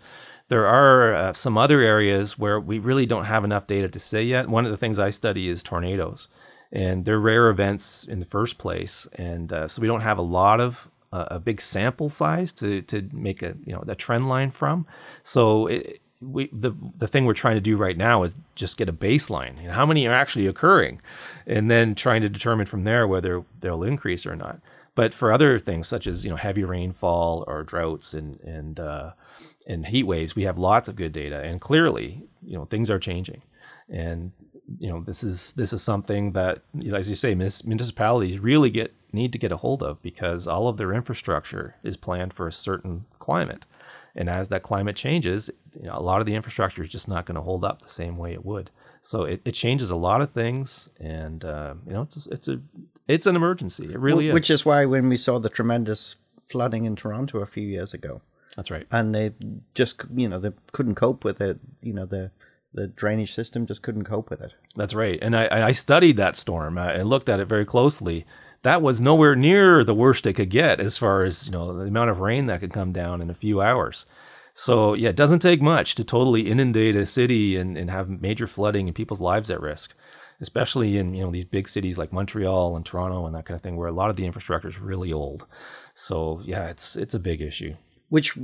There 0.48 0.68
are 0.68 1.14
uh, 1.14 1.34
some 1.34 1.58
other 1.58 1.80
areas 1.80 2.38
where 2.38 2.60
we 2.60 2.78
really 2.78 3.06
don't 3.06 3.26
have 3.26 3.46
enough 3.46 3.68
data 3.68 3.88
to 3.88 4.00
say 4.00 4.24
yet. 4.24 4.50
One 4.50 4.66
of 4.66 4.72
the 4.72 4.78
things 4.78 5.00
I 5.00 5.10
study 5.12 5.48
is 5.48 5.64
tornadoes, 5.64 6.28
and 6.72 7.06
they're 7.06 7.20
rare 7.20 7.50
events 7.50 8.04
in 8.04 8.20
the 8.20 8.26
first 8.26 8.58
place, 8.58 9.08
and 9.16 9.52
uh, 9.54 9.68
so 9.68 9.82
we 9.82 9.88
don't 9.88 10.02
have 10.02 10.18
a 10.18 10.24
lot 10.24 10.60
of 10.60 10.88
uh, 11.14 11.26
a 11.32 11.40
big 11.40 11.62
sample 11.62 12.10
size 12.10 12.54
to 12.54 12.82
to 12.84 13.08
make 13.14 13.42
a 13.42 13.56
you 13.66 13.74
know 13.74 13.84
a 13.88 13.96
trend 13.96 14.28
line 14.28 14.52
from. 14.52 14.86
So 15.24 15.68
it, 15.68 16.02
we 16.22 16.50
the 16.54 16.72
the 16.98 17.08
thing 17.08 17.26
we're 17.26 17.34
trying 17.34 17.56
to 17.56 17.62
do 17.62 17.78
right 17.78 17.98
now 17.98 18.24
is 18.24 18.34
just 18.56 18.78
get 18.78 18.90
a 18.90 18.94
baseline. 18.94 19.60
You 19.62 19.68
know, 19.68 19.74
how 19.74 19.86
many 19.86 20.06
are 20.08 20.14
actually 20.14 20.48
occurring, 20.48 21.02
and 21.48 21.70
then 21.70 21.96
trying 21.96 22.22
to 22.22 22.30
determine 22.30 22.66
from 22.66 22.84
there 22.84 23.08
whether 23.08 23.44
they'll 23.60 23.84
increase 23.84 24.26
or 24.26 24.36
not. 24.36 24.60
But 24.94 25.14
for 25.14 25.32
other 25.32 25.58
things 25.58 25.88
such 25.88 26.06
as 26.06 26.24
you 26.24 26.30
know 26.30 26.36
heavy 26.36 26.64
rainfall 26.64 27.44
or 27.48 27.64
droughts 27.64 28.14
and 28.14 28.40
and 28.42 28.80
uh, 28.80 29.12
and 29.68 29.88
heat 29.88 30.04
waves, 30.04 30.36
we 30.36 30.44
have 30.44 30.58
lots 30.58 30.88
of 30.88 30.96
good 30.96 31.12
data, 31.12 31.42
and 31.42 31.60
clearly 31.60 32.24
you 32.44 32.58
know 32.58 32.66
things 32.66 32.90
are 32.90 33.00
changing, 33.00 33.42
and 33.90 34.32
you 34.80 34.90
know 34.90 35.02
this 35.02 35.24
is 35.24 35.54
this 35.54 35.74
is 35.74 35.82
something 35.82 36.34
that 36.34 36.62
as 36.94 37.10
you 37.10 37.16
say 37.16 37.34
municipalities 37.36 38.40
really 38.40 38.70
get 38.70 38.94
need 39.12 39.34
to 39.34 39.40
get 39.40 39.52
a 39.52 39.58
hold 39.58 39.84
of 39.84 40.02
because 40.02 40.48
all 40.48 40.68
of 40.68 40.78
their 40.78 40.94
infrastructure 40.94 41.76
is 41.84 41.98
planned 41.98 42.34
for 42.34 42.48
a 42.48 42.54
certain 42.54 43.06
climate 43.20 43.66
and 44.16 44.30
as 44.30 44.50
that 44.50 44.64
climate 44.64 44.96
changes 44.96 45.50
you 45.80 45.88
know, 45.88 45.98
a 45.98 46.02
lot 46.02 46.20
of 46.20 46.26
the 46.26 46.36
infrastructure 46.36 46.84
is 46.84 46.90
just 46.90 47.08
not 47.08 47.26
going 47.26 47.36
to 47.36 47.42
hold 47.42 47.64
up 47.64 47.82
the 47.82 47.90
same 47.90 48.18
way 48.18 48.34
it 48.34 48.46
would 48.46 48.70
so 49.02 49.24
it, 49.24 49.42
it 49.46 49.54
changes 49.54 49.90
a 49.90 49.96
lot 49.96 50.22
of 50.22 50.32
things 50.32 50.90
and 51.00 51.44
uh, 51.46 51.74
you 51.86 51.94
know 51.94 52.02
it's 52.04 52.28
it's 52.28 52.48
a 52.48 52.60
it's 53.08 53.26
an 53.26 53.36
emergency 53.36 53.86
it 53.86 54.00
really 54.00 54.28
is 54.30 54.34
Which 54.34 54.50
is 54.50 54.66
why 54.66 54.86
when 54.86 55.10
we 55.10 55.18
saw 55.18 55.40
the 55.40 55.50
tremendous 55.50 56.16
flooding 56.50 56.86
in 56.86 56.96
Toronto 56.96 57.40
a 57.40 57.46
few 57.46 57.64
years 57.64 57.94
ago, 57.94 58.22
that's 58.56 58.70
right 58.70 58.86
and 58.92 59.16
they 59.16 59.34
just 59.74 60.02
you 60.14 60.30
know 60.30 60.40
they 60.40 60.52
couldn't 60.72 60.96
cope 60.96 61.24
with 61.24 61.42
it. 61.42 61.60
You 61.82 61.94
know 61.94 62.06
the 62.06 62.32
the 62.74 62.88
drainage 62.88 63.34
system 63.34 63.66
just 63.66 63.82
couldn't 63.82 64.06
cope 64.06 64.30
with 64.30 64.42
it. 64.42 64.54
That's 64.76 64.94
right. 64.94 65.20
And 65.22 65.36
I, 65.36 65.68
I 65.68 65.72
studied 65.74 66.18
that 66.18 66.38
storm 66.38 66.78
and 66.78 67.10
looked 67.10 67.28
at 67.28 67.40
it 67.40 67.46
very 67.46 67.66
closely. 67.66 68.26
That 68.64 68.82
was 68.82 69.02
nowhere 69.02 69.36
near 69.36 69.84
the 69.84 69.96
worst 69.96 70.28
it 70.28 70.34
could 70.34 70.50
get 70.50 70.80
as 70.80 70.98
far 70.98 71.24
as, 71.24 71.48
you 71.48 71.52
know, 71.52 71.74
the 71.74 71.86
amount 71.86 72.12
of 72.12 72.20
rain 72.20 72.46
that 72.46 72.60
could 72.60 72.74
come 72.74 72.92
down 72.92 73.22
in 73.22 73.30
a 73.30 73.36
few 73.36 73.62
hours. 73.62 74.06
So, 74.54 74.94
yeah, 74.94 75.10
it 75.10 75.16
doesn't 75.16 75.40
take 75.40 75.62
much 75.62 75.96
to 75.96 76.04
totally 76.04 76.50
inundate 76.50 76.96
a 76.96 77.06
city 77.06 77.56
and, 77.56 77.78
and 77.78 77.90
have 77.90 78.10
major 78.10 78.48
flooding 78.48 78.88
and 78.88 78.96
people's 78.96 79.22
lives 79.22 79.50
at 79.50 79.62
risk, 79.62 79.94
especially 80.42 80.98
in, 80.98 81.14
you 81.14 81.24
know, 81.24 81.32
these 81.32 81.46
big 81.46 81.68
cities 81.68 81.98
like 81.98 82.14
Montreal 82.14 82.76
and 82.76 82.86
Toronto 82.86 83.26
and 83.26 83.36
that 83.36 83.46
kind 83.46 83.56
of 83.56 83.64
thing 83.64 83.78
where 83.78 83.88
a 83.88 83.94
lot 83.94 84.10
of 84.10 84.16
the 84.16 84.26
infrastructure 84.26 84.68
is 84.68 84.80
really 84.80 85.12
old. 85.12 85.46
So, 85.96 86.42
yeah, 86.46 86.68
it's 86.68 86.96
it's 86.96 87.16
a 87.16 87.20
big 87.20 87.42
issue. 87.42 87.76
Which 88.10 88.38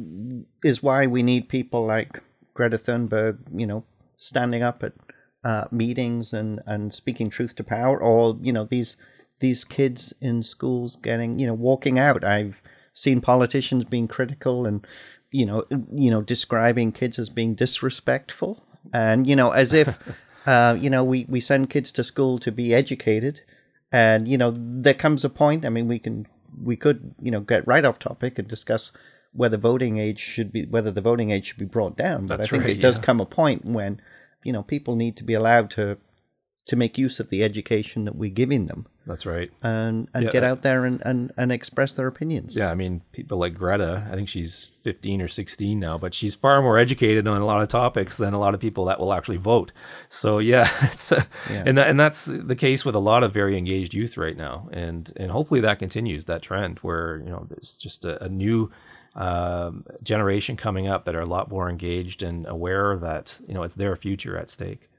is 0.64 0.82
why 0.82 1.08
we 1.08 1.24
need 1.24 1.50
people 1.50 1.86
like 1.86 2.24
Greta 2.54 2.78
Thunberg, 2.78 3.40
you 3.54 3.68
know, 3.68 3.84
standing 4.16 4.64
up 4.64 4.82
at 4.84 4.94
uh, 5.44 5.66
meetings 5.72 6.34
and, 6.34 6.62
and 6.66 6.94
speaking 6.94 7.30
truth 7.30 7.56
to 7.56 7.64
power, 7.64 8.02
or 8.02 8.38
you 8.42 8.52
know 8.52 8.66
these 8.66 8.98
these 9.40 9.64
kids 9.64 10.14
in 10.22 10.44
schools 10.44 10.96
getting 10.96 11.40
you 11.40 11.48
know 11.48 11.54
walking 11.54 12.00
out. 12.00 12.24
I've 12.24 12.62
seen 12.94 13.22
politicians 13.22 13.84
being 13.84 14.08
critical 14.08 14.66
and 14.66 14.86
you 15.32 15.46
know 15.46 15.66
you 15.94 16.10
know 16.10 16.22
describing 16.22 16.92
kids 16.92 17.20
as 17.20 17.30
being 17.30 17.54
disrespectful 17.54 18.64
and 18.94 19.28
you 19.28 19.36
know 19.36 19.52
as 19.52 19.74
if 19.74 19.98
uh, 20.46 20.76
you 20.80 20.90
know 20.90 21.04
we 21.04 21.26
we 21.30 21.40
send 21.40 21.70
kids 21.70 21.92
to 21.92 22.04
school 22.04 22.40
to 22.40 22.52
be 22.52 22.74
educated 22.74 23.42
and 23.92 24.28
you 24.28 24.38
know 24.38 24.54
there 24.56 24.94
comes 24.94 25.24
a 25.24 25.30
point 25.30 25.66
i 25.66 25.70
mean 25.70 25.88
we 25.88 26.00
can 26.00 26.26
we 26.62 26.76
could 26.76 27.14
you 27.22 27.32
know 27.32 27.40
get 27.40 27.68
right 27.68 27.86
off 27.86 28.00
topic 28.00 28.40
and 28.40 28.48
discuss 28.48 28.92
whether 29.34 29.58
voting 29.58 29.98
age 29.98 30.20
should 30.20 30.52
be 30.52 30.66
whether 30.66 30.92
the 30.92 31.02
voting 31.02 31.32
age 31.32 31.46
should 31.46 31.60
be 31.60 31.66
brought 31.66 31.96
down 31.98 32.26
but 32.26 32.40
That's 32.40 32.48
i 32.48 32.52
think 32.52 32.64
right, 32.64 32.78
it 32.78 32.82
does 32.82 32.98
yeah. 32.98 33.04
come 33.04 33.22
a 33.22 33.26
point 33.26 33.66
when 33.66 34.02
you 34.44 34.54
know 34.54 34.64
people 34.64 34.96
need 34.96 35.18
to 35.18 35.24
be 35.24 35.34
allowed 35.34 35.70
to 35.72 35.98
to 36.66 36.76
make 36.76 36.98
use 36.98 37.20
of 37.20 37.30
the 37.30 37.44
education 37.44 38.06
that 38.06 38.16
we're 38.16 38.30
giving 38.30 38.66
them 38.66 38.88
That's 39.08 39.26
right. 39.26 39.50
and 39.64 40.10
and 40.14 40.26
Yeah, 40.26 40.32
get 40.32 40.44
out 40.44 40.62
there 40.64 40.86
and, 40.86 41.02
and 41.06 41.32
and 41.38 41.52
express 41.52 41.94
their 41.94 42.08
opinions 42.08 42.56
Yeah, 42.56 42.70
I 42.70 42.76
mean, 42.76 43.02
people 43.14 43.38
like 43.38 43.54
Greta, 43.56 44.06
I 44.12 44.16
think 44.16 44.28
she's 44.28 44.72
15 44.84 45.22
or 45.22 45.28
16 45.28 45.80
now, 45.80 45.98
but 45.98 46.14
she's 46.14 46.36
far 46.36 46.62
more 46.62 46.78
educated 46.78 47.26
on 47.28 47.42
a 47.42 47.46
lot 47.46 47.62
of 47.62 47.70
topics 47.70 48.18
than 48.18 48.34
a 48.34 48.40
lot 48.40 48.54
of 48.54 48.60
people 48.60 48.86
that 48.86 49.00
will 49.00 49.14
actually 49.14 49.38
vote. 49.38 49.72
So 50.10 50.40
yeah, 50.40 50.70
it's 50.92 51.12
uh, 51.12 51.24
Yeah. 51.50 51.64
and 51.66 51.78
that, 51.78 51.88
and 51.88 52.00
that's 52.00 52.26
the 52.26 52.56
case 52.56 52.84
with 52.86 52.96
a 52.96 53.00
lot 53.00 53.24
of 53.24 53.34
very 53.34 53.58
engaged 53.58 53.94
youth 53.94 54.18
right 54.18 54.38
now, 54.38 54.68
and 54.72 55.12
and 55.16 55.32
hopefully 55.32 55.62
that 55.62 55.80
continues 55.80 56.26
that 56.26 56.42
trend 56.42 56.80
where 56.80 57.18
you 57.18 57.30
know 57.30 57.46
there's 57.50 57.78
just 57.78 58.06
a, 58.06 58.22
a 58.24 58.30
new 58.30 58.70
um, 59.16 59.84
generation 60.04 60.56
coming 60.58 60.88
up 60.88 61.06
that 61.06 61.16
are 61.16 61.22
a 61.22 61.26
lot 61.26 61.50
more 61.50 61.70
engaged 61.70 62.22
and 62.22 62.46
aware 62.48 62.98
that 62.98 63.40
you 63.48 63.54
know 63.54 63.64
it's 63.64 63.76
their 63.76 63.96
future 63.96 64.38
at 64.38 64.50
stake. 64.50 64.90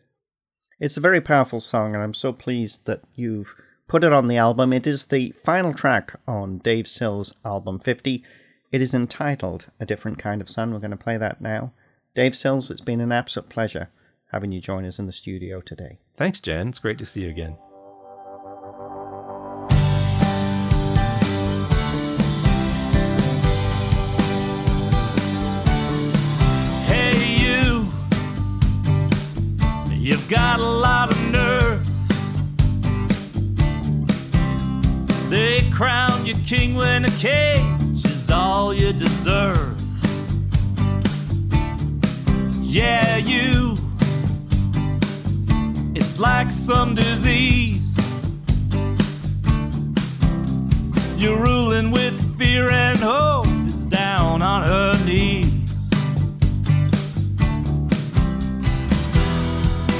It's 0.81 0.97
a 0.97 1.01
very 1.01 1.21
powerful 1.21 1.61
song, 1.61 1.95
and 1.95 2.03
I'm 2.03 2.15
so 2.15 2.33
pleased 2.33 2.85
that 2.87 3.01
you've 3.15 3.55
put 3.89 4.05
it 4.05 4.13
on 4.13 4.27
the 4.27 4.37
album. 4.37 4.73
It 4.73 4.87
is 4.87 5.07
the 5.07 5.35
final 5.43 5.75
track 5.75 6.15
on 6.29 6.59
Dave 6.59 6.87
Sill's 6.87 7.35
album 7.45 7.79
50. 7.81 8.23
It 8.71 8.83
is 8.83 8.95
entitled 8.95 9.67
A 9.81 9.87
Different 9.87 10.19
Kind 10.19 10.41
of 10.41 10.51
Sun. 10.51 10.73
We're 10.73 10.79
going 10.79 10.91
to 10.93 10.97
play 10.97 11.17
that 11.17 11.41
now. 11.41 11.73
Dave 12.15 12.37
Sills, 12.37 12.71
it's 12.71 12.83
been 12.83 13.01
an 13.01 13.13
absolute 13.13 13.49
pleasure 13.49 13.89
having 14.31 14.53
you 14.53 14.61
join 14.61 14.85
us 14.85 14.99
in 14.99 15.07
the 15.07 15.13
studio 15.13 15.61
today. 15.63 15.99
Thanks, 16.17 16.41
Jen. 16.41 16.69
It's 16.69 16.79
great 16.79 16.99
to 16.99 17.07
see 17.07 17.23
you 17.23 17.31
again. 17.31 17.57
King 36.49 36.75
when 36.75 37.05
a 37.05 37.11
cage 37.11 38.07
is 38.07 38.31
all 38.31 38.73
you 38.73 38.91
deserve. 38.95 39.79
Yeah, 42.63 43.19
you. 43.19 43.77
It's 45.95 46.19
like 46.19 46.51
some 46.51 46.95
disease. 46.95 48.01
You're 51.19 51.39
ruling 51.39 51.91
with 51.91 52.17
fear 52.39 52.71
and 52.71 52.99
hope 52.99 53.45
is 53.67 53.85
down 53.85 54.41
on 54.41 54.67
her 54.67 55.05
knees. 55.05 55.91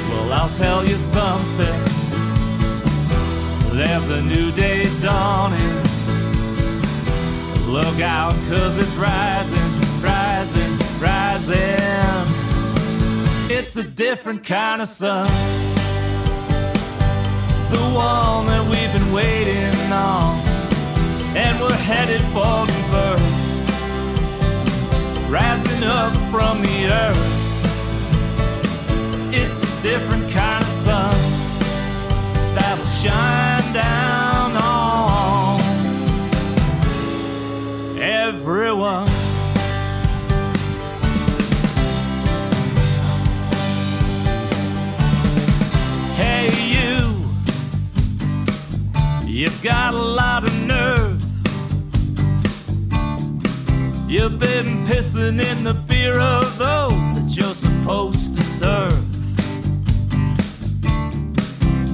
Well, 0.09 0.33
I'll 0.33 0.55
tell 0.57 0.83
you 0.83 0.95
something. 0.95 1.79
There's 3.77 4.09
a 4.09 4.23
new 4.23 4.51
day 4.53 4.89
dawning. 5.03 5.88
Look 7.69 8.01
out, 8.01 8.33
cause 8.49 8.79
it's 8.79 8.95
rising, 8.97 9.61
rising, 10.03 10.79
rising. 10.99 11.59
It's 13.51 13.77
a 13.77 13.83
different 13.83 14.43
kind 14.43 14.81
of 14.81 14.89
sun. 14.89 15.27
The 17.71 17.79
one 17.93 18.47
that 18.47 18.65
we've 18.71 18.91
been 18.95 19.13
waiting 19.13 19.93
on. 19.93 20.39
And 21.37 21.61
we're 21.61 21.71
headed 21.75 22.23
for 22.33 22.65
new 22.65 22.85
birth. 22.91 23.21
Rising 25.29 25.85
up 25.85 26.17
from 26.31 26.63
the 26.63 26.87
earth. 26.89 27.35
It's 29.35 29.63
a 29.63 29.83
different 29.83 30.31
kind 30.31 30.65
of 30.65 30.71
sun 30.71 31.15
that'll 32.55 32.83
shine 32.87 33.75
down 33.75 34.08
everyone. 38.49 39.07
Hey, 46.17 46.49
you, 46.73 46.97
you've 49.27 49.63
got 49.63 49.93
a 49.93 49.99
lot 49.99 50.45
of 50.45 50.63
nerve. 50.65 51.21
You've 54.09 54.39
been 54.39 54.87
pissing 54.87 55.43
in 55.43 55.65
the 55.65 55.75
beer 55.87 56.19
of 56.19 56.57
those 56.57 56.93
that 57.17 57.37
you're 57.37 57.55
supposed 57.55 58.35
to 58.35 58.43
serve. 58.43 59.05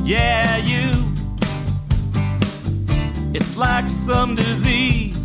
Yeah, 0.07 0.59
you. 0.59 0.93
It's 3.35 3.57
like 3.57 3.91
some 3.91 4.37
disease. 4.37 5.24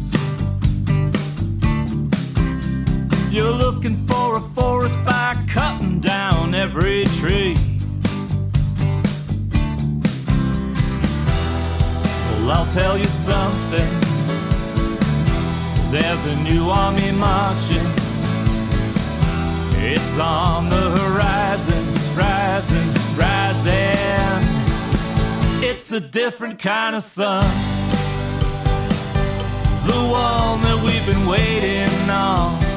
You're 3.31 3.51
looking 3.51 4.07
for 4.07 4.37
a 4.37 4.39
forest 4.39 4.97
by 5.05 5.35
cutting 5.47 5.99
down 5.99 6.55
every 6.55 7.05
tree. 7.19 7.55
Well, 12.25 12.51
I'll 12.51 12.65
tell 12.73 12.97
you 12.97 13.05
something. 13.05 13.87
There's 15.91 16.25
a 16.25 16.35
new 16.41 16.71
army 16.71 17.11
marching. 17.19 17.85
It's 19.77 20.17
on 20.17 20.69
the 20.71 20.89
horizon, 20.89 21.85
rising, 22.17 22.89
rising. 23.15 24.39
It's 25.61 25.91
a 25.91 25.99
different 25.99 26.57
kind 26.57 26.95
of 26.95 27.03
sun. 27.03 27.43
The 29.85 29.93
one 29.93 30.61
that 30.63 30.81
we've 30.83 31.05
been 31.05 31.27
waiting 31.27 32.09
on 32.09 32.68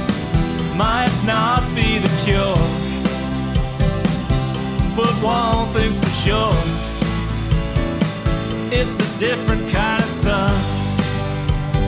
might 0.77 1.15
not 1.25 1.63
be 1.75 1.99
the 1.99 2.11
cure. 2.25 2.57
But 4.97 5.13
one 5.23 5.67
thing's 5.75 5.99
for 5.99 6.11
sure 6.11 6.83
it's 8.75 8.99
a 9.01 9.19
different 9.19 9.71
kind 9.71 10.03
of 10.03 10.09
sun. 10.09 10.55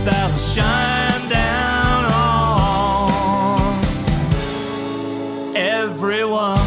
that'll 0.05 0.37
shine 0.37 1.29
down 1.31 2.05
on 2.13 3.85
everyone. 5.57 6.64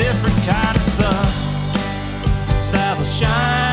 Different 0.00 0.36
kind 0.46 0.76
of 0.76 0.82
sun 0.82 1.26
that'll 2.72 3.04
shine 3.04 3.69